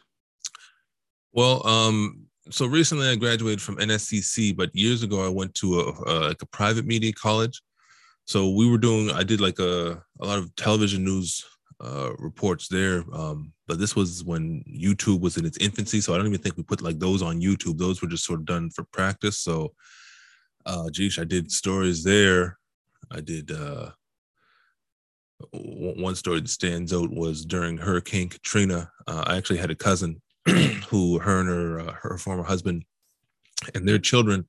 Well, 1.33 1.67
um, 1.67 2.27
so 2.51 2.67
recently 2.67 3.09
I 3.09 3.17
graduated 3.17 3.63
from 3.63 3.79
NSCC, 3.79 4.55
but 4.55 4.77
years 4.77 5.03
ago 5.03 5.25
I 5.25 5.31
went 5.31 5.55
to 5.55 5.81
a, 5.81 5.93
a 6.07 6.15
like 6.29 6.43
a 6.43 6.47
private 6.47 6.85
media 6.85 7.15
college. 7.15 7.63
So 8.27 8.51
we 8.51 8.71
were 8.71 8.79
doing, 8.79 9.11
I 9.11 9.23
did 9.23 9.41
like 9.41 9.59
a 9.59 10.05
a 10.21 10.27
lot 10.27 10.39
of 10.39 10.55
television 10.57 11.03
news 11.03 11.47
uh, 11.81 12.13
reports 12.19 12.69
there. 12.69 13.05
Um, 13.13 13.53
but 13.67 13.79
this 13.79 13.97
was 13.97 14.25
when 14.25 14.63
YouTube 14.69 15.21
was 15.21 15.37
in 15.37 15.47
its 15.47 15.59
infancy, 15.59 16.01
so 16.01 16.15
I 16.15 16.17
don't 16.17 16.27
even 16.27 16.41
think 16.41 16.57
we 16.57 16.63
put 16.63 16.83
like 16.83 16.99
those 16.99 17.23
on 17.23 17.41
YouTube. 17.41 17.79
Those 17.79 18.03
were 18.03 18.09
just 18.09 18.25
sort 18.25 18.41
of 18.41 18.47
done 18.47 18.71
for 18.71 18.85
practice. 18.85 19.39
So, 19.39 19.73
uh, 20.67 20.91
geez, 20.91 21.19
I 21.19 21.25
did 21.25 21.51
stories 21.51 22.05
there. 22.05 22.59
I 23.11 23.21
did 23.21 23.51
uh, 23.51 23.91
one 25.53 26.15
story 26.15 26.41
that 26.41 26.49
stands 26.49 26.93
out 26.93 27.11
was 27.11 27.45
during 27.45 27.77
Hurricane 27.77 28.29
Katrina. 28.29 28.91
Uh, 29.07 29.25
I 29.27 29.37
actually 29.37 29.59
had 29.59 29.71
a 29.71 29.77
cousin 29.77 30.21
who, 30.89 31.19
her 31.19 31.41
and 31.41 31.49
her 31.49 31.81
uh, 31.81 31.93
her 32.03 32.19
former 32.19 32.45
husband 32.45 32.85
and 33.75 33.89
their 33.89 33.99
children. 33.99 34.47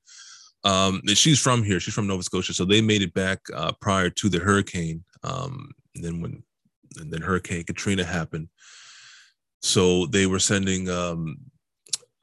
Um, 0.64 1.00
she's 1.06 1.38
from 1.38 1.62
here. 1.62 1.78
She's 1.80 1.94
from 1.94 2.06
Nova 2.06 2.22
Scotia, 2.22 2.52
so 2.52 2.64
they 2.64 2.80
made 2.80 3.02
it 3.02 3.14
back 3.14 3.40
uh, 3.54 3.72
prior 3.80 4.10
to 4.10 4.28
the 4.28 4.38
hurricane. 4.38 5.04
Um, 5.22 5.72
then 5.94 6.20
when 6.20 6.42
and 6.98 7.12
then 7.12 7.22
Hurricane 7.22 7.64
Katrina 7.64 8.04
happened. 8.04 8.48
So 9.62 10.06
they 10.06 10.26
were 10.26 10.38
sending 10.38 10.88
um, 10.88 11.38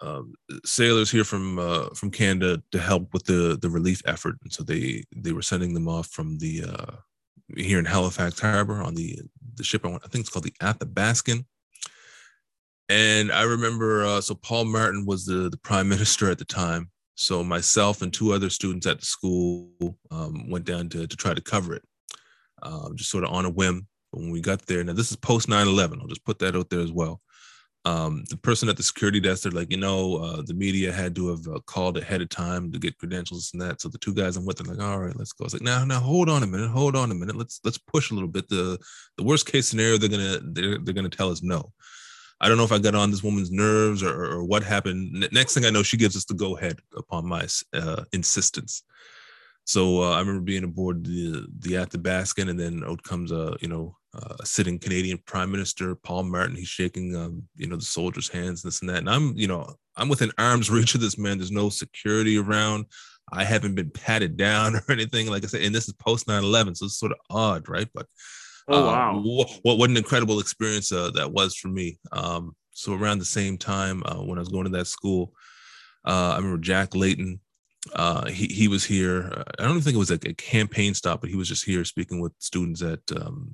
um, 0.01 0.33
sailors 0.65 1.09
here 1.09 1.23
from 1.23 1.59
uh, 1.59 1.89
from 1.95 2.11
Canada 2.11 2.61
to 2.71 2.79
help 2.79 3.13
with 3.13 3.25
the 3.25 3.57
the 3.61 3.69
relief 3.69 4.01
effort, 4.05 4.35
and 4.43 4.51
so 4.51 4.63
they 4.63 5.03
they 5.15 5.31
were 5.31 5.41
sending 5.41 5.73
them 5.73 5.87
off 5.87 6.07
from 6.07 6.37
the 6.39 6.63
uh, 6.63 6.95
here 7.55 7.79
in 7.79 7.85
Halifax 7.85 8.39
Harbor 8.39 8.81
on 8.81 8.95
the 8.95 9.19
the 9.55 9.63
ship. 9.63 9.85
I 9.85 9.97
think 10.07 10.23
it's 10.23 10.29
called 10.29 10.45
the 10.45 10.53
Athabaskan. 10.61 11.45
And 12.89 13.31
I 13.31 13.43
remember, 13.43 14.05
uh, 14.05 14.21
so 14.21 14.35
Paul 14.35 14.65
Martin 14.65 15.05
was 15.05 15.25
the 15.25 15.49
the 15.49 15.57
prime 15.57 15.89
minister 15.95 16.29
at 16.29 16.37
the 16.37 16.45
time. 16.45 16.89
So 17.15 17.43
myself 17.43 18.01
and 18.01 18.11
two 18.11 18.33
other 18.33 18.49
students 18.49 18.87
at 18.87 18.99
the 18.99 19.05
school 19.05 19.69
um, 20.11 20.49
went 20.49 20.65
down 20.65 20.89
to 20.89 21.07
to 21.07 21.15
try 21.15 21.33
to 21.33 21.41
cover 21.41 21.75
it, 21.75 21.83
um, 22.61 22.95
just 22.95 23.09
sort 23.09 23.23
of 23.23 23.31
on 23.31 23.45
a 23.45 23.49
whim. 23.49 23.87
But 24.13 24.21
when 24.21 24.31
we 24.31 24.41
got 24.41 24.65
there, 24.67 24.83
now 24.83 24.93
this 24.93 25.09
is 25.09 25.17
post 25.17 25.49
9 25.49 25.67
11, 25.67 25.99
I'll 25.99 26.07
just 26.07 26.23
put 26.23 26.37
that 26.39 26.55
out 26.55 26.69
there 26.69 26.81
as 26.81 26.91
well. 26.91 27.19
Um, 27.83 28.23
the 28.29 28.37
person 28.37 28.69
at 28.69 28.77
the 28.77 28.83
security 28.83 29.19
desk, 29.19 29.43
they're 29.43 29.51
like, 29.51 29.71
you 29.71 29.77
know, 29.77 30.17
uh, 30.17 30.41
the 30.45 30.53
media 30.53 30.91
had 30.91 31.15
to 31.15 31.29
have 31.29 31.47
uh, 31.47 31.59
called 31.65 31.97
ahead 31.97 32.21
of 32.21 32.29
time 32.29 32.71
to 32.71 32.79
get 32.79 32.97
credentials 32.97 33.49
and 33.51 33.61
that. 33.61 33.81
So 33.81 33.89
the 33.89 33.97
two 33.97 34.13
guys 34.13 34.37
I'm 34.37 34.45
with, 34.45 34.57
they're 34.59 34.73
like, 34.73 34.85
all 34.85 34.99
right, 34.99 35.15
let's 35.17 35.33
go. 35.33 35.45
It's 35.45 35.53
like, 35.53 35.63
now, 35.63 35.83
now, 35.83 35.99
hold 35.99 36.29
on 36.29 36.43
a 36.43 36.47
minute, 36.47 36.69
hold 36.69 36.95
on 36.95 37.11
a 37.11 37.15
minute. 37.15 37.35
Let's 37.35 37.59
let's 37.63 37.79
push 37.79 38.11
a 38.11 38.13
little 38.13 38.29
bit. 38.29 38.47
The 38.47 38.77
the 39.17 39.23
worst 39.23 39.47
case 39.51 39.67
scenario, 39.67 39.97
they're 39.97 40.09
gonna 40.09 40.39
they're, 40.43 40.77
they're 40.77 40.93
gonna 40.93 41.09
tell 41.09 41.31
us 41.31 41.41
no. 41.41 41.73
I 42.39 42.47
don't 42.47 42.57
know 42.57 42.63
if 42.65 42.71
I 42.71 42.79
got 42.79 42.95
on 42.95 43.09
this 43.09 43.23
woman's 43.23 43.51
nerves 43.51 44.03
or, 44.03 44.13
or 44.13 44.43
what 44.43 44.63
happened. 44.63 45.27
Next 45.31 45.53
thing 45.53 45.65
I 45.65 45.69
know, 45.69 45.83
she 45.83 45.97
gives 45.97 46.15
us 46.15 46.25
the 46.25 46.35
go 46.35 46.55
ahead 46.55 46.79
upon 46.95 47.25
my 47.27 47.47
uh, 47.73 48.03
insistence. 48.13 48.83
So 49.65 50.03
uh, 50.03 50.11
I 50.11 50.19
remember 50.19 50.41
being 50.41 50.63
aboard 50.63 51.05
the 51.05 51.47
the 51.59 51.73
Athabaskan, 51.73 52.49
and 52.49 52.59
then 52.59 52.83
out 52.85 53.03
comes 53.03 53.31
a 53.31 53.57
you 53.59 53.67
know 53.67 53.97
uh, 54.15 54.43
sitting 54.43 54.79
Canadian 54.79 55.19
Prime 55.25 55.51
Minister 55.51 55.95
Paul 55.95 56.23
Martin. 56.23 56.55
He's 56.55 56.67
shaking, 56.67 57.15
um, 57.15 57.43
you 57.55 57.67
know, 57.67 57.77
the 57.77 57.83
soldiers' 57.83 58.29
hands, 58.29 58.61
this 58.61 58.81
and 58.81 58.89
that. 58.89 58.97
And 58.97 59.09
I'm, 59.09 59.35
you 59.35 59.47
know, 59.47 59.75
I'm 59.95 60.09
within 60.09 60.31
arm's 60.37 60.69
reach 60.71 60.95
of 60.95 61.01
this 61.01 61.17
man. 61.17 61.37
There's 61.37 61.51
no 61.51 61.69
security 61.69 62.37
around. 62.37 62.85
I 63.31 63.43
haven't 63.43 63.75
been 63.75 63.89
patted 63.89 64.37
down 64.37 64.75
or 64.87 64.91
anything. 64.91 65.27
Like 65.27 65.43
I 65.43 65.47
said, 65.47 65.61
and 65.61 65.73
this 65.73 65.87
is 65.87 65.93
post 65.93 66.27
9/11, 66.27 66.77
so 66.77 66.85
it's 66.85 66.99
sort 66.99 67.11
of 67.11 67.19
odd, 67.29 67.67
right? 67.69 67.87
But 67.93 68.07
oh 68.67 68.83
uh, 68.83 68.85
wow, 68.85 69.21
what 69.23 69.77
what 69.77 69.89
an 69.89 69.97
incredible 69.97 70.39
experience 70.39 70.91
uh, 70.91 71.11
that 71.11 71.31
was 71.31 71.55
for 71.55 71.69
me. 71.69 71.99
Um, 72.11 72.55
so 72.71 72.93
around 72.93 73.19
the 73.19 73.25
same 73.25 73.57
time 73.57 74.03
uh, 74.05 74.23
when 74.23 74.37
I 74.37 74.41
was 74.41 74.49
going 74.49 74.65
to 74.65 74.77
that 74.77 74.87
school, 74.87 75.33
uh, 76.05 76.31
I 76.33 76.37
remember 76.37 76.59
Jack 76.59 76.95
Layton. 76.95 77.39
Uh, 77.93 78.27
he 78.29 78.45
he 78.47 78.67
was 78.67 78.85
here. 78.85 79.43
I 79.59 79.63
don't 79.63 79.81
think 79.81 79.95
it 79.95 79.99
was 79.99 80.11
like 80.11 80.25
a 80.25 80.33
campaign 80.33 80.93
stop, 80.93 81.21
but 81.21 81.29
he 81.29 81.35
was 81.35 81.49
just 81.49 81.65
here 81.65 81.83
speaking 81.83 82.21
with 82.21 82.31
students 82.39 82.81
at 82.81 82.99
um, 83.15 83.53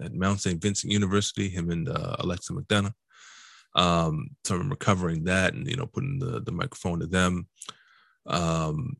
at 0.00 0.14
Mount 0.14 0.40
St. 0.40 0.60
Vincent 0.60 0.92
University, 0.92 1.48
him 1.48 1.70
and 1.70 1.88
uh, 1.88 2.16
Alexa 2.18 2.52
McDonough. 2.52 2.94
Um, 3.74 4.30
so 4.44 4.54
I 4.54 4.58
remember 4.58 4.76
covering 4.76 5.24
that 5.24 5.54
and, 5.54 5.66
you 5.66 5.76
know, 5.76 5.86
putting 5.86 6.18
the, 6.18 6.40
the 6.40 6.52
microphone 6.52 7.00
to 7.00 7.06
them, 7.06 7.46
um, 8.26 8.96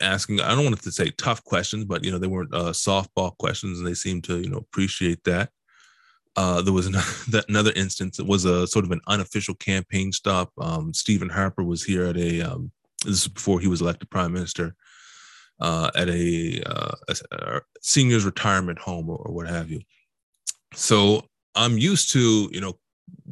asking, 0.00 0.40
I 0.40 0.54
don't 0.54 0.64
want 0.64 0.80
to 0.80 0.92
say 0.92 1.10
tough 1.10 1.44
questions, 1.44 1.84
but, 1.84 2.04
you 2.04 2.10
know, 2.10 2.18
they 2.18 2.26
weren't 2.26 2.54
uh, 2.54 2.70
softball 2.70 3.36
questions 3.38 3.78
and 3.78 3.86
they 3.86 3.94
seemed 3.94 4.24
to, 4.24 4.40
you 4.40 4.50
know, 4.50 4.58
appreciate 4.58 5.22
that. 5.24 5.50
Uh, 6.36 6.62
there 6.62 6.72
was 6.72 6.86
another, 6.86 7.42
another 7.48 7.72
instance. 7.76 8.18
It 8.18 8.26
was 8.26 8.44
a 8.44 8.66
sort 8.66 8.84
of 8.84 8.90
an 8.92 9.00
unofficial 9.06 9.54
campaign 9.54 10.12
stop. 10.12 10.50
Um, 10.58 10.92
Stephen 10.94 11.28
Harper 11.28 11.64
was 11.64 11.84
here 11.84 12.06
at 12.06 12.16
a, 12.16 12.40
um, 12.42 12.72
this 13.04 13.22
is 13.22 13.28
before 13.28 13.60
he 13.60 13.68
was 13.68 13.80
elected 13.80 14.10
prime 14.10 14.32
minister, 14.32 14.74
uh, 15.60 15.90
at 15.94 16.08
a, 16.08 16.62
uh, 16.66 16.94
a, 17.32 17.60
seniors 17.82 18.24
retirement 18.24 18.78
home 18.78 19.08
or, 19.08 19.16
or 19.16 19.34
what 19.34 19.48
have 19.48 19.70
you. 19.70 19.80
So 20.74 21.24
I'm 21.54 21.78
used 21.78 22.12
to, 22.12 22.48
you 22.52 22.60
know, 22.60 22.78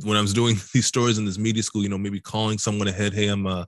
when 0.05 0.17
I 0.17 0.21
was 0.21 0.33
doing 0.33 0.57
these 0.73 0.87
stories 0.87 1.19
in 1.19 1.25
this 1.25 1.39
media 1.39 1.63
school, 1.63 1.83
you 1.83 1.89
know, 1.89 1.99
maybe 1.99 2.21
calling 2.21 2.59
someone 2.59 2.89
ahead, 2.89 3.15
hey, 3.15 3.29
I'm 3.29 3.47
a, 3.47 3.67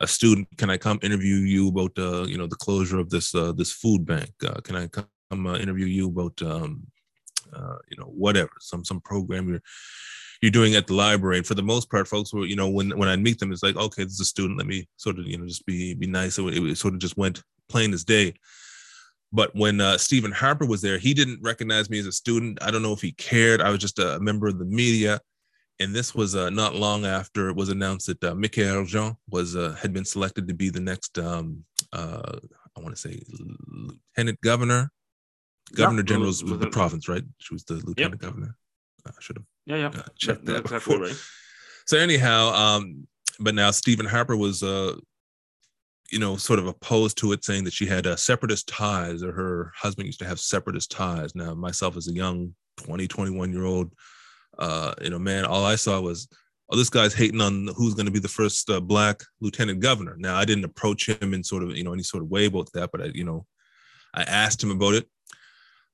a 0.00 0.06
student. 0.06 0.48
Can 0.56 0.70
I 0.70 0.76
come 0.76 0.98
interview 1.02 1.36
you 1.36 1.68
about, 1.68 1.92
uh, 1.98 2.24
you 2.26 2.38
know, 2.38 2.46
the 2.46 2.56
closure 2.56 2.98
of 2.98 3.10
this 3.10 3.34
uh, 3.34 3.52
this 3.52 3.72
food 3.72 4.06
bank? 4.06 4.30
Uh, 4.44 4.60
can 4.60 4.76
I 4.76 4.88
come 4.88 5.46
uh, 5.46 5.56
interview 5.56 5.86
you 5.86 6.08
about, 6.08 6.40
um, 6.42 6.86
uh, 7.52 7.76
you 7.88 7.96
know, 7.98 8.06
whatever, 8.06 8.50
some 8.60 8.84
some 8.84 9.00
program 9.00 9.48
you're 9.48 9.62
you're 10.40 10.50
doing 10.50 10.74
at 10.74 10.86
the 10.86 10.94
library? 10.94 11.38
And 11.38 11.46
for 11.46 11.54
the 11.54 11.62
most 11.62 11.90
part, 11.90 12.08
folks 12.08 12.32
were, 12.32 12.46
you 12.46 12.56
know, 12.56 12.70
when 12.70 12.96
when 12.96 13.08
I 13.08 13.16
meet 13.16 13.38
them, 13.38 13.52
it's 13.52 13.62
like, 13.62 13.76
okay, 13.76 14.04
this 14.04 14.14
is 14.14 14.20
a 14.20 14.24
student. 14.24 14.58
Let 14.58 14.66
me 14.66 14.88
sort 14.96 15.18
of, 15.18 15.26
you 15.26 15.36
know, 15.36 15.46
just 15.46 15.66
be 15.66 15.94
be 15.94 16.06
nice. 16.06 16.38
It, 16.38 16.44
it 16.44 16.78
sort 16.78 16.94
of 16.94 17.00
just 17.00 17.18
went 17.18 17.42
plain 17.68 17.92
as 17.92 18.04
day. 18.04 18.34
But 19.32 19.54
when 19.54 19.80
uh, 19.80 19.96
Stephen 19.96 20.32
Harper 20.32 20.66
was 20.66 20.82
there, 20.82 20.98
he 20.98 21.14
didn't 21.14 21.40
recognize 21.42 21.88
me 21.88 22.00
as 22.00 22.06
a 22.06 22.12
student. 22.12 22.58
I 22.62 22.70
don't 22.70 22.82
know 22.82 22.92
if 22.92 23.00
he 23.00 23.12
cared. 23.12 23.62
I 23.62 23.70
was 23.70 23.78
just 23.78 23.98
a 23.98 24.18
member 24.20 24.48
of 24.48 24.58
the 24.58 24.64
media. 24.64 25.20
And 25.78 25.94
this 25.94 26.14
was 26.14 26.34
uh, 26.36 26.50
not 26.50 26.74
long 26.74 27.06
after 27.06 27.48
it 27.48 27.56
was 27.56 27.70
announced 27.70 28.06
that 28.08 28.22
uh, 28.22 28.34
Michaëlle 28.34 28.86
Jean 28.86 29.16
was 29.30 29.56
uh, 29.56 29.74
had 29.80 29.92
been 29.92 30.04
selected 30.04 30.46
to 30.48 30.54
be 30.54 30.68
the 30.68 30.80
next, 30.80 31.18
um, 31.18 31.64
uh, 31.92 32.38
I 32.76 32.80
want 32.80 32.94
to 32.94 33.00
say, 33.00 33.22
lieutenant 33.38 34.40
governor. 34.42 34.90
Governor 35.74 36.00
yep. 36.00 36.06
General 36.06 36.26
was, 36.26 36.44
was 36.44 36.58
the 36.58 36.66
it? 36.66 36.72
province, 36.72 37.08
right? 37.08 37.22
She 37.38 37.54
was 37.54 37.64
the 37.64 37.74
lieutenant 37.74 38.20
yep. 38.20 38.20
governor. 38.20 38.56
I 39.06 39.12
should 39.20 39.36
have 39.36 39.46
yeah, 39.64 39.76
yeah. 39.76 39.86
Uh, 39.88 40.02
checked 40.18 40.44
that, 40.46 40.52
that 40.52 40.64
exactly 40.64 40.98
right. 40.98 41.16
So 41.86 41.96
anyhow, 41.96 42.52
um, 42.52 43.06
but 43.38 43.54
now 43.54 43.70
Stephen 43.70 44.06
Harper 44.06 44.36
was 44.36 44.62
uh, 44.62 44.96
you 46.10 46.18
know, 46.18 46.36
sort 46.36 46.58
of 46.58 46.66
opposed 46.66 47.16
to 47.18 47.32
it, 47.32 47.44
saying 47.44 47.64
that 47.64 47.72
she 47.72 47.86
had 47.86 48.06
uh, 48.06 48.16
separatist 48.16 48.68
ties 48.68 49.22
or 49.22 49.32
her 49.32 49.72
husband 49.76 50.06
used 50.06 50.18
to 50.18 50.26
have 50.26 50.40
separatist 50.40 50.90
ties. 50.90 51.34
Now, 51.34 51.54
myself 51.54 51.96
as 51.96 52.08
a 52.08 52.12
young 52.12 52.54
20, 52.78 53.06
21 53.06 53.52
year 53.52 53.64
old, 53.64 53.92
uh, 54.58 54.94
you 55.00 55.10
know, 55.10 55.18
man, 55.18 55.44
all 55.44 55.64
I 55.64 55.76
saw 55.76 56.00
was, 56.00 56.28
oh, 56.70 56.76
this 56.76 56.90
guy's 56.90 57.14
hating 57.14 57.40
on 57.40 57.68
who's 57.76 57.94
going 57.94 58.06
to 58.06 58.12
be 58.12 58.18
the 58.18 58.28
first 58.28 58.68
uh, 58.70 58.80
black 58.80 59.22
lieutenant 59.40 59.80
governor. 59.80 60.16
Now, 60.18 60.36
I 60.36 60.44
didn't 60.44 60.64
approach 60.64 61.08
him 61.08 61.32
in 61.32 61.44
sort 61.44 61.62
of, 61.62 61.76
you 61.76 61.84
know, 61.84 61.92
any 61.92 62.02
sort 62.02 62.22
of 62.22 62.30
way 62.30 62.46
about 62.46 62.70
that, 62.74 62.90
but 62.90 63.02
I, 63.02 63.04
you 63.14 63.24
know, 63.24 63.46
I 64.12 64.22
asked 64.22 64.62
him 64.62 64.72
about 64.72 64.94
it. 64.94 65.08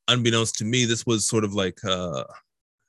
Unbeknownst 0.09 0.57
to 0.59 0.65
me, 0.65 0.85
this 0.85 1.05
was 1.05 1.27
sort 1.27 1.45
of 1.45 1.53
like, 1.53 1.79
uh, 1.85 2.25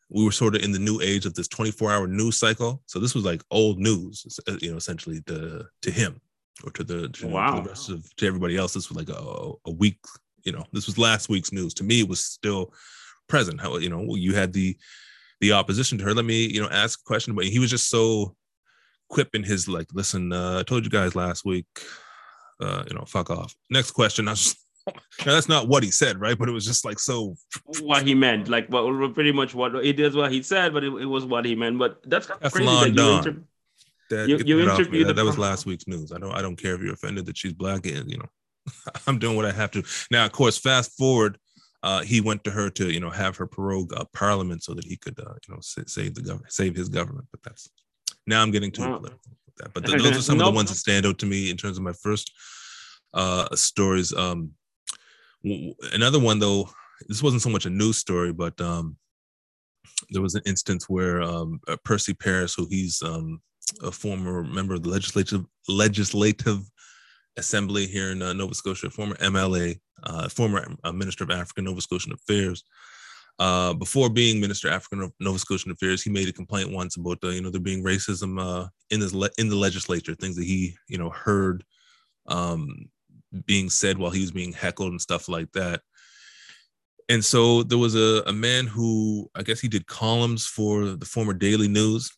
we 0.09 0.23
were 0.23 0.31
sort 0.31 0.55
of 0.55 0.63
in 0.63 0.71
the 0.71 0.79
new 0.79 1.01
age 1.01 1.25
of 1.25 1.33
this 1.33 1.49
24 1.49 1.91
hour 1.91 2.07
news 2.07 2.37
cycle. 2.37 2.81
So 2.85 2.99
this 2.99 3.13
was 3.13 3.25
like 3.25 3.43
old 3.51 3.79
news, 3.79 4.25
you 4.61 4.71
know, 4.71 4.77
essentially 4.77 5.21
to, 5.23 5.65
to 5.81 5.91
him 5.91 6.21
or 6.63 6.71
to 6.71 6.83
the 6.83 7.09
to, 7.09 7.27
wow. 7.27 7.55
to 7.55 7.61
the 7.61 7.69
rest 7.69 7.89
of 7.89 8.15
to 8.17 8.27
everybody 8.27 8.57
else. 8.57 8.73
This 8.73 8.89
was 8.89 8.97
like 8.97 9.09
a, 9.09 9.51
a 9.65 9.71
week, 9.71 9.99
you 10.43 10.51
know, 10.51 10.65
this 10.73 10.87
was 10.87 10.97
last 10.97 11.29
week's 11.29 11.51
news. 11.51 11.73
To 11.75 11.83
me, 11.83 12.01
it 12.01 12.09
was 12.09 12.23
still 12.23 12.73
present. 13.27 13.61
How 13.61 13.77
you 13.77 13.89
know 13.89 14.15
you 14.15 14.35
had 14.35 14.53
the 14.53 14.77
the 15.41 15.53
opposition 15.53 15.97
to 15.97 16.03
her. 16.05 16.13
Let 16.13 16.25
me 16.25 16.45
you 16.45 16.61
know 16.61 16.69
ask 16.69 16.99
a 16.99 17.03
question, 17.03 17.35
but 17.35 17.45
he 17.45 17.59
was 17.59 17.69
just 17.69 17.89
so 17.89 18.35
quipping 19.09 19.43
his 19.43 19.67
like, 19.67 19.87
listen, 19.93 20.31
uh, 20.31 20.59
I 20.59 20.63
told 20.63 20.83
you 20.83 20.91
guys 20.91 21.15
last 21.15 21.45
week, 21.45 21.65
uh, 22.59 22.83
you 22.87 22.95
know, 22.95 23.05
fuck 23.05 23.29
off. 23.29 23.55
Next 23.69 23.91
question. 23.91 24.27
I 24.27 24.31
was 24.31 24.43
just, 24.43 24.57
now, 25.25 25.33
that's 25.33 25.49
not 25.49 25.67
what 25.67 25.83
he 25.83 25.91
said, 25.91 26.19
right? 26.19 26.37
But 26.37 26.49
it 26.49 26.53
was 26.53 26.65
just 26.65 26.85
like 26.85 26.99
so. 26.99 27.35
What 27.81 28.07
he 28.07 28.15
meant, 28.15 28.47
like, 28.47 28.67
well, 28.69 29.09
pretty 29.09 29.31
much 29.31 29.53
what 29.53 29.75
it 29.75 29.99
is 29.99 30.15
what 30.15 30.31
he 30.31 30.41
said, 30.41 30.73
but 30.73 30.83
it, 30.83 30.93
it 30.93 31.05
was 31.05 31.25
what 31.25 31.45
he 31.45 31.55
meant. 31.55 31.77
But 31.77 32.01
that's 32.05 32.27
kind 32.27 32.41
of 32.41 32.51
crazy 32.51 32.91
that 32.91 32.95
you, 32.95 33.17
inter- 33.17 33.43
that, 34.09 34.29
you, 34.29 34.37
you 34.45 34.61
interviewed 34.61 35.07
that, 35.07 35.15
that 35.15 35.25
was 35.25 35.37
last 35.37 35.65
week's 35.65 35.87
news. 35.87 36.11
I 36.11 36.17
don't 36.17 36.31
I 36.31 36.41
don't 36.41 36.55
care 36.55 36.75
if 36.75 36.81
you're 36.81 36.93
offended 36.93 37.25
that 37.25 37.37
she's 37.37 37.53
black 37.53 37.85
and 37.85 38.09
you 38.09 38.17
know 38.17 38.29
I'm 39.07 39.19
doing 39.19 39.35
what 39.35 39.45
I 39.45 39.51
have 39.51 39.71
to. 39.71 39.83
Now, 40.11 40.25
of 40.25 40.31
course, 40.31 40.57
fast 40.57 40.97
forward, 40.97 41.37
uh, 41.83 42.01
he 42.01 42.21
went 42.21 42.43
to 42.43 42.51
her 42.51 42.69
to 42.71 42.91
you 42.91 42.99
know 42.99 43.09
have 43.09 43.37
her 43.37 43.47
prorogue 43.47 43.93
uh, 43.93 44.05
parliament 44.13 44.63
so 44.63 44.73
that 44.73 44.85
he 44.85 44.97
could 44.97 45.19
uh, 45.19 45.33
you 45.47 45.53
know 45.53 45.59
save 45.61 46.15
the 46.15 46.21
government, 46.21 46.51
save 46.51 46.75
his 46.75 46.89
government. 46.89 47.27
But 47.31 47.43
that's 47.43 47.69
now 48.25 48.41
I'm 48.41 48.51
getting 48.51 48.71
too 48.71 48.81
wow. 48.83 48.97
political 48.97 49.31
with 49.45 49.55
that. 49.57 49.73
But 49.73 49.85
those 49.85 50.17
are 50.17 50.21
some 50.21 50.39
of 50.39 50.45
the 50.45 50.51
ones 50.51 50.69
that 50.69 50.75
stand 50.75 51.05
out 51.05 51.17
to 51.19 51.25
me 51.25 51.49
in 51.49 51.57
terms 51.57 51.77
of 51.77 51.83
my 51.83 51.93
first 51.93 52.31
uh, 53.13 53.55
stories. 53.55 54.13
Um, 54.13 54.51
another 55.93 56.19
one 56.19 56.39
though, 56.39 56.69
this 57.07 57.23
wasn't 57.23 57.41
so 57.41 57.49
much 57.49 57.65
a 57.65 57.69
news 57.69 57.97
story, 57.97 58.33
but 58.33 58.59
um, 58.59 58.97
there 60.09 60.21
was 60.21 60.35
an 60.35 60.43
instance 60.45 60.89
where 60.89 61.21
um, 61.21 61.59
uh, 61.67 61.77
Percy 61.83 62.13
Paris, 62.13 62.53
who 62.53 62.67
he's 62.69 63.01
um, 63.01 63.41
a 63.81 63.91
former 63.91 64.43
member 64.43 64.73
of 64.73 64.83
the 64.83 64.89
legislative 64.89 65.45
legislative 65.67 66.61
assembly 67.37 67.85
here 67.85 68.11
in 68.11 68.21
uh, 68.21 68.33
Nova 68.33 68.53
Scotia, 68.53 68.89
former 68.89 69.15
MLA, 69.15 69.79
uh, 70.03 70.29
former 70.29 70.67
uh, 70.83 70.91
Minister 70.91 71.23
of 71.23 71.31
African 71.31 71.65
Nova 71.65 71.81
Scotian 71.81 72.13
Affairs. 72.13 72.63
Uh, 73.39 73.73
before 73.73 74.09
being 74.09 74.41
Minister 74.41 74.67
of 74.67 74.73
African 74.73 75.11
Nova 75.19 75.37
Scotian 75.37 75.71
Affairs, 75.71 76.01
he 76.01 76.09
made 76.09 76.27
a 76.27 76.33
complaint 76.33 76.71
once 76.71 76.97
about 76.97 77.19
uh, 77.23 77.29
you 77.29 77.41
know 77.41 77.51
there 77.51 77.61
being 77.61 77.83
racism 77.83 78.41
uh, 78.41 78.67
in 78.89 78.99
his 78.99 79.13
le- 79.13 79.29
in 79.37 79.47
the 79.47 79.55
legislature, 79.55 80.15
things 80.15 80.35
that 80.35 80.45
he 80.45 80.75
you 80.87 80.97
know 80.97 81.09
heard 81.09 81.63
um, 82.27 82.89
being 83.45 83.69
said 83.69 83.97
while 83.97 84.11
he 84.11 84.21
was 84.21 84.31
being 84.31 84.53
heckled 84.53 84.91
and 84.91 85.01
stuff 85.01 85.29
like 85.29 85.51
that. 85.51 85.81
And 87.09 87.23
so 87.23 87.63
there 87.63 87.77
was 87.77 87.95
a, 87.95 88.23
a 88.25 88.33
man 88.33 88.65
who 88.65 89.29
I 89.35 89.43
guess 89.43 89.59
he 89.59 89.67
did 89.67 89.85
columns 89.85 90.47
for 90.47 90.85
the 90.85 91.05
former 91.05 91.33
Daily 91.33 91.67
News. 91.67 92.16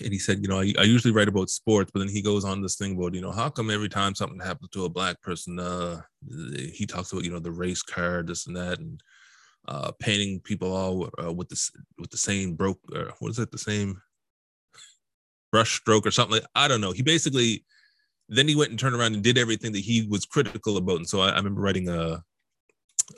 And 0.00 0.12
he 0.12 0.18
said, 0.18 0.40
you 0.42 0.48
know, 0.48 0.60
I, 0.60 0.72
I 0.78 0.82
usually 0.82 1.14
write 1.14 1.28
about 1.28 1.50
sports, 1.50 1.90
but 1.92 2.00
then 2.00 2.08
he 2.08 2.20
goes 2.20 2.44
on 2.44 2.60
this 2.60 2.76
thing 2.76 2.96
about, 2.96 3.14
you 3.14 3.20
know, 3.20 3.32
how 3.32 3.48
come 3.48 3.70
every 3.70 3.88
time 3.88 4.14
something 4.14 4.38
happens 4.38 4.68
to 4.70 4.84
a 4.84 4.88
black 4.88 5.20
person, 5.22 5.58
uh, 5.58 6.02
he 6.72 6.86
talks 6.86 7.12
about, 7.12 7.24
you 7.24 7.30
know, 7.30 7.40
the 7.40 7.50
race 7.50 7.82
card, 7.82 8.26
this 8.26 8.46
and 8.46 8.56
that, 8.56 8.78
and 8.78 9.02
uh, 9.66 9.90
painting 9.98 10.40
people 10.40 10.74
all 10.74 11.08
uh, 11.22 11.32
with 11.32 11.48
this 11.48 11.70
with 11.98 12.10
the 12.10 12.18
same 12.18 12.54
broke, 12.54 12.80
uh, 12.94 13.12
what 13.18 13.30
is 13.30 13.38
it, 13.38 13.50
the 13.50 13.58
same 13.58 14.00
brush 15.50 15.80
stroke 15.80 16.06
or 16.06 16.10
something. 16.10 16.36
Like, 16.36 16.46
I 16.54 16.68
don't 16.68 16.80
know. 16.80 16.92
He 16.92 17.02
basically 17.02 17.64
then 18.28 18.48
he 18.48 18.54
went 18.54 18.70
and 18.70 18.78
turned 18.78 18.94
around 18.94 19.14
and 19.14 19.24
did 19.24 19.38
everything 19.38 19.72
that 19.72 19.80
he 19.80 20.06
was 20.06 20.26
critical 20.26 20.76
about. 20.76 20.96
And 20.96 21.08
so 21.08 21.20
I, 21.20 21.30
I 21.30 21.36
remember 21.36 21.62
writing 21.62 21.88
a, 21.88 22.22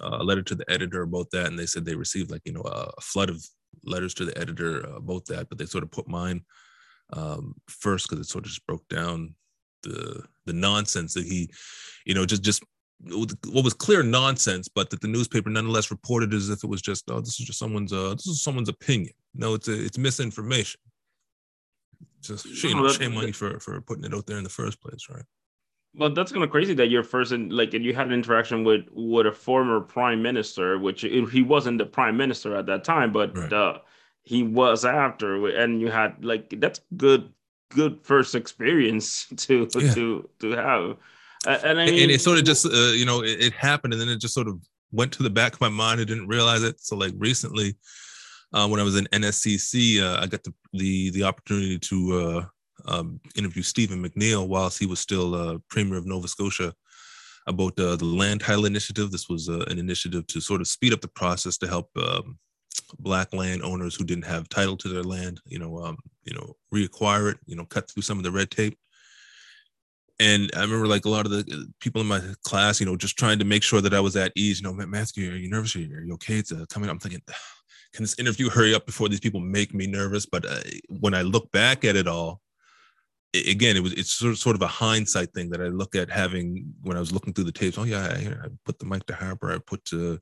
a, 0.01 0.23
letter 0.23 0.43
to 0.43 0.55
the 0.55 0.71
editor 0.71 1.03
about 1.03 1.31
that, 1.33 1.47
and 1.47 1.59
they 1.59 1.67
said 1.67 1.85
they 1.85 1.97
received 1.97 2.31
like 2.31 2.43
you 2.45 2.53
know 2.53 2.63
a, 2.63 2.91
flood 3.01 3.31
of 3.31 3.45
letters 3.85 4.15
to 4.15 4.25
the 4.25 4.37
editor 4.39 4.81
about 4.81 5.27
that, 5.27 5.49
but 5.49 5.59
they 5.59 5.67
sort 5.67 5.85
of 5.85 5.91
put 5.91 6.09
mine 6.09 6.43
um, 7.13 7.55
first 7.69 8.09
because 8.09 8.25
it 8.25 8.31
sort 8.31 8.45
of 8.45 8.51
just 8.51 8.67
broke 8.67 8.87
down 8.89 9.35
the 9.83 10.23
the 10.47 10.53
nonsense 10.53 11.15
that 11.15 11.25
he, 11.25 11.51
you 12.05 12.15
know, 12.15 12.27
just 12.27 12.43
just 12.43 12.63
what 13.03 13.65
was 13.65 13.73
clear 13.73 14.03
nonsense, 14.03 14.69
but 14.69 14.91
that 14.91 15.01
the 15.01 15.09
newspaper 15.09 15.49
nonetheless 15.49 15.91
reported 15.91 16.35
as 16.35 16.51
if 16.51 16.63
it 16.63 16.69
was 16.69 16.83
just 16.83 17.11
oh 17.11 17.21
this 17.21 17.41
is 17.41 17.47
just 17.47 17.59
someone's 17.59 17.93
uh 17.93 18.11
this 18.11 18.27
is 18.27 18.43
someone's 18.43 18.69
opinion. 18.69 19.15
No, 19.35 19.55
it's 19.55 19.69
a, 19.69 19.85
it's 19.85 19.99
misinformation. 19.99 20.81
Just 22.21 22.47
shame, 22.55 22.77
no, 22.77 22.89
shame 22.89 23.17
on 23.17 23.29
you 23.29 23.33
for 23.33 23.59
for 23.61 23.81
putting 23.81 24.05
it 24.05 24.15
out 24.15 24.27
there 24.27 24.39
in 24.39 24.45
the 24.45 24.51
first 24.51 24.81
place, 24.81 25.07
right? 25.09 25.25
Well, 25.95 26.11
that's 26.11 26.31
kind 26.31 26.45
of 26.45 26.51
crazy 26.51 26.75
that 26.75 26.89
you're 26.89 27.03
first 27.03 27.33
in 27.33 27.51
like 27.51 27.75
and 27.75 27.85
you 27.85 27.95
had 27.95 28.07
an 28.07 28.13
interaction 28.13 28.63
with 28.63 28.87
with 28.93 29.27
a 29.27 29.33
former 29.33 29.81
prime 29.81 30.23
minister, 30.23 30.79
which 30.79 31.03
he 31.03 31.43
wasn't 31.43 31.79
the 31.79 31.87
prime 31.87 32.17
minister 32.17 32.57
at 32.57 32.67
that 32.67 32.85
time, 32.85 33.13
but 33.13 33.37
right. 33.37 33.53
uh, 33.53 33.79
he 34.23 34.43
was 34.43 34.85
after, 34.85 35.49
and 35.49 35.81
you 35.81 35.91
had 35.91 36.25
like 36.25 36.55
that's 36.61 36.81
good 36.97 37.33
good 37.71 37.99
first 38.03 38.35
experience 38.35 39.27
to 39.37 39.69
yeah. 39.75 39.95
to 39.95 40.29
to 40.41 40.51
have. 40.53 40.97
Uh, 41.47 41.59
and 41.65 41.81
I 41.81 41.87
mean, 41.87 42.03
and 42.03 42.11
it 42.13 42.21
sort 42.21 42.39
of 42.39 42.45
just 42.45 42.67
uh, 42.67 42.93
you 42.93 43.05
know 43.05 43.23
it, 43.23 43.41
it, 43.41 43.53
happened, 43.55 43.93
and 43.93 44.01
then 44.01 44.09
it 44.09 44.21
just 44.21 44.35
sort 44.35 44.47
of 44.47 44.61
went 44.93 45.13
to 45.13 45.23
the 45.23 45.31
back 45.31 45.55
of 45.55 45.61
my 45.61 45.69
mind. 45.69 46.01
I 46.01 46.05
didn't 46.05 46.29
realize 46.29 46.63
it. 46.63 46.81
So 46.81 46.97
like 46.97 47.15
recently, 47.17 47.77
uh, 48.53 48.69
when 48.69 48.81
I 48.81 48.83
was 48.83 48.97
in 48.97 49.07
NSCC, 49.07 50.03
uh, 50.03 50.21
I 50.21 50.27
got 50.27 50.43
the, 50.43 50.53
the, 50.73 51.11
the 51.11 51.25
opportunity 51.25 51.79
to 51.79 52.21
uh, 52.21 52.45
um, 52.87 53.21
interview 53.37 53.63
Stephen 53.63 54.03
McNeil 54.03 54.49
whilst 54.49 54.79
he 54.79 54.87
was 54.87 55.01
still 55.01 55.35
uh, 55.35 55.59
Premier 55.69 55.99
of 55.99 56.07
Nova 56.07 56.29
Scotia 56.29 56.75
about 57.47 57.77
the 57.77 57.97
Land 58.03 58.41
Title 58.41 58.67
Initiative. 58.67 59.11
This 59.11 59.29
was 59.29 59.49
uh, 59.49 59.65
an 59.69 59.79
initiative 59.79 60.27
to 60.29 60.41
sort 60.41 60.61
of 60.61 60.69
speed 60.69 60.93
up 60.93 61.01
the 61.01 61.09
process 61.09 61.57
to 61.59 61.69
help 61.69 61.89
um, 61.97 62.39
Black 62.99 63.33
land 63.33 63.63
owners 63.63 63.95
who 63.95 64.05
didn't 64.05 64.27
have 64.27 64.49
title 64.49 64.77
to 64.77 64.89
their 64.89 65.03
land, 65.03 65.41
you 65.47 65.59
know, 65.59 65.79
um, 65.79 65.99
you 66.25 66.35
know, 66.35 66.57
reacquire 66.75 67.33
it, 67.33 67.39
you 67.47 67.57
know, 67.57 67.65
cut 67.65 67.91
through 67.91 68.03
some 68.03 68.19
of 68.19 68.25
the 68.25 68.31
red 68.31 68.51
tape. 68.51 68.79
And 70.19 70.51
I 70.55 70.61
remember 70.61 70.87
like 70.87 71.07
a 71.07 71.09
lot 71.09 71.25
of 71.25 71.33
the 71.33 71.73
people 71.81 72.01
in 72.03 72.07
my 72.07 72.21
class, 72.45 72.79
you 72.79 72.87
know, 72.87 72.97
just 72.97 73.19
trying 73.19 73.39
to 73.39 73.45
make 73.45 73.63
sure 73.63 73.81
that 73.81 73.95
I 73.95 74.01
was 74.01 74.17
at 74.17 74.33
ease. 74.37 74.61
You 74.61 74.65
know, 74.65 74.87
Matthew, 74.87 75.33
are 75.33 75.37
you 75.37 75.49
nervous? 75.49 75.75
Are 75.77 75.81
you 75.81 76.15
okay? 76.15 76.35
It's 76.35 76.53
uh, 76.53 76.67
coming. 76.69 76.91
I'm 76.91 76.99
thinking, 76.99 77.23
can 77.95 78.03
this 78.03 78.19
interview 78.19 78.51
hurry 78.51 78.75
up 78.75 78.85
before 78.85 79.09
these 79.09 79.21
people 79.21 79.41
make 79.41 79.73
me 79.73 79.87
nervous? 79.87 80.27
But 80.27 80.45
uh, 80.45 80.61
when 80.89 81.15
I 81.15 81.23
look 81.23 81.51
back 81.53 81.85
at 81.85 81.97
it 81.97 82.07
all, 82.07 82.43
again, 83.35 83.77
it 83.77 83.83
was 83.83 83.93
it's 83.93 84.11
sort 84.11 84.33
of, 84.33 84.39
sort 84.39 84.57
of 84.57 84.63
a 84.63 84.67
hindsight 84.67 85.33
thing 85.33 85.51
that 85.51 85.61
I 85.61 85.67
look 85.67 85.95
at 85.95 86.11
having 86.11 86.73
when 86.83 86.97
I 86.97 87.01
was 87.01 87.13
looking 87.13 87.33
through 87.33 87.45
the 87.45 87.53
tapes. 87.53 87.79
Oh 87.79 87.85
yeah, 87.85 88.07
I, 88.07 88.47
I 88.47 88.49
put 88.65 88.79
the 88.79 88.87
mic 88.87 89.07
to 89.07 89.15
Harper, 89.15 89.53
I 89.53 89.59
put 89.59 89.85
to, 89.87 90.19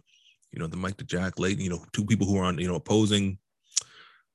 you 0.52 0.58
know, 0.58 0.66
the 0.66 0.76
mic 0.76 0.96
to 0.98 1.04
Jack 1.04 1.38
Layton. 1.38 1.62
You 1.62 1.70
know, 1.70 1.84
two 1.92 2.04
people 2.04 2.26
who 2.26 2.38
are 2.38 2.44
on 2.44 2.58
you 2.58 2.68
know 2.68 2.76
opposing 2.76 3.38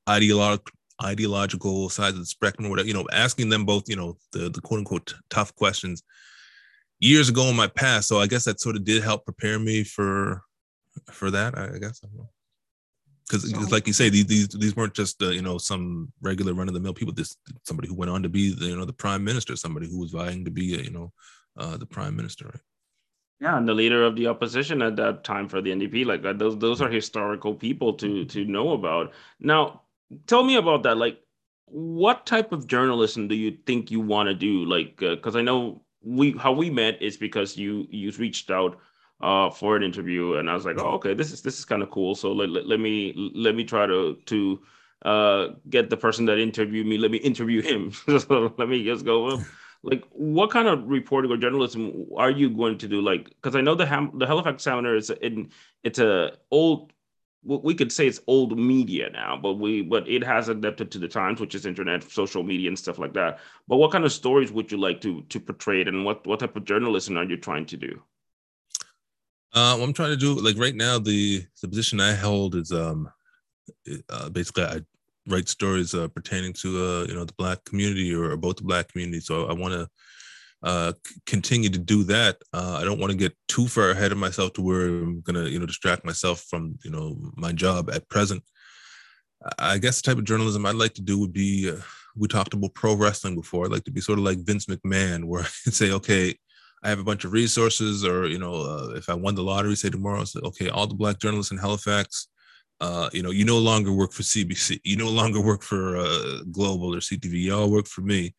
ideological 0.08 0.72
ideological 1.02 1.88
sides 1.88 2.14
of 2.14 2.20
the 2.20 2.26
spectrum 2.26 2.66
or 2.66 2.70
whatever. 2.70 2.88
You 2.88 2.94
know, 2.94 3.06
asking 3.12 3.48
them 3.48 3.64
both, 3.64 3.88
you 3.88 3.96
know, 3.96 4.16
the 4.32 4.50
the 4.50 4.60
quote 4.60 4.78
unquote 4.78 5.14
tough 5.30 5.54
questions 5.54 6.02
years 7.00 7.28
ago 7.28 7.44
in 7.44 7.56
my 7.56 7.68
past. 7.68 8.08
So 8.08 8.20
I 8.20 8.26
guess 8.26 8.44
that 8.44 8.60
sort 8.60 8.76
of 8.76 8.84
did 8.84 9.02
help 9.02 9.24
prepare 9.24 9.58
me 9.58 9.84
for 9.84 10.42
for 11.10 11.30
that. 11.30 11.56
I, 11.56 11.74
I 11.74 11.78
guess. 11.78 12.00
I 12.04 12.08
because 13.26 13.50
so, 13.50 13.58
like 13.70 13.86
you 13.86 13.92
say 13.92 14.08
these 14.08 14.26
these, 14.26 14.48
these 14.48 14.76
weren't 14.76 14.94
just 14.94 15.22
uh, 15.22 15.30
you 15.30 15.42
know 15.42 15.58
some 15.58 16.12
regular 16.20 16.54
run 16.54 16.68
of 16.68 16.74
the 16.74 16.80
mill 16.80 16.94
people 16.94 17.14
this 17.14 17.36
somebody 17.62 17.88
who 17.88 17.94
went 17.94 18.10
on 18.10 18.22
to 18.22 18.28
be 18.28 18.54
the, 18.54 18.66
you 18.66 18.76
know 18.76 18.84
the 18.84 18.92
prime 18.92 19.24
minister 19.24 19.56
somebody 19.56 19.88
who 19.88 19.98
was 19.98 20.10
vying 20.10 20.44
to 20.44 20.50
be 20.50 20.74
a, 20.74 20.82
you 20.82 20.90
know 20.90 21.12
uh, 21.56 21.76
the 21.76 21.86
prime 21.86 22.14
minister 22.14 22.46
right? 22.46 22.60
Yeah 23.40 23.58
and 23.58 23.68
the 23.68 23.74
leader 23.74 24.04
of 24.04 24.16
the 24.16 24.26
opposition 24.28 24.82
at 24.82 24.96
that 24.96 25.24
time 25.24 25.48
for 25.48 25.60
the 25.60 25.70
ndp 25.70 26.06
like 26.06 26.22
that 26.22 26.38
those 26.38 26.58
those 26.58 26.80
are 26.80 26.90
historical 26.90 27.54
people 27.54 27.94
to 27.94 28.24
to 28.26 28.44
know 28.44 28.72
about. 28.72 29.12
Now 29.40 29.82
tell 30.26 30.44
me 30.44 30.56
about 30.56 30.82
that 30.84 30.96
like 30.96 31.20
what 31.66 32.26
type 32.26 32.52
of 32.52 32.66
journalism 32.66 33.26
do 33.26 33.34
you 33.34 33.56
think 33.66 33.90
you 33.90 34.00
want 34.00 34.28
to 34.28 34.34
do? 34.34 34.64
Like 34.64 34.96
because 34.98 35.34
uh, 35.34 35.38
i 35.40 35.42
know 35.42 35.82
we 36.02 36.32
how 36.32 36.52
we 36.52 36.70
met 36.70 37.00
is 37.00 37.16
because 37.16 37.56
you 37.56 37.86
you 37.90 38.10
reached 38.12 38.50
out 38.50 38.78
uh, 39.20 39.50
for 39.50 39.76
an 39.76 39.82
interview, 39.82 40.34
and 40.34 40.50
I 40.50 40.54
was 40.54 40.64
like, 40.64 40.78
oh, 40.78 40.92
okay, 40.94 41.14
this 41.14 41.32
is 41.32 41.42
this 41.42 41.58
is 41.58 41.64
kind 41.64 41.82
of 41.82 41.90
cool. 41.90 42.14
So 42.14 42.32
let, 42.32 42.50
let, 42.50 42.66
let, 42.66 42.80
me 42.80 43.32
let 43.34 43.54
me 43.54 43.64
try 43.64 43.86
to 43.86 44.16
to 44.26 44.62
uh, 45.04 45.48
get 45.70 45.90
the 45.90 45.96
person 45.96 46.26
that 46.26 46.38
interviewed 46.38 46.86
me. 46.86 46.98
Let 46.98 47.10
me 47.10 47.18
interview 47.18 47.62
him. 47.62 47.92
so 48.18 48.54
let 48.58 48.68
me 48.68 48.84
just 48.84 49.04
go. 49.04 49.40
like, 49.82 50.04
what 50.10 50.50
kind 50.50 50.68
of 50.68 50.86
reporting 50.88 51.30
or 51.30 51.36
journalism 51.36 52.06
are 52.16 52.30
you 52.30 52.50
going 52.50 52.78
to 52.78 52.88
do? 52.88 53.00
Like, 53.00 53.28
because 53.28 53.54
I 53.54 53.60
know 53.60 53.74
the 53.74 53.86
Ham- 53.86 54.18
the 54.18 54.26
Halifax 54.26 54.54
Examiner 54.54 54.96
is 54.96 55.10
in 55.10 55.50
it's 55.82 55.98
a 55.98 56.32
old 56.50 56.92
we 57.44 57.74
could 57.74 57.92
say 57.92 58.06
it's 58.06 58.20
old 58.26 58.58
media 58.58 59.10
now, 59.10 59.36
but 59.36 59.54
we 59.54 59.82
but 59.82 60.08
it 60.08 60.24
has 60.24 60.48
adapted 60.48 60.90
to 60.92 60.98
the 60.98 61.08
times, 61.08 61.40
which 61.40 61.54
is 61.54 61.66
internet, 61.66 62.02
social 62.02 62.42
media, 62.42 62.68
and 62.68 62.78
stuff 62.78 62.98
like 62.98 63.12
that. 63.14 63.38
But 63.68 63.76
what 63.76 63.92
kind 63.92 64.04
of 64.04 64.12
stories 64.12 64.50
would 64.50 64.72
you 64.72 64.78
like 64.78 65.00
to 65.02 65.22
to 65.22 65.40
portray, 65.40 65.82
and 65.82 66.04
what 66.04 66.26
what 66.26 66.40
type 66.40 66.56
of 66.56 66.64
journalism 66.64 67.16
are 67.18 67.24
you 67.24 67.36
trying 67.36 67.66
to 67.66 67.76
do? 67.76 68.02
Uh, 69.54 69.76
what 69.76 69.84
I'm 69.84 69.92
trying 69.92 70.10
to 70.10 70.16
do, 70.16 70.34
like 70.34 70.58
right 70.58 70.74
now, 70.74 70.98
the 70.98 71.44
the 71.62 71.68
position 71.68 72.00
I 72.00 72.12
hold 72.12 72.56
is 72.56 72.72
um, 72.72 73.08
uh, 74.08 74.28
basically 74.30 74.64
I 74.64 74.80
write 75.28 75.48
stories 75.48 75.94
uh, 75.94 76.08
pertaining 76.08 76.52
to 76.54 76.68
uh, 76.84 77.04
you 77.08 77.14
know 77.14 77.24
the 77.24 77.34
black 77.34 77.64
community 77.64 78.12
or 78.12 78.36
both 78.36 78.56
the 78.56 78.64
black 78.64 78.88
community. 78.88 79.20
So 79.20 79.46
I 79.46 79.52
want 79.52 79.74
to 79.74 79.88
uh, 80.64 80.92
continue 81.26 81.68
to 81.68 81.78
do 81.78 82.02
that. 82.04 82.38
Uh, 82.52 82.78
I 82.80 82.84
don't 82.84 82.98
want 82.98 83.12
to 83.12 83.16
get 83.18 83.36
too 83.46 83.68
far 83.68 83.90
ahead 83.90 84.10
of 84.10 84.18
myself 84.18 84.54
to 84.54 84.62
where 84.62 84.86
I'm 84.86 85.20
gonna 85.20 85.44
you 85.44 85.60
know 85.60 85.66
distract 85.66 86.04
myself 86.04 86.44
from 86.50 86.76
you 86.84 86.90
know 86.90 87.16
my 87.36 87.52
job 87.52 87.90
at 87.90 88.08
present. 88.08 88.42
I 89.58 89.78
guess 89.78 90.00
the 90.00 90.10
type 90.10 90.18
of 90.18 90.24
journalism 90.24 90.66
I'd 90.66 90.74
like 90.74 90.94
to 90.94 91.02
do 91.02 91.18
would 91.20 91.32
be. 91.32 91.70
Uh, 91.70 91.80
we 92.16 92.28
talked 92.28 92.54
about 92.54 92.74
pro 92.74 92.94
wrestling 92.94 93.34
before. 93.34 93.64
I'd 93.64 93.72
like 93.72 93.84
to 93.84 93.90
be 93.90 94.00
sort 94.00 94.18
of 94.18 94.24
like 94.24 94.38
Vince 94.38 94.66
McMahon, 94.66 95.24
where 95.24 95.42
I 95.44 95.48
can 95.64 95.72
say, 95.72 95.92
okay, 95.92 96.34
I 96.84 96.88
have 96.90 96.98
a 96.98 97.04
bunch 97.04 97.24
of 97.24 97.32
resources, 97.32 98.04
or 98.04 98.26
you 98.26 98.38
know, 98.38 98.54
uh, 98.54 98.92
if 98.94 99.08
I 99.08 99.14
won 99.14 99.34
the 99.34 99.42
lottery, 99.42 99.74
say 99.74 99.88
tomorrow, 99.88 100.24
say, 100.24 100.40
okay, 100.44 100.68
all 100.68 100.86
the 100.86 100.94
black 100.94 101.18
journalists 101.18 101.50
in 101.50 101.58
Halifax, 101.58 102.28
uh, 102.80 103.08
you 103.12 103.22
know, 103.22 103.30
you 103.30 103.44
no 103.44 103.58
longer 103.58 103.92
work 103.92 104.12
for 104.12 104.22
CBC, 104.22 104.80
you 104.84 104.96
no 104.96 105.08
longer 105.08 105.40
work 105.40 105.62
for 105.62 105.96
uh, 105.96 106.40
Global 106.52 106.94
or 106.94 106.98
CTV, 106.98 107.32
you 107.32 107.54
all 107.54 107.70
work 107.70 107.86
for 107.86 108.02
me, 108.02 108.34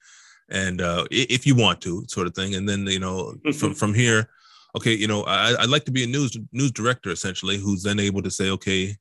and 0.49 0.79
uh, 0.79 1.05
if 1.09 1.47
you 1.47 1.55
want 1.55 1.81
to, 1.81 2.05
sort 2.07 2.27
of 2.27 2.35
thing. 2.35 2.55
And 2.55 2.69
then 2.69 2.85
you 2.85 2.99
know, 2.99 3.35
from 3.57 3.73
from 3.73 3.93
here, 3.93 4.29
okay, 4.77 4.93
you 4.93 5.07
know, 5.07 5.23
I, 5.23 5.55
I'd 5.61 5.69
like 5.69 5.85
to 5.85 5.91
be 5.91 6.03
a 6.03 6.07
news 6.07 6.37
news 6.51 6.71
director 6.71 7.11
essentially, 7.11 7.57
who's 7.57 7.81
then 7.81 7.99
able 7.99 8.21
to 8.21 8.31
say, 8.31 8.51
okay, 8.51 8.95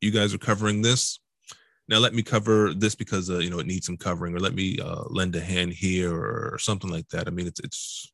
you 0.00 0.10
guys 0.10 0.34
are 0.34 0.38
covering 0.38 0.82
this. 0.82 1.20
Now 1.88 1.98
let 1.98 2.14
me 2.14 2.22
cover 2.22 2.74
this 2.74 2.94
because 2.94 3.30
uh, 3.30 3.38
you 3.38 3.48
know 3.48 3.60
it 3.60 3.66
needs 3.66 3.86
some 3.86 3.96
covering, 3.96 4.34
or 4.34 4.40
let 4.40 4.54
me 4.54 4.78
uh, 4.80 5.04
lend 5.08 5.36
a 5.36 5.40
hand 5.40 5.72
here, 5.72 6.12
or, 6.12 6.50
or 6.54 6.58
something 6.58 6.90
like 6.90 7.08
that. 7.10 7.28
I 7.28 7.30
mean, 7.30 7.46
it's 7.46 7.60
it's 7.60 8.12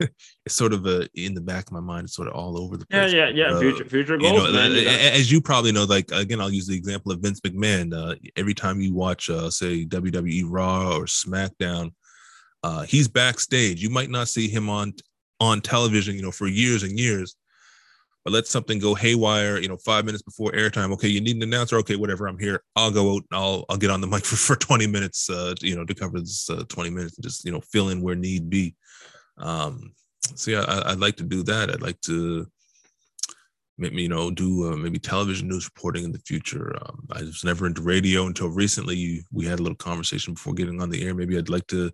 it's 0.46 0.54
sort 0.54 0.72
of 0.72 0.86
a 0.86 1.08
in 1.14 1.34
the 1.34 1.40
back 1.40 1.66
of 1.66 1.72
my 1.72 1.80
mind. 1.80 2.04
It's 2.04 2.14
sort 2.14 2.28
of 2.28 2.34
all 2.34 2.58
over 2.58 2.76
the 2.76 2.86
place. 2.86 3.12
Yeah, 3.12 3.28
yeah, 3.28 3.48
yeah. 3.48 3.54
Uh, 3.54 3.60
future, 3.60 3.84
future 3.84 4.18
goals. 4.18 4.32
You 4.32 4.38
know, 4.38 4.52
man, 4.52 4.72
as 4.72 5.30
you 5.30 5.40
probably 5.40 5.72
know, 5.72 5.84
like 5.84 6.10
again, 6.12 6.40
I'll 6.40 6.50
use 6.50 6.66
the 6.66 6.76
example 6.76 7.12
of 7.12 7.20
Vince 7.20 7.40
McMahon. 7.40 7.94
Uh, 7.94 8.16
every 8.36 8.54
time 8.54 8.80
you 8.80 8.94
watch, 8.94 9.30
uh, 9.30 9.50
say 9.50 9.84
WWE 9.84 10.44
Raw 10.46 10.96
or 10.96 11.04
SmackDown, 11.04 11.92
Uh, 12.62 12.82
he's 12.82 13.08
backstage. 13.08 13.82
You 13.82 13.90
might 13.90 14.10
not 14.10 14.28
see 14.28 14.48
him 14.48 14.68
on 14.68 14.94
on 15.40 15.60
television, 15.60 16.14
you 16.16 16.22
know, 16.22 16.32
for 16.32 16.46
years 16.46 16.82
and 16.82 16.98
years. 16.98 17.36
But 18.22 18.34
let 18.34 18.46
something 18.46 18.78
go 18.78 18.94
haywire, 18.94 19.58
you 19.58 19.68
know, 19.68 19.78
five 19.78 20.04
minutes 20.04 20.22
before 20.22 20.52
airtime. 20.52 20.92
Okay, 20.92 21.08
you 21.08 21.22
need 21.22 21.36
an 21.36 21.42
announcer. 21.42 21.78
Okay, 21.78 21.96
whatever. 21.96 22.26
I'm 22.26 22.38
here. 22.38 22.62
I'll 22.76 22.90
go 22.90 23.16
out. 23.16 23.24
I'll 23.32 23.64
I'll 23.70 23.78
get 23.78 23.90
on 23.90 24.02
the 24.02 24.06
mic 24.14 24.26
for, 24.26 24.36
for 24.36 24.56
20 24.56 24.86
minutes. 24.86 25.30
Uh, 25.30 25.54
you 25.62 25.74
know, 25.74 25.86
to 25.86 25.94
cover 25.94 26.20
this 26.20 26.50
uh, 26.50 26.64
20 26.68 26.90
minutes 26.90 27.16
and 27.16 27.24
just 27.24 27.46
you 27.46 27.52
know 27.52 27.62
fill 27.62 27.88
in 27.88 28.02
where 28.02 28.14
need 28.14 28.50
be. 28.50 28.74
Um, 29.40 29.92
so 30.34 30.50
yeah, 30.50 30.64
I, 30.66 30.90
would 30.90 31.00
like 31.00 31.16
to 31.16 31.24
do 31.24 31.42
that. 31.44 31.70
I'd 31.70 31.82
like 31.82 32.00
to 32.02 32.46
maybe 33.78 34.02
you 34.02 34.08
know 34.08 34.30
do 34.30 34.72
uh, 34.72 34.76
maybe 34.76 34.98
television 34.98 35.48
news 35.48 35.68
reporting 35.74 36.04
in 36.04 36.12
the 36.12 36.18
future. 36.20 36.76
Um, 36.82 37.06
I 37.10 37.22
was 37.22 37.42
never 37.44 37.66
into 37.66 37.82
radio 37.82 38.26
until 38.26 38.48
recently. 38.48 39.24
We 39.32 39.46
had 39.46 39.58
a 39.58 39.62
little 39.62 39.76
conversation 39.76 40.34
before 40.34 40.54
getting 40.54 40.80
on 40.80 40.90
the 40.90 41.04
air. 41.04 41.14
Maybe 41.14 41.36
I'd 41.36 41.48
like 41.48 41.66
to 41.68 41.90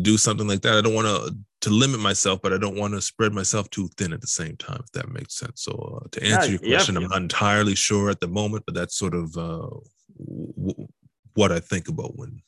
do 0.00 0.16
something 0.16 0.46
like 0.46 0.62
that. 0.62 0.76
I 0.76 0.80
don't 0.80 0.94
want 0.94 1.06
to 1.06 1.36
to 1.62 1.70
limit 1.70 2.00
myself, 2.00 2.40
but 2.42 2.52
I 2.52 2.58
don't 2.58 2.76
want 2.76 2.94
to 2.94 3.00
spread 3.00 3.32
myself 3.32 3.70
too 3.70 3.88
thin 3.96 4.12
at 4.12 4.20
the 4.20 4.26
same 4.26 4.56
time. 4.56 4.80
If 4.84 4.92
that 4.92 5.08
makes 5.08 5.38
sense. 5.38 5.62
So 5.62 6.00
uh, 6.02 6.08
to 6.12 6.22
answer 6.24 6.52
yeah, 6.52 6.58
your 6.60 6.70
question, 6.76 6.96
yeah, 6.96 7.02
I'm 7.02 7.08
not 7.08 7.22
entirely 7.22 7.76
sure 7.76 8.10
at 8.10 8.20
the 8.20 8.28
moment, 8.28 8.64
but 8.66 8.74
that's 8.74 8.98
sort 8.98 9.14
of 9.14 9.36
uh, 9.36 9.68
w- 10.18 10.88
what 11.34 11.52
I 11.52 11.60
think 11.60 11.88
about 11.88 12.16
when 12.18 12.42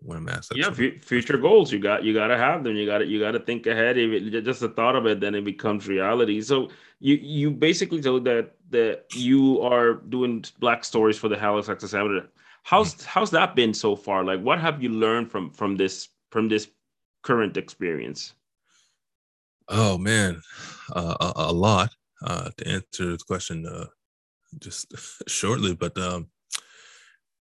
when 0.00 0.18
I'm 0.18 0.28
asked. 0.28 0.52
yeah, 0.54 0.68
f- 0.68 1.02
future 1.02 1.38
goals. 1.38 1.72
You 1.72 1.78
got 1.78 2.04
you 2.04 2.14
got 2.14 2.28
to 2.28 2.38
have 2.38 2.64
them. 2.64 2.76
You 2.76 2.86
got 2.86 2.98
to 2.98 3.06
you 3.06 3.18
got 3.18 3.32
to 3.32 3.40
think 3.40 3.66
ahead. 3.66 3.98
If 3.98 4.10
it, 4.12 4.44
just 4.44 4.60
the 4.60 4.68
thought 4.68 4.96
of 4.96 5.06
it, 5.06 5.20
then 5.20 5.34
it 5.34 5.44
becomes 5.44 5.88
reality. 5.88 6.40
So 6.40 6.70
you 7.00 7.16
you 7.16 7.50
basically 7.50 8.00
told 8.00 8.24
that 8.24 8.54
that 8.70 9.06
you 9.14 9.60
are 9.62 9.94
doing 9.94 10.44
black 10.60 10.84
stories 10.84 11.18
for 11.18 11.28
the 11.28 11.38
Halifax 11.38 11.82
Examiner. 11.82 12.28
How's 12.62 12.94
mm-hmm. 12.94 13.08
how's 13.08 13.30
that 13.32 13.54
been 13.56 13.74
so 13.74 13.96
far? 13.96 14.24
Like, 14.24 14.40
what 14.40 14.60
have 14.60 14.82
you 14.82 14.90
learned 14.90 15.30
from 15.30 15.50
from 15.50 15.76
this 15.76 16.08
from 16.30 16.48
this 16.48 16.68
current 17.22 17.56
experience? 17.56 18.34
Oh 19.68 19.98
man, 19.98 20.40
uh, 20.94 21.16
a, 21.20 21.32
a, 21.36 21.52
lot. 21.52 21.90
Uh, 22.24 22.50
to 22.56 22.66
answer 22.66 23.12
the 23.12 23.18
question, 23.26 23.66
uh, 23.66 23.86
just 24.58 24.92
shortly, 25.28 25.74
but 25.74 25.96
um, 25.98 26.28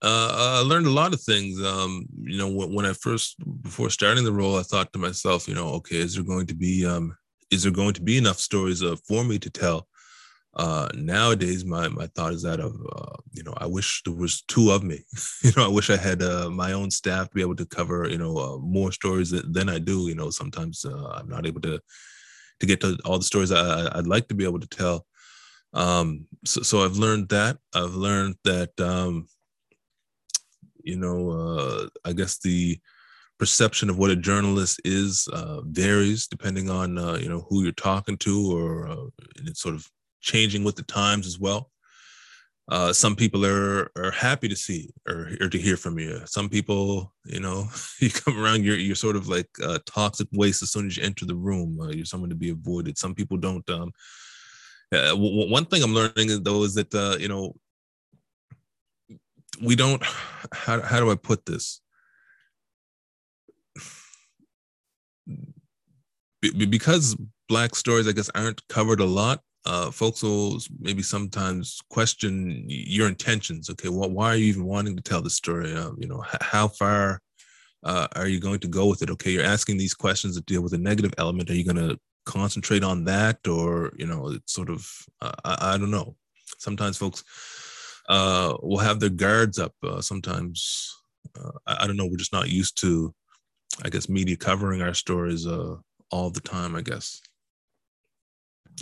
uh, 0.02 0.62
I 0.62 0.68
learned 0.68 0.88
a 0.88 0.92
lot 0.92 1.14
of 1.14 1.22
things. 1.22 1.62
Um, 1.62 2.06
you 2.22 2.38
know, 2.38 2.48
when, 2.48 2.74
when, 2.74 2.86
I 2.86 2.94
first 2.94 3.36
before 3.62 3.90
starting 3.90 4.24
the 4.24 4.32
role, 4.32 4.58
I 4.58 4.64
thought 4.64 4.94
to 4.94 5.00
myself, 5.00 5.48
you 5.48 5.56
know, 5.56 5.70
okay, 5.76 5.98
is 5.98 6.16
there 6.16 6.24
going 6.24 6.48
to 6.48 6.56
be 6.56 6.86
um, 6.86 7.18
is 7.52 7.64
there 7.64 7.72
going 7.72 7.94
to 7.94 8.02
be 8.02 8.18
enough 8.18 8.40
stories 8.40 8.82
uh, 8.82 8.96
for 9.08 9.26
me 9.26 9.40
to 9.40 9.50
tell? 9.50 9.88
Uh, 10.56 10.88
nowadays, 10.94 11.66
my 11.66 11.90
my 11.90 12.08
thought 12.16 12.34
is 12.34 12.44
that 12.44 12.62
of 12.62 12.76
uh, 12.96 13.16
you 13.34 13.44
know, 13.44 13.54
I 13.58 13.66
wish 13.66 14.02
there 14.06 14.14
was 14.14 14.42
two 14.44 14.72
of 14.72 14.84
me. 14.84 15.04
you 15.44 15.52
know, 15.58 15.66
I 15.66 15.70
wish 15.70 15.90
I 15.90 15.98
had 15.98 16.22
uh, 16.22 16.50
my 16.50 16.72
own 16.72 16.92
staff 16.92 17.30
to 17.30 17.36
be 17.36 17.42
able 17.42 17.58
to 17.58 17.66
cover 17.66 18.08
you 18.10 18.18
know 18.18 18.38
uh, 18.38 18.58
more 18.60 18.94
stories 18.94 19.32
than, 19.32 19.68
I 19.68 19.80
do. 19.80 20.08
You 20.08 20.16
know, 20.16 20.30
sometimes 20.30 20.86
I'm 20.86 21.28
not 21.28 21.46
able 21.46 21.62
to 21.62 21.80
to 22.62 22.66
get 22.66 22.80
to 22.82 22.98
all 23.04 23.18
the 23.18 23.24
stories 23.26 23.52
I, 23.52 23.98
I'd 23.98 24.08
like 24.08 24.30
to 24.30 24.36
be 24.36 24.46
able 24.46 24.60
to 24.60 24.68
tell. 24.68 25.06
Um, 25.74 26.26
so, 26.46 26.62
so 26.62 26.86
I've 26.86 26.98
learned 26.98 27.30
that. 27.30 27.58
I've 27.74 27.94
learned 27.94 28.36
that 28.44 28.80
um, 28.80 29.28
you 30.90 30.98
know, 30.98 31.30
uh, 31.32 31.88
I 32.04 32.14
guess 32.14 32.40
the 32.40 32.80
perception 33.40 33.90
of 33.90 33.98
what 33.98 34.12
a 34.12 34.16
journalist 34.16 34.82
is 34.84 35.28
uh, 35.32 35.62
varies 35.64 36.28
depending 36.28 36.70
on 36.70 36.98
uh, 36.98 37.14
you 37.14 37.30
know 37.30 37.46
who 37.50 37.64
you're 37.64 37.72
talking 37.72 38.18
to, 38.18 38.56
or 38.56 38.88
uh, 38.88 39.06
it's 39.46 39.62
sort 39.62 39.76
of 39.76 39.90
changing 40.22 40.64
with 40.64 40.76
the 40.76 40.84
times 40.84 41.26
as 41.26 41.40
well. 41.40 41.72
Uh, 42.68 42.94
some 42.94 43.16
people 43.16 43.46
are 43.46 43.90
are 43.96 44.12
happy 44.12 44.48
to 44.48 44.56
see 44.56 44.92
or, 45.08 45.32
or 45.42 45.50
to 45.50 45.58
hear 45.58 45.78
from 45.78 45.98
you. 45.98 46.22
Some 46.26 46.50
people, 46.50 47.14
you 47.26 47.40
know, 47.40 47.68
you 48.00 48.12
come 48.12 48.38
around, 48.44 48.64
you're 48.64 48.76
you're 48.76 48.96
sort 48.96 49.16
of 49.16 49.28
like 49.28 49.50
toxic 49.86 50.28
waste 50.34 50.62
as 50.62 50.72
soon 50.72 50.88
as 50.88 50.98
you 50.98 51.04
enter 51.04 51.26
the 51.26 51.36
room. 51.36 51.80
Uh, 51.82 51.90
you're 51.90 52.06
someone 52.06 52.30
to 52.30 52.36
be 52.36 52.52
avoided. 52.52 52.98
Some 52.98 53.16
people 53.16 53.38
don't. 53.38 53.68
Um, 53.70 53.92
uh, 54.92 55.14
one 55.16 55.66
thing 55.66 55.84
I'm 55.84 55.94
learning 55.94 56.44
though 56.44 56.64
is 56.64 56.74
that 56.74 56.92
you 57.20 57.28
know 57.28 57.56
we 59.64 59.76
don't 59.76 60.04
how, 60.54 60.82
how 60.82 61.00
do 61.00 61.12
i 61.12 61.16
put 61.16 61.46
this? 61.46 61.82
Be, 66.42 66.66
because 66.66 67.16
black 67.48 67.76
stories 67.76 68.08
i 68.08 68.12
guess 68.12 68.30
aren't 68.36 68.68
covered 68.68 69.00
a 69.00 69.06
lot 69.06 69.42
uh, 69.66 69.92
folks 69.92 70.24
will 70.24 70.60
maybe 70.80 71.04
sometimes 71.04 71.80
question 71.90 72.64
your 72.68 73.08
intentions. 73.08 73.70
Okay 73.70 73.90
well 73.90 74.10
why 74.10 74.30
are 74.30 74.36
you 74.36 74.46
even 74.46 74.66
wanting 74.66 74.96
to 74.96 75.02
tell 75.02 75.22
the 75.22 75.30
story? 75.30 75.76
Uh, 75.76 75.92
you 75.98 76.08
know 76.08 76.24
h- 76.28 76.42
how 76.42 76.68
far 76.68 77.22
uh, 77.84 78.08
are 78.16 78.28
you 78.28 78.40
going 78.40 78.60
to 78.60 78.68
go 78.68 78.88
with 78.88 79.02
it? 79.02 79.10
Okay 79.10 79.32
you're 79.32 79.44
asking 79.44 79.78
these 79.78 79.94
questions 79.94 80.36
that 80.36 80.46
deal 80.46 80.62
with 80.62 80.74
a 80.74 80.78
negative 80.78 81.14
element. 81.18 81.50
Are 81.50 81.56
you 81.56 81.66
going 81.66 81.90
to 81.90 82.00
concentrate 82.26 82.84
on 82.84 83.04
that 83.06 83.48
or 83.48 83.92
you 83.98 84.08
know 84.08 84.30
it's 84.30 84.54
sort 84.54 84.70
of 84.70 84.90
uh, 85.22 85.32
I, 85.44 85.74
I 85.74 85.78
don't 85.78 85.92
know. 85.92 86.16
Sometimes 86.58 86.98
folks 86.98 87.24
uh, 88.10 88.58
will 88.62 88.80
have 88.80 89.00
their 89.00 89.10
guards 89.10 89.60
up. 89.60 89.74
Uh, 89.84 90.02
sometimes 90.02 90.96
uh, 91.40 91.52
I, 91.68 91.84
I, 91.84 91.88
don't 91.88 91.96
know. 91.96 92.08
We're 92.08 92.18
just 92.18 92.34
not 92.34 92.50
used 92.50 92.78
to, 92.82 93.14
I 93.84 93.90
guess, 93.90 94.10
media 94.10 94.36
covering 94.36 94.82
our 94.82 94.96
stories 94.96 95.46
uh, 95.46 95.76
all 96.12 96.32
the 96.32 96.42
time. 96.42 96.76
I 96.76 96.82
guess. 96.82 97.22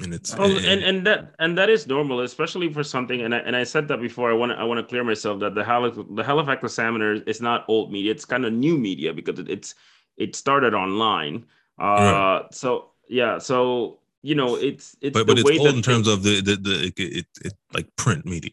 And 0.01 0.13
it's 0.13 0.33
oh, 0.35 0.43
and, 0.43 0.65
and, 0.65 0.83
and 0.83 1.07
that 1.07 1.33
and 1.39 1.57
that 1.57 1.69
is 1.69 1.87
normal, 1.87 2.21
especially 2.21 2.71
for 2.71 2.83
something. 2.83 3.21
And 3.21 3.33
I, 3.35 3.39
and 3.39 3.55
I 3.55 3.63
said 3.63 3.87
that 3.89 3.99
before. 3.99 4.31
I 4.31 4.33
want 4.33 4.51
to 4.51 4.57
I 4.57 4.63
want 4.63 4.77
to 4.77 4.83
clear 4.83 5.03
myself 5.03 5.39
that 5.41 5.55
the 5.55 5.63
Halifax 5.63 6.07
the 6.11 6.23
Halifax 6.23 6.63
Examiner 6.63 7.13
is 7.13 7.41
not 7.41 7.65
old 7.67 7.91
media. 7.91 8.11
It's 8.11 8.25
kind 8.25 8.45
of 8.45 8.53
new 8.53 8.77
media 8.77 9.13
because 9.13 9.39
it, 9.39 9.49
it's 9.49 9.75
it 10.15 10.35
started 10.35 10.73
online. 10.73 11.45
Uh, 11.81 11.83
right. 11.83 12.45
So 12.51 12.91
yeah, 13.09 13.39
so 13.39 13.99
you 14.21 14.35
know 14.35 14.55
it's 14.55 14.95
it's 15.01 15.13
but, 15.13 15.25
but 15.27 15.39
it's 15.39 15.49
old 15.49 15.75
in 15.75 15.81
terms 15.81 16.07
of 16.07 16.23
the 16.23 16.41
the, 16.41 16.55
the 16.55 16.83
it, 16.85 16.99
it, 16.99 17.25
it 17.43 17.53
like 17.73 17.87
print 17.95 18.25
media 18.25 18.51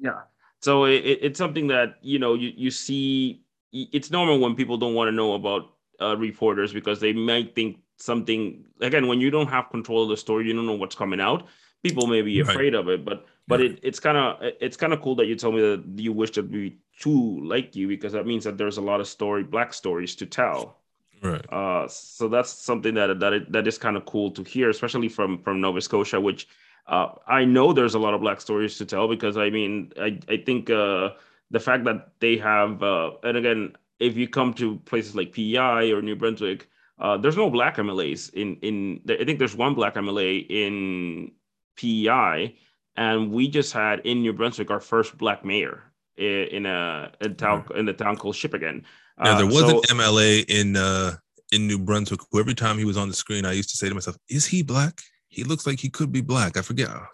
yeah. 0.00 0.20
So 0.60 0.84
it, 0.84 1.18
it's 1.22 1.38
something 1.38 1.66
that 1.68 1.96
you 2.02 2.18
know 2.18 2.34
you 2.34 2.52
you 2.56 2.70
see. 2.70 3.42
It's 3.72 4.10
normal 4.10 4.40
when 4.40 4.56
people 4.56 4.76
don't 4.76 4.94
want 4.94 5.08
to 5.08 5.12
know 5.12 5.34
about 5.34 5.74
uh, 6.00 6.16
reporters 6.16 6.72
because 6.72 6.98
they 6.98 7.12
might 7.12 7.54
think 7.54 7.78
something. 7.98 8.64
Again, 8.80 9.06
when 9.06 9.20
you 9.20 9.30
don't 9.30 9.48
have 9.48 9.70
control 9.70 10.02
of 10.02 10.08
the 10.08 10.16
story, 10.16 10.46
you 10.46 10.52
don't 10.54 10.66
know 10.66 10.74
what's 10.74 10.96
coming 10.96 11.20
out. 11.20 11.46
People 11.82 12.06
may 12.08 12.20
be 12.20 12.40
afraid 12.40 12.74
right. 12.74 12.80
of 12.80 12.88
it, 12.88 13.04
but 13.04 13.26
but 13.46 13.60
yeah. 13.60 13.66
it, 13.66 13.80
it's 13.82 14.00
kind 14.00 14.18
of 14.18 14.38
it's 14.60 14.76
kind 14.76 14.92
of 14.92 15.00
cool 15.02 15.14
that 15.16 15.26
you 15.26 15.36
told 15.36 15.54
me 15.54 15.60
that 15.60 15.84
you 15.96 16.12
wish 16.12 16.30
to 16.32 16.42
be 16.42 16.78
too 16.98 17.40
like 17.44 17.76
you 17.76 17.88
because 17.88 18.12
that 18.12 18.26
means 18.26 18.44
that 18.44 18.58
there's 18.58 18.76
a 18.76 18.82
lot 18.82 19.00
of 19.00 19.08
story 19.08 19.44
black 19.44 19.72
stories 19.72 20.14
to 20.16 20.26
tell. 20.26 20.78
Right. 21.22 21.44
Uh, 21.52 21.86
so 21.88 22.28
that's 22.28 22.50
something 22.50 22.94
that 22.94 23.20
that 23.20 23.52
that 23.52 23.66
is 23.66 23.78
kind 23.78 23.96
of 23.96 24.04
cool 24.04 24.30
to 24.32 24.42
hear, 24.42 24.68
especially 24.70 25.08
from 25.08 25.38
from 25.38 25.60
Nova 25.60 25.80
Scotia, 25.80 26.20
which 26.20 26.48
uh, 26.90 27.14
I 27.28 27.44
know 27.44 27.72
there's 27.72 27.94
a 27.94 27.98
lot 27.98 28.14
of 28.14 28.20
black 28.20 28.40
stories 28.40 28.76
to 28.78 28.84
tell 28.84 29.06
because 29.06 29.36
I 29.36 29.48
mean, 29.48 29.92
I, 29.98 30.18
I 30.28 30.38
think 30.38 30.68
uh, 30.70 31.10
the 31.50 31.60
fact 31.60 31.84
that 31.84 32.08
they 32.18 32.36
have, 32.38 32.82
uh, 32.82 33.12
and 33.22 33.36
again, 33.36 33.76
if 34.00 34.16
you 34.16 34.26
come 34.26 34.52
to 34.54 34.76
places 34.80 35.14
like 35.14 35.32
PEI 35.32 35.92
or 35.92 36.02
New 36.02 36.16
Brunswick, 36.16 36.68
uh, 36.98 37.16
there's 37.16 37.36
no 37.36 37.48
black 37.48 37.76
MLAs 37.76 38.34
in 38.34 38.56
in. 38.56 39.00
I 39.08 39.24
think 39.24 39.38
there's 39.38 39.54
one 39.54 39.74
black 39.74 39.94
MLA 39.94 40.46
in 40.50 41.30
PEI, 41.76 42.56
and 42.96 43.30
we 43.30 43.48
just 43.48 43.72
had 43.72 44.00
in 44.00 44.20
New 44.20 44.32
Brunswick 44.32 44.70
our 44.70 44.80
first 44.80 45.16
black 45.16 45.44
mayor 45.44 45.84
in, 46.16 46.48
in 46.48 46.66
a, 46.66 47.12
a 47.20 47.28
town 47.28 47.66
in 47.76 47.88
a 47.88 47.92
town 47.92 48.16
called 48.16 48.34
Shippagan. 48.34 48.82
Yeah, 49.24 49.36
there 49.36 49.44
uh, 49.44 49.48
was 49.48 49.60
so, 49.60 49.78
an 49.78 49.98
MLA 49.98 50.44
in 50.48 50.76
uh, 50.76 51.12
in 51.52 51.68
New 51.68 51.78
Brunswick 51.78 52.20
who 52.32 52.40
every 52.40 52.54
time 52.54 52.78
he 52.78 52.84
was 52.84 52.96
on 52.96 53.08
the 53.08 53.14
screen, 53.14 53.46
I 53.46 53.52
used 53.52 53.70
to 53.70 53.76
say 53.76 53.88
to 53.88 53.94
myself, 53.94 54.16
"Is 54.28 54.46
he 54.46 54.64
black?" 54.64 55.00
He 55.30 55.44
looks 55.44 55.66
like 55.66 55.80
he 55.80 55.88
could 55.88 56.12
be 56.12 56.20
black. 56.20 56.56
I 56.56 56.62
forget. 56.62 56.88
I 56.90 57.06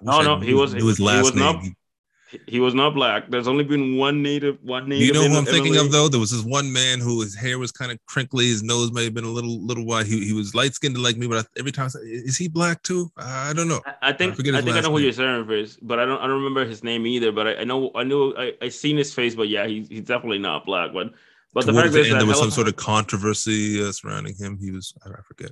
no, 0.00 0.22
no, 0.22 0.40
he 0.40 0.54
was. 0.54 0.74
Knew 0.74 0.86
his 0.86 0.98
last 0.98 1.16
he 1.16 1.22
was 1.22 1.34
name. 1.34 1.62
Not, 1.62 1.64
he 2.46 2.60
was 2.60 2.74
not 2.74 2.94
black. 2.94 3.28
There's 3.28 3.46
only 3.46 3.62
been 3.62 3.98
one 3.98 4.22
native, 4.22 4.56
one 4.62 4.88
native. 4.88 5.06
You 5.06 5.12
know 5.12 5.28
who 5.28 5.36
I'm 5.36 5.44
thinking 5.44 5.76
of 5.76 5.92
though? 5.92 6.08
There 6.08 6.18
was 6.18 6.30
this 6.30 6.42
one 6.42 6.72
man 6.72 6.98
who 6.98 7.20
his 7.20 7.34
hair 7.34 7.58
was 7.58 7.70
kind 7.70 7.92
of 7.92 7.98
crinkly, 8.06 8.46
his 8.46 8.62
nose 8.62 8.90
may 8.90 9.04
have 9.04 9.12
been 9.12 9.24
a 9.24 9.30
little, 9.30 9.64
little 9.64 9.84
wide. 9.84 10.06
He, 10.06 10.24
he 10.24 10.32
was 10.32 10.54
light 10.54 10.72
skinned 10.72 10.96
like 10.96 11.18
me, 11.18 11.26
but 11.26 11.44
I, 11.44 11.58
every 11.58 11.72
time 11.72 11.86
I 11.86 11.88
said, 11.88 12.02
"Is 12.04 12.38
he 12.38 12.48
black 12.48 12.82
too?" 12.82 13.12
I 13.18 13.52
don't 13.52 13.68
know. 13.68 13.82
I, 14.00 14.14
think 14.14 14.32
I, 14.32 14.58
I 14.58 14.62
think 14.62 14.76
I 14.76 14.80
know 14.80 14.92
who 14.92 14.98
you're 14.98 15.12
saying 15.12 15.44
for, 15.44 15.62
but 15.82 15.98
I 15.98 16.06
don't 16.06 16.18
I 16.20 16.26
don't 16.26 16.36
remember 16.36 16.64
his 16.64 16.82
name 16.82 17.06
either. 17.06 17.32
But 17.32 17.48
I, 17.48 17.54
I 17.56 17.64
know 17.64 17.90
I 17.94 18.04
knew 18.04 18.34
I, 18.34 18.52
I 18.62 18.70
seen 18.70 18.96
his 18.96 19.12
face, 19.12 19.34
but 19.34 19.48
yeah, 19.48 19.66
he, 19.66 19.82
he's 19.90 20.06
definitely 20.06 20.38
not 20.38 20.64
black. 20.64 20.94
But 20.94 21.12
but 21.52 21.66
the 21.66 21.74
fact 21.74 21.92
the 21.92 22.00
is 22.00 22.08
that 22.08 22.16
there 22.16 22.26
was 22.26 22.38
some 22.38 22.50
sort 22.50 22.68
of 22.68 22.76
controversy 22.76 23.86
uh, 23.86 23.92
surrounding 23.92 24.34
him. 24.36 24.56
He 24.58 24.70
was 24.70 24.94
I 25.04 25.20
forget. 25.22 25.50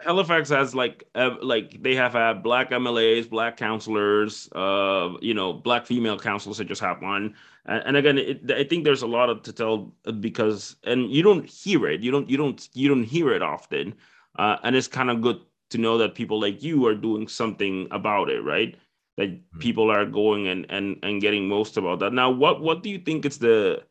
Halifax 0.00 0.48
has 0.50 0.74
like 0.74 1.04
uh, 1.14 1.36
like 1.42 1.82
they 1.82 1.94
have 1.94 2.12
had 2.12 2.42
black 2.42 2.70
MLAs, 2.70 3.28
black 3.28 3.56
counselors, 3.56 4.48
uh, 4.52 5.14
you 5.20 5.34
know, 5.34 5.52
black 5.52 5.86
female 5.86 6.18
counselors. 6.18 6.58
That 6.58 6.66
just 6.66 6.82
have 6.82 7.00
one, 7.00 7.34
and, 7.66 7.82
and 7.86 7.96
again, 7.96 8.18
it, 8.18 8.50
I 8.50 8.64
think 8.64 8.84
there's 8.84 9.02
a 9.02 9.06
lot 9.06 9.30
of 9.30 9.42
to 9.42 9.52
tell 9.52 9.92
because, 10.20 10.76
and 10.84 11.10
you 11.10 11.22
don't 11.22 11.48
hear 11.48 11.88
it, 11.88 12.02
you 12.02 12.10
don't, 12.10 12.28
you 12.28 12.36
don't, 12.36 12.68
you 12.74 12.88
don't 12.88 13.04
hear 13.04 13.32
it 13.32 13.42
often, 13.42 13.94
uh, 14.38 14.56
and 14.62 14.76
it's 14.76 14.88
kind 14.88 15.10
of 15.10 15.22
good 15.22 15.40
to 15.70 15.78
know 15.78 15.98
that 15.98 16.14
people 16.14 16.40
like 16.40 16.62
you 16.62 16.86
are 16.86 16.94
doing 16.94 17.26
something 17.26 17.88
about 17.90 18.28
it, 18.28 18.40
right? 18.40 18.76
That 19.16 19.30
mm-hmm. 19.30 19.58
people 19.58 19.90
are 19.90 20.04
going 20.04 20.46
and 20.48 20.66
and 20.68 20.98
and 21.02 21.20
getting 21.20 21.48
most 21.48 21.76
about 21.76 22.00
that. 22.00 22.12
Now, 22.12 22.30
what 22.30 22.60
what 22.60 22.82
do 22.82 22.90
you 22.90 22.98
think 22.98 23.24
is 23.24 23.38
the, 23.38 23.82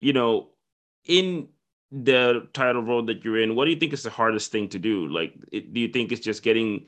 you 0.00 0.12
know, 0.12 0.48
in 1.04 1.48
the 1.92 2.48
title 2.54 2.82
role 2.82 3.04
that 3.04 3.24
you're 3.24 3.42
in, 3.42 3.54
what 3.54 3.66
do 3.66 3.70
you 3.70 3.76
think 3.76 3.92
is 3.92 4.02
the 4.02 4.10
hardest 4.10 4.50
thing 4.50 4.68
to 4.70 4.78
do? 4.78 5.06
Like, 5.08 5.34
it, 5.52 5.74
do 5.74 5.80
you 5.80 5.88
think 5.88 6.10
it's 6.10 6.24
just 6.24 6.42
getting 6.42 6.86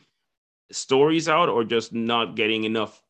stories 0.72 1.28
out, 1.28 1.48
or 1.48 1.62
just 1.62 1.92
not 1.92 2.36
getting 2.36 2.64
enough 2.64 3.02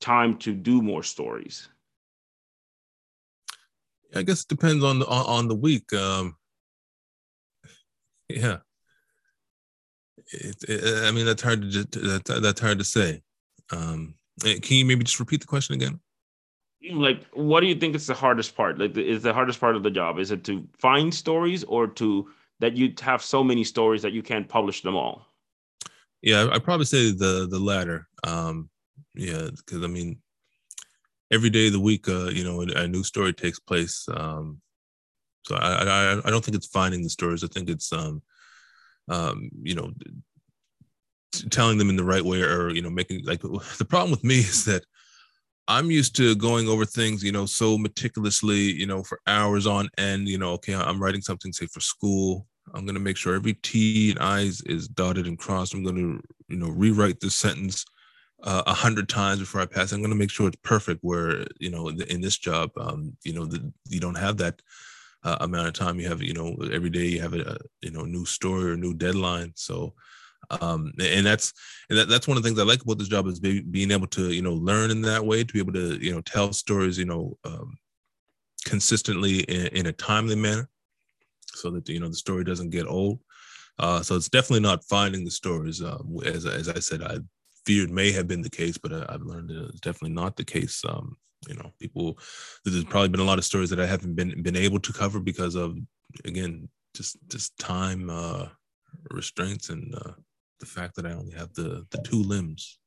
time 0.00 0.38
to 0.38 0.54
do 0.54 0.80
more 0.80 1.02
stories? 1.02 1.68
I 4.14 4.22
guess 4.22 4.42
it 4.42 4.48
depends 4.48 4.82
on 4.82 4.98
the 4.98 5.06
on, 5.06 5.48
the 5.48 5.54
week. 5.54 5.92
Um, 5.92 6.36
yeah, 8.28 8.58
it, 10.32 10.56
it, 10.68 11.04
I 11.04 11.10
mean 11.10 11.26
that's 11.26 11.42
hard 11.42 11.62
to 11.62 11.68
just 11.68 11.92
that's, 11.92 12.40
that's 12.40 12.60
hard 12.60 12.78
to 12.78 12.84
say. 12.84 13.22
Um, 13.70 14.14
eh, 14.44 14.58
can 14.60 14.76
you 14.76 14.84
maybe 14.84 15.04
just 15.04 15.20
repeat 15.20 15.40
the 15.40 15.46
question 15.46 15.74
again? 15.74 16.00
Like, 16.90 17.24
what 17.32 17.60
do 17.60 17.66
you 17.66 17.74
think 17.74 17.94
is 17.94 18.06
the 18.06 18.14
hardest 18.14 18.56
part? 18.56 18.78
Like, 18.78 18.96
is 18.96 19.22
the 19.22 19.32
hardest 19.32 19.60
part 19.60 19.76
of 19.76 19.82
the 19.82 19.90
job? 19.90 20.18
Is 20.18 20.30
it 20.30 20.44
to 20.44 20.66
find 20.78 21.14
stories, 21.14 21.64
or 21.64 21.86
to 21.86 22.30
that 22.60 22.76
you 22.76 22.92
have 23.00 23.22
so 23.22 23.44
many 23.44 23.64
stories 23.64 24.02
that 24.02 24.12
you 24.12 24.22
can't 24.22 24.48
publish 24.48 24.82
them 24.82 24.96
all? 24.96 25.26
Yeah, 26.22 26.48
I 26.52 26.58
probably 26.58 26.86
say 26.86 27.10
the 27.12 27.46
the 27.48 27.58
latter. 27.58 28.08
Um, 28.24 28.70
yeah, 29.14 29.48
because 29.56 29.82
I 29.82 29.88
mean, 29.88 30.18
every 31.32 31.50
day 31.50 31.66
of 31.66 31.72
the 31.72 31.80
week, 31.80 32.08
uh, 32.08 32.28
you 32.28 32.44
know, 32.44 32.60
a, 32.60 32.86
new 32.86 33.02
story 33.02 33.32
takes 33.32 33.58
place. 33.58 34.06
Um, 34.12 34.60
so 35.44 35.56
I, 35.56 35.82
I, 35.82 36.18
I 36.24 36.30
don't 36.30 36.44
think 36.44 36.56
it's 36.56 36.68
finding 36.68 37.02
the 37.02 37.10
stories. 37.10 37.42
I 37.42 37.48
think 37.48 37.68
it's, 37.68 37.92
um, 37.92 38.22
um, 39.08 39.50
you 39.62 39.74
know, 39.74 39.92
telling 41.50 41.78
them 41.78 41.90
in 41.90 41.96
the 41.96 42.04
right 42.04 42.24
way, 42.24 42.42
or 42.42 42.70
you 42.70 42.82
know, 42.82 42.90
making 42.90 43.24
like 43.24 43.40
the 43.78 43.86
problem 43.88 44.10
with 44.10 44.22
me 44.24 44.38
is 44.38 44.64
that 44.66 44.84
I'm 45.68 45.90
used 45.90 46.16
to 46.16 46.34
going 46.34 46.68
over 46.68 46.84
things, 46.84 47.22
you 47.22 47.32
know, 47.32 47.46
so 47.46 47.78
meticulously, 47.78 48.58
you 48.58 48.86
know, 48.86 49.02
for 49.02 49.20
hours 49.26 49.66
on 49.66 49.88
end. 49.98 50.28
You 50.28 50.38
know, 50.38 50.52
okay, 50.52 50.74
I'm 50.74 51.02
writing 51.02 51.22
something, 51.22 51.52
say 51.52 51.66
for 51.66 51.80
school. 51.80 52.46
I'm 52.74 52.84
going 52.84 52.94
to 52.94 53.00
make 53.00 53.16
sure 53.16 53.34
every 53.34 53.54
T 53.54 54.10
and 54.10 54.20
I's 54.20 54.60
is 54.62 54.88
dotted 54.88 55.26
and 55.26 55.38
crossed. 55.38 55.74
I'm 55.74 55.82
going 55.82 55.96
to, 55.96 56.22
you 56.48 56.56
know, 56.56 56.68
rewrite 56.68 57.20
this 57.20 57.34
sentence 57.34 57.84
uh, 58.42 58.62
a 58.66 58.70
uh, 58.70 58.74
hundred 58.74 59.08
times 59.08 59.40
before 59.40 59.60
I 59.60 59.66
pass. 59.66 59.92
I'm 59.92 60.00
going 60.00 60.10
to 60.10 60.16
make 60.16 60.30
sure 60.30 60.48
it's 60.48 60.56
perfect. 60.62 61.00
Where 61.02 61.44
you 61.58 61.70
know, 61.70 61.88
in 61.88 62.20
this 62.20 62.38
job, 62.38 62.70
um, 62.76 63.16
you 63.24 63.32
know, 63.32 63.46
the, 63.46 63.72
you 63.88 64.00
don't 64.00 64.18
have 64.18 64.36
that 64.38 64.60
uh, 65.24 65.36
amount 65.40 65.68
of 65.68 65.74
time. 65.74 66.00
You 66.00 66.08
have, 66.08 66.22
you 66.22 66.34
know, 66.34 66.56
every 66.72 66.90
day 66.90 67.06
you 67.06 67.20
have 67.20 67.34
a, 67.34 67.58
you 67.80 67.90
know 67.90 68.04
new 68.04 68.24
story 68.24 68.70
or 68.70 68.76
new 68.76 68.94
deadline. 68.94 69.52
So, 69.54 69.94
um, 70.50 70.92
and 71.00 71.24
that's 71.24 71.52
and 71.88 71.98
that, 71.98 72.08
that's 72.08 72.28
one 72.28 72.36
of 72.36 72.42
the 72.42 72.48
things 72.48 72.58
I 72.58 72.64
like 72.64 72.82
about 72.82 72.98
this 72.98 73.08
job 73.08 73.26
is 73.26 73.40
be, 73.40 73.60
being 73.60 73.90
able 73.90 74.06
to 74.08 74.32
you 74.32 74.42
know 74.42 74.54
learn 74.54 74.90
in 74.90 75.02
that 75.02 75.24
way 75.24 75.44
to 75.44 75.52
be 75.52 75.60
able 75.60 75.72
to 75.72 75.98
you 76.04 76.12
know 76.12 76.20
tell 76.20 76.52
stories 76.52 76.98
you 76.98 77.04
know 77.04 77.36
um, 77.44 77.76
consistently 78.64 79.40
in, 79.40 79.66
in 79.68 79.86
a 79.86 79.92
timely 79.92 80.36
manner, 80.36 80.68
so 81.46 81.70
that 81.70 81.88
you 81.88 82.00
know 82.00 82.08
the 82.08 82.14
story 82.14 82.44
doesn't 82.44 82.70
get 82.70 82.86
old. 82.86 83.18
Uh, 83.78 84.02
so 84.02 84.14
it's 84.14 84.28
definitely 84.28 84.60
not 84.60 84.84
finding 84.84 85.24
the 85.24 85.30
stories. 85.30 85.82
Uh, 85.82 85.98
as, 86.26 86.44
as 86.44 86.68
I 86.68 86.78
said, 86.78 87.02
I 87.02 87.18
feared 87.64 87.90
may 87.90 88.12
have 88.12 88.28
been 88.28 88.42
the 88.42 88.50
case, 88.50 88.76
but 88.76 88.92
I, 88.92 89.12
have 89.12 89.22
learned 89.22 89.50
it's 89.50 89.80
definitely 89.80 90.14
not 90.14 90.36
the 90.36 90.44
case. 90.44 90.82
Um, 90.86 91.16
you 91.48 91.54
know, 91.54 91.72
people. 91.80 92.18
There's 92.64 92.84
probably 92.84 93.08
been 93.08 93.20
a 93.20 93.24
lot 93.24 93.38
of 93.38 93.44
stories 93.44 93.70
that 93.70 93.80
I 93.80 93.86
haven't 93.86 94.14
been 94.14 94.42
been 94.42 94.56
able 94.56 94.78
to 94.80 94.92
cover 94.92 95.18
because 95.18 95.54
of, 95.54 95.76
again, 96.24 96.68
just 96.94 97.16
just 97.28 97.56
time 97.58 98.10
uh, 98.10 98.46
restraints 99.10 99.70
and 99.70 99.94
uh, 99.94 100.12
the 100.62 100.66
fact 100.66 100.94
that 100.96 101.04
I 101.04 101.12
only 101.12 101.32
have 101.32 101.52
the 101.54 101.84
the 101.90 101.98
two 101.98 102.22
limbs. 102.22 102.78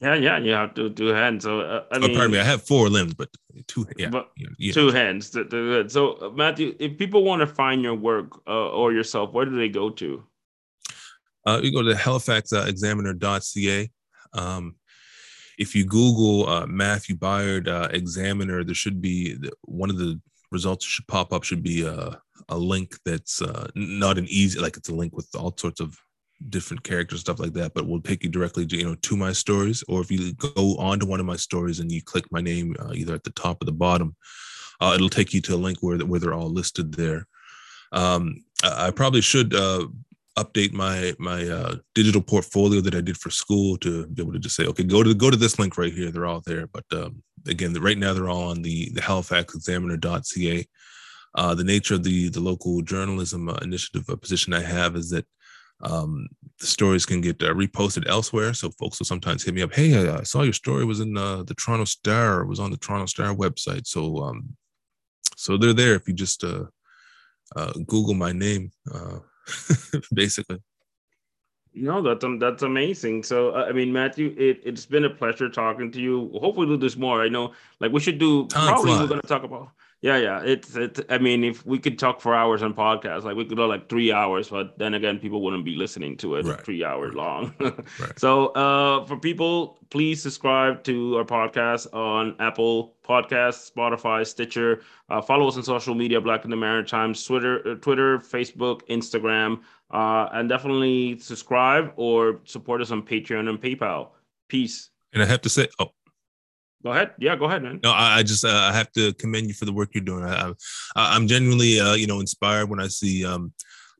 yeah, 0.00 0.14
yeah, 0.14 0.38
you 0.38 0.52
have 0.52 0.74
two 0.74 0.90
two 0.90 1.12
hands. 1.20 1.44
So 1.44 1.60
uh, 1.60 1.84
I 1.92 1.98
mean, 1.98 2.10
oh, 2.10 2.14
pardon 2.14 2.32
me, 2.32 2.40
I 2.40 2.44
have 2.44 2.62
four 2.66 2.88
limbs, 2.88 3.14
but 3.14 3.28
two, 3.68 3.86
yeah, 3.96 4.10
but 4.10 4.30
yeah. 4.58 4.72
two 4.72 4.90
hands. 4.90 5.30
So 5.30 6.02
uh, 6.20 6.30
Matthew, 6.30 6.74
if 6.80 6.98
people 6.98 7.22
want 7.24 7.40
to 7.40 7.46
find 7.46 7.82
your 7.82 7.94
work 7.94 8.28
uh, 8.46 8.70
or 8.70 8.92
yourself, 8.92 9.32
where 9.32 9.46
do 9.46 9.56
they 9.56 9.68
go 9.68 9.88
to? 9.90 10.24
Uh, 11.46 11.60
you 11.62 11.72
go 11.72 11.82
to 11.82 11.94
halifaxexaminer.ca. 11.94 13.90
Um, 14.34 14.76
if 15.58 15.74
you 15.76 15.84
Google 15.84 16.48
uh, 16.48 16.66
Matthew 16.66 17.16
Byard 17.16 17.68
uh, 17.68 17.88
Examiner, 17.92 18.64
there 18.64 18.74
should 18.74 19.00
be 19.00 19.36
one 19.62 19.90
of 19.90 19.98
the 19.98 20.20
results 20.50 20.84
should 20.84 21.06
pop 21.06 21.32
up 21.32 21.44
should 21.44 21.62
be 21.62 21.82
a, 21.82 22.20
a 22.48 22.56
link 22.56 22.96
that's 23.04 23.40
uh, 23.40 23.68
not 23.74 24.18
an 24.18 24.26
easy 24.28 24.60
like 24.60 24.76
it's 24.76 24.90
a 24.90 24.94
link 24.94 25.16
with 25.16 25.28
all 25.34 25.54
sorts 25.56 25.80
of 25.80 25.96
different 26.48 26.82
characters 26.82 27.20
stuff 27.20 27.38
like 27.38 27.52
that 27.52 27.72
but 27.74 27.86
will 27.86 28.00
take 28.00 28.22
you 28.22 28.28
directly 28.28 28.66
to 28.66 28.76
you 28.76 28.84
know 28.84 28.94
to 28.96 29.16
my 29.16 29.32
stories 29.32 29.82
or 29.88 30.00
if 30.00 30.10
you 30.10 30.32
go 30.34 30.76
on 30.78 30.98
to 30.98 31.06
one 31.06 31.20
of 31.20 31.26
my 31.26 31.36
stories 31.36 31.80
and 31.80 31.90
you 31.90 32.02
click 32.02 32.24
my 32.30 32.40
name 32.40 32.74
uh, 32.80 32.92
either 32.94 33.14
at 33.14 33.24
the 33.24 33.30
top 33.30 33.62
or 33.62 33.64
the 33.64 33.72
bottom 33.72 34.14
uh, 34.80 34.92
it'll 34.94 35.08
take 35.08 35.32
you 35.32 35.40
to 35.40 35.54
a 35.54 35.56
link 35.56 35.78
where, 35.80 35.98
where 35.98 36.20
they're 36.20 36.34
all 36.34 36.50
listed 36.50 36.92
there 36.94 37.26
um, 37.92 38.42
I, 38.64 38.90
probably 38.90 39.20
should 39.20 39.54
uh, 39.54 39.86
update 40.38 40.72
my 40.72 41.14
my 41.18 41.46
uh, 41.46 41.76
digital 41.94 42.22
portfolio 42.22 42.80
that 42.80 42.94
I 42.94 43.00
did 43.00 43.18
for 43.18 43.30
school 43.30 43.76
to 43.78 44.06
be 44.06 44.22
able 44.22 44.32
to 44.32 44.38
just 44.38 44.56
say, 44.56 44.66
okay, 44.66 44.84
go 44.84 45.02
to 45.02 45.14
go 45.14 45.30
to 45.30 45.36
this 45.36 45.58
link 45.58 45.76
right 45.76 45.92
here. 45.92 46.10
They're 46.10 46.26
all 46.26 46.42
there. 46.44 46.66
But 46.66 46.84
um, 46.92 47.22
again, 47.46 47.74
right 47.74 47.98
now 47.98 48.14
they're 48.14 48.28
all 48.28 48.50
on 48.50 48.62
the 48.62 48.90
the 48.94 49.00
HalifaxExaminer.ca. 49.00 50.66
Uh, 51.34 51.54
the 51.54 51.64
nature 51.64 51.94
of 51.94 52.02
the 52.02 52.28
the 52.28 52.40
local 52.40 52.82
journalism 52.82 53.48
uh, 53.48 53.54
initiative 53.62 54.06
position 54.20 54.54
I 54.54 54.62
have 54.62 54.96
is 54.96 55.10
that 55.10 55.26
um, 55.82 56.28
the 56.60 56.66
stories 56.66 57.04
can 57.04 57.20
get 57.20 57.42
uh, 57.42 57.52
reposted 57.52 58.08
elsewhere. 58.08 58.54
So 58.54 58.70
folks 58.70 58.98
will 58.98 59.06
sometimes 59.06 59.42
hit 59.42 59.54
me 59.54 59.62
up. 59.62 59.74
Hey, 59.74 60.08
I, 60.08 60.18
I 60.18 60.22
saw 60.22 60.42
your 60.42 60.52
story 60.52 60.84
was 60.84 61.00
in 61.00 61.16
uh, 61.16 61.42
the 61.42 61.54
Toronto 61.54 61.84
Star. 61.84 62.42
It 62.42 62.46
was 62.46 62.60
on 62.60 62.70
the 62.70 62.76
Toronto 62.76 63.06
Star 63.06 63.34
website. 63.34 63.86
So 63.86 64.18
um, 64.18 64.56
so 65.36 65.56
they're 65.56 65.72
there 65.72 65.94
if 65.94 66.06
you 66.06 66.14
just 66.14 66.44
uh, 66.44 66.64
uh, 67.56 67.72
Google 67.86 68.14
my 68.14 68.32
name. 68.32 68.70
Uh, 68.92 69.18
basically. 70.14 70.58
No, 71.74 72.02
that's 72.02 72.22
um, 72.22 72.38
that's 72.38 72.62
amazing. 72.62 73.22
So, 73.22 73.50
uh, 73.50 73.64
I 73.68 73.72
mean, 73.72 73.92
Matthew, 73.92 74.34
it, 74.38 74.60
it's 74.62 74.84
been 74.84 75.06
a 75.06 75.10
pleasure 75.10 75.48
talking 75.48 75.90
to 75.92 76.00
you. 76.00 76.30
Hopefully, 76.34 76.66
we'll 76.66 76.76
do 76.76 76.86
this 76.86 76.96
more. 76.96 77.22
I 77.22 77.28
know, 77.28 77.52
like, 77.80 77.92
we 77.92 78.00
should 78.00 78.18
do. 78.18 78.46
Time 78.48 78.68
probably 78.68 78.90
fly. 78.92 79.00
we're 79.00 79.08
going 79.08 79.20
to 79.22 79.26
talk 79.26 79.42
about 79.42 79.70
yeah, 80.02 80.16
yeah. 80.16 80.42
It's 80.42 80.74
it's. 80.74 81.00
I 81.08 81.18
mean, 81.18 81.44
if 81.44 81.64
we 81.64 81.78
could 81.78 81.96
talk 81.96 82.20
for 82.20 82.34
hours 82.34 82.60
on 82.64 82.74
podcasts, 82.74 83.22
like 83.22 83.36
we 83.36 83.44
could 83.44 83.56
go 83.56 83.66
like 83.66 83.88
three 83.88 84.10
hours, 84.10 84.48
but 84.48 84.76
then 84.76 84.94
again, 84.94 85.20
people 85.20 85.40
wouldn't 85.42 85.64
be 85.64 85.76
listening 85.76 86.16
to 86.18 86.34
it 86.34 86.44
right. 86.44 86.60
three 86.60 86.82
hours 86.84 87.14
long. 87.14 87.54
right. 87.60 87.72
So, 88.16 88.48
uh, 88.48 89.06
for 89.06 89.16
people, 89.16 89.78
please 89.90 90.20
subscribe 90.20 90.82
to 90.84 91.18
our 91.18 91.24
podcast 91.24 91.86
on 91.94 92.34
Apple 92.40 92.96
Podcasts, 93.06 93.70
Spotify, 93.70 94.26
Stitcher. 94.26 94.82
Uh, 95.08 95.22
follow 95.22 95.46
us 95.46 95.56
on 95.56 95.62
social 95.62 95.94
media, 95.94 96.20
Black 96.20 96.44
in 96.44 96.50
the 96.50 96.56
Maritimes, 96.56 97.24
Twitter, 97.24 97.62
uh, 97.66 97.74
Twitter, 97.76 98.18
Facebook, 98.18 98.80
Instagram, 98.90 99.60
uh, 99.92 100.28
and 100.32 100.48
definitely 100.48 101.16
subscribe 101.20 101.92
or 101.94 102.40
support 102.42 102.80
us 102.82 102.90
on 102.90 103.02
Patreon 103.02 103.48
and 103.48 103.60
PayPal. 103.62 104.08
Peace. 104.48 104.90
And 105.12 105.22
I 105.22 105.26
have 105.26 105.42
to 105.42 105.48
say, 105.48 105.68
oh, 105.78 105.92
Go 106.82 106.90
ahead. 106.90 107.12
Yeah, 107.18 107.36
go 107.36 107.44
ahead, 107.44 107.62
man. 107.62 107.80
No, 107.82 107.92
I, 107.92 108.18
I 108.18 108.22
just 108.22 108.44
uh, 108.44 108.48
I 108.48 108.72
have 108.72 108.90
to 108.92 109.12
commend 109.14 109.48
you 109.48 109.54
for 109.54 109.64
the 109.64 109.72
work 109.72 109.90
you're 109.94 110.04
doing. 110.04 110.24
I, 110.24 110.52
I 110.96 111.16
am 111.16 111.28
genuinely 111.28 111.78
uh, 111.78 111.94
you 111.94 112.06
know 112.06 112.20
inspired 112.20 112.68
when 112.68 112.80
I 112.80 112.88
see 112.88 113.24
um, 113.24 113.52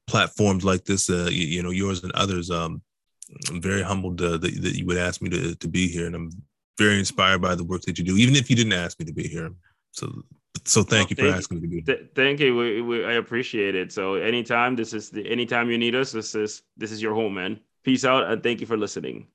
platforms 0.06 0.64
like 0.64 0.84
this. 0.84 1.08
Uh, 1.08 1.28
you, 1.30 1.46
you, 1.46 1.62
know 1.62 1.70
yours 1.70 2.02
and 2.02 2.12
others. 2.12 2.50
Um, 2.50 2.82
I'm 3.50 3.62
very 3.62 3.82
humbled 3.82 4.20
uh, 4.20 4.36
that, 4.38 4.62
that 4.62 4.76
you 4.76 4.84
would 4.86 4.98
ask 4.98 5.22
me 5.22 5.30
to 5.30 5.54
to 5.54 5.68
be 5.68 5.88
here, 5.88 6.06
and 6.06 6.14
I'm 6.16 6.30
very 6.78 6.98
inspired 6.98 7.40
by 7.40 7.54
the 7.54 7.64
work 7.64 7.82
that 7.82 7.98
you 7.98 8.04
do, 8.04 8.16
even 8.16 8.34
if 8.34 8.50
you 8.50 8.56
didn't 8.56 8.72
ask 8.72 8.98
me 8.98 9.06
to 9.06 9.12
be 9.12 9.28
here. 9.28 9.50
So 9.92 10.10
so 10.64 10.82
thank 10.82 10.90
well, 10.92 11.06
you 11.10 11.16
for 11.16 11.22
thank 11.22 11.36
asking 11.36 11.56
me 11.56 11.60
to 11.62 11.68
be 11.68 11.74
here. 11.76 11.96
Th- 11.96 12.10
thank 12.14 12.40
you. 12.40 12.56
We, 12.56 12.82
we, 12.82 13.04
I 13.04 13.14
appreciate 13.14 13.74
it. 13.74 13.92
So 13.92 14.14
anytime 14.14 14.76
this 14.76 14.92
is 14.92 15.10
the 15.10 15.28
anytime 15.30 15.70
you 15.70 15.78
need 15.78 15.94
us, 15.94 16.12
this 16.12 16.34
is 16.34 16.62
this 16.76 16.92
is 16.92 17.02
your 17.02 17.14
home, 17.14 17.34
man. 17.34 17.60
Peace 17.84 18.04
out 18.04 18.24
and 18.24 18.42
thank 18.42 18.60
you 18.60 18.66
for 18.66 18.76
listening. 18.76 19.28